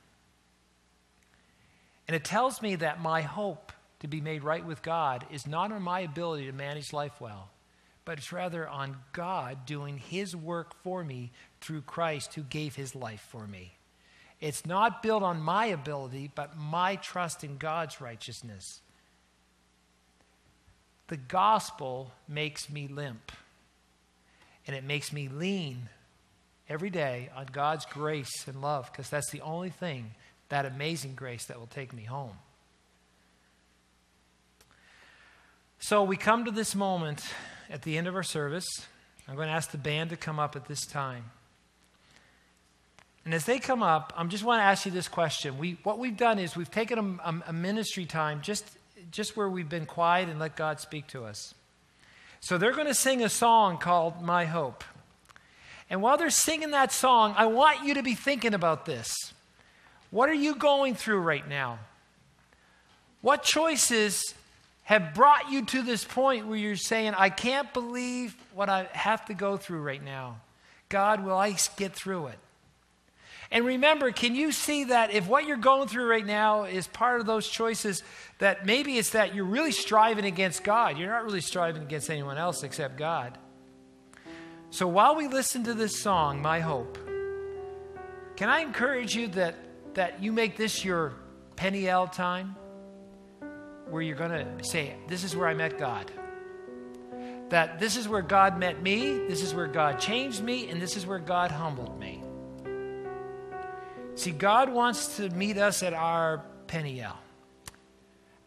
And 2.09 2.17
it 2.17 2.25
tells 2.25 2.63
me 2.63 2.77
that 2.77 3.03
my 3.03 3.21
hope 3.21 3.73
to 4.01 4.09
be 4.09 4.21
made 4.21 4.43
right 4.43 4.65
with 4.65 4.83
God 4.83 5.27
is 5.31 5.47
not 5.47 5.71
on 5.71 5.83
my 5.83 6.01
ability 6.01 6.47
to 6.47 6.53
manage 6.53 6.93
life 6.93 7.21
well, 7.21 7.51
but 8.05 8.19
it's 8.19 8.33
rather 8.33 8.69
on 8.69 8.97
God 9.13 9.65
doing 9.67 9.99
his 9.99 10.35
work 10.35 10.75
for 10.83 11.05
me 11.05 11.31
through 11.61 11.83
Christ 11.83 12.35
who 12.35 12.43
gave 12.43 12.75
his 12.75 12.95
life 12.95 13.25
for 13.31 13.47
me. 13.47 13.75
It's 14.41 14.67
not 14.67 15.03
built 15.03 15.23
on 15.23 15.41
my 15.41 15.67
ability, 15.67 16.31
but 16.35 16.57
my 16.57 16.97
trust 16.97 17.45
in 17.45 17.59
God's 17.59 18.01
righteousness. 18.01 18.81
The 21.07 21.17
gospel 21.17 22.11
makes 22.27 22.69
me 22.69 22.89
limp, 22.89 23.31
and 24.67 24.75
it 24.75 24.83
makes 24.83 25.13
me 25.13 25.29
lean 25.29 25.89
every 26.69 26.91
day 26.91 27.31
on 27.37 27.47
God's 27.53 27.85
grace 27.85 28.49
and 28.49 28.61
love, 28.61 28.91
because 28.91 29.09
that's 29.09 29.31
the 29.31 29.43
only 29.43 29.71
thing, 29.71 30.13
that 30.49 30.67
amazing 30.67 31.15
grace, 31.15 31.45
that 31.45 31.61
will 31.61 31.67
take 31.67 31.93
me 31.93 32.03
home. 32.03 32.37
So 35.79 36.03
we 36.03 36.17
come 36.17 36.47
to 36.47 36.51
this 36.51 36.75
moment 36.75 37.25
at 37.73 37.83
the 37.83 37.97
end 37.97 38.07
of 38.07 38.15
our 38.15 38.23
service. 38.23 38.67
I'm 39.27 39.35
going 39.35 39.49
to 39.49 39.55
ask 39.55 39.71
the 39.71 39.79
band 39.79 40.11
to 40.11 40.17
come 40.17 40.39
up 40.39 40.55
at 40.55 40.67
this 40.67 40.85
time. 40.85 41.25
And 43.25 43.33
as 43.33 43.45
they 43.45 43.59
come 43.59 43.83
up, 43.83 44.13
I 44.17 44.25
just 44.25 44.45
want 44.45 44.61
to 44.61 44.65
ask 44.65 44.85
you 44.85 44.93
this 44.93 45.09
question. 45.09 45.59
We, 45.59 45.79
what 45.85 45.99
we've 45.99 46.17
done 46.17 46.39
is 46.39 46.57
we've 46.57 46.71
taken 46.71 47.21
a, 47.25 47.43
a, 47.47 47.53
ministry 47.53 48.05
time 48.05 48.41
just, 48.43 48.67
just 49.11 49.37
where 49.37 49.49
we've 49.49 49.69
been 49.69 49.87
quiet 49.87 50.29
and 50.29 50.39
let 50.39 50.57
God 50.57 50.81
speak 50.81 51.07
to 51.09 51.25
us. 51.25 51.55
So 52.41 52.59
they're 52.59 52.73
going 52.73 52.89
to 52.89 52.95
sing 52.95 53.23
a 53.23 53.29
song 53.29 53.79
called 53.79 54.21
My 54.21 54.45
Hope. 54.45 54.83
And 55.89 56.03
while 56.03 56.17
they're 56.19 56.31
singing 56.31 56.73
that 56.73 56.91
song, 56.91 57.35
I 57.37 57.47
want 57.47 57.85
you 57.85 57.95
to 57.95 58.03
be 58.03 58.15
thinking 58.15 58.55
about 58.55 58.87
this. 58.87 59.15
What 60.11 60.29
are 60.29 60.35
you 60.35 60.57
going 60.57 60.95
through 60.95 61.21
right 61.21 61.49
now? 61.49 61.79
What 63.21 63.45
choices 63.45 64.35
have 64.93 65.15
brought 65.15 65.51
you 65.51 65.65
to 65.65 65.81
this 65.81 66.05
point 66.05 66.47
where 66.47 66.59
you're 66.59 66.77
saying, 66.77 67.15
I 67.17 67.31
can't 67.31 67.73
believe 67.73 68.37
what 68.53 68.69
I 68.69 68.91
have 68.93 69.25
to 69.27 69.35
go 69.35 69.57
through 69.57 69.81
right 69.81 70.05
now? 70.05 70.43
God, 70.91 71.25
will 71.25 71.39
I 71.39 71.57
get 71.79 71.95
through 71.95 72.27
it? 72.27 72.39
And 73.51 73.65
remember, 73.65 74.13
can 74.13 74.35
you 74.35 74.53
see 74.53 74.85
that 74.85 75.15
if 75.15 75.27
what 75.27 75.47
you're 75.47 75.57
going 75.57 75.89
through 75.89 76.11
right 76.11 76.27
now 76.27 76.65
is 76.65 76.87
part 76.89 77.21
of 77.21 77.27
those 77.27 77.49
choices, 77.49 78.03
that 78.37 78.67
maybe 78.67 78.99
it's 78.99 79.11
that 79.11 79.35
you're 79.35 79.47
really 79.47 79.73
striving 79.73 80.27
against 80.27 80.63
God? 80.63 80.99
You're 80.99 81.09
not 81.09 81.25
really 81.25 81.41
striving 81.41 81.83
against 81.83 82.11
anyone 82.11 82.37
else 82.37 82.63
except 82.63 82.99
God. 82.99 83.39
So 84.69 84.87
while 84.87 85.17
we 85.17 85.27
listen 85.27 85.65
to 85.65 85.73
this 85.73 86.03
song, 86.03 86.43
My 86.43 86.61
Hope, 86.61 86.99
can 88.37 88.51
I 88.51 88.61
encourage 88.61 89.15
you 89.15 89.29
that, 89.29 89.55
that 89.95 90.23
you 90.23 90.33
make 90.33 90.59
this 90.59 90.85
your 90.85 91.15
Peniel 91.57 92.09
time? 92.09 92.57
Where 93.93 94.01
you're 94.01 94.17
going 94.17 94.31
to 94.31 94.65
say, 94.65 94.95
This 95.07 95.23
is 95.23 95.37
where 95.37 95.47
I 95.47 95.53
met 95.53 95.79
God. 95.79 96.11
That 97.51 97.79
this 97.79 97.99
is 97.99 98.09
where 98.09 98.23
God 98.23 98.59
met 98.59 98.83
me, 98.83 99.27
this 99.29 99.43
is 99.43 99.55
where 99.55 99.67
God 99.67 100.01
changed 100.01 100.43
me, 100.43 100.71
and 100.71 100.81
this 100.81 100.97
is 100.97 101.07
where 101.07 101.19
God 101.19 101.51
humbled 101.51 102.01
me. 102.01 102.23
See, 104.15 104.31
God 104.31 104.73
wants 104.73 105.19
to 105.19 105.29
meet 105.29 105.59
us 105.59 105.83
at 105.83 105.93
our 105.93 106.43
Peniel. 106.69 107.19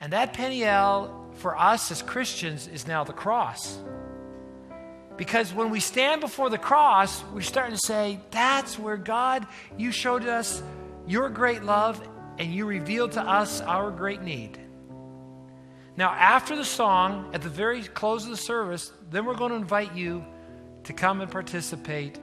And 0.02 0.14
that 0.14 0.34
Peniel 0.34 1.30
for 1.36 1.56
us 1.56 1.92
as 1.92 2.02
Christians 2.02 2.68
is 2.68 2.88
now 2.88 3.04
the 3.04 3.14
cross. 3.14 3.78
Because 5.18 5.54
when 5.54 5.70
we 5.70 5.80
stand 5.80 6.22
before 6.22 6.50
the 6.50 6.58
cross, 6.58 7.24
we're 7.26 7.42
starting 7.42 7.76
to 7.76 7.86
say, 7.86 8.20
That's 8.32 8.80
where 8.80 8.98
God, 8.98 9.46
you 9.78 9.92
showed 9.92 10.26
us 10.26 10.64
your 11.06 11.30
great 11.30 11.62
love 11.62 12.02
and 12.40 12.52
you 12.52 12.66
revealed 12.66 13.12
to 13.12 13.22
us 13.22 13.62
our 13.62 13.92
great 13.92 14.24
need. 14.24 14.65
Now, 15.98 16.10
after 16.12 16.56
the 16.56 16.66
song, 16.66 17.32
at 17.34 17.42
the 17.42 17.50
very 17.50 17.84
close 17.84 18.26
of 18.26 18.30
the 18.30 18.38
service, 18.38 18.92
then 19.10 19.26
we're 19.26 19.36
going 19.36 19.52
to 19.52 19.58
invite 19.58 19.96
you 19.96 20.26
to 20.84 20.94
come 20.94 21.22
and 21.22 21.32
participate 21.32 22.20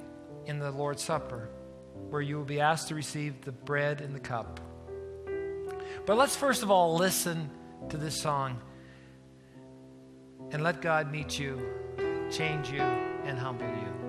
in 0.47 0.59
the 0.59 0.71
Lord's 0.71 1.03
Supper 1.03 1.49
where 2.11 2.21
you 2.21 2.37
will 2.37 2.45
be 2.45 2.61
asked 2.61 2.89
to 2.89 2.95
receive 2.95 3.41
the 3.43 3.53
bread 3.53 4.01
and 4.03 4.15
the 4.15 4.21
cup. 4.21 4.61
But 6.05 6.17
let's 6.17 6.37
first 6.37 6.63
of 6.63 6.71
all 6.71 6.97
listen 6.97 7.51
to 7.89 7.97
this 7.97 8.21
song 8.21 8.61
and 10.51 10.63
let 10.63 10.83
God 10.83 11.11
meet 11.11 11.39
you, 11.39 11.61
change 12.31 12.71
you, 12.71 12.83
and 12.83 13.39
humble 13.39 13.67
you. 13.67 14.02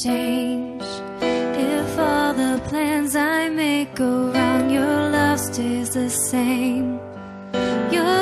Change 0.00 0.82
if 1.20 1.98
all 1.98 2.32
the 2.32 2.60
plans 2.68 3.14
I 3.14 3.48
make 3.50 3.94
go 3.94 4.32
wrong. 4.32 4.70
Your 4.70 5.10
love 5.10 5.38
stays 5.38 5.90
the 5.90 6.08
same. 6.08 6.98
Your 7.90 8.21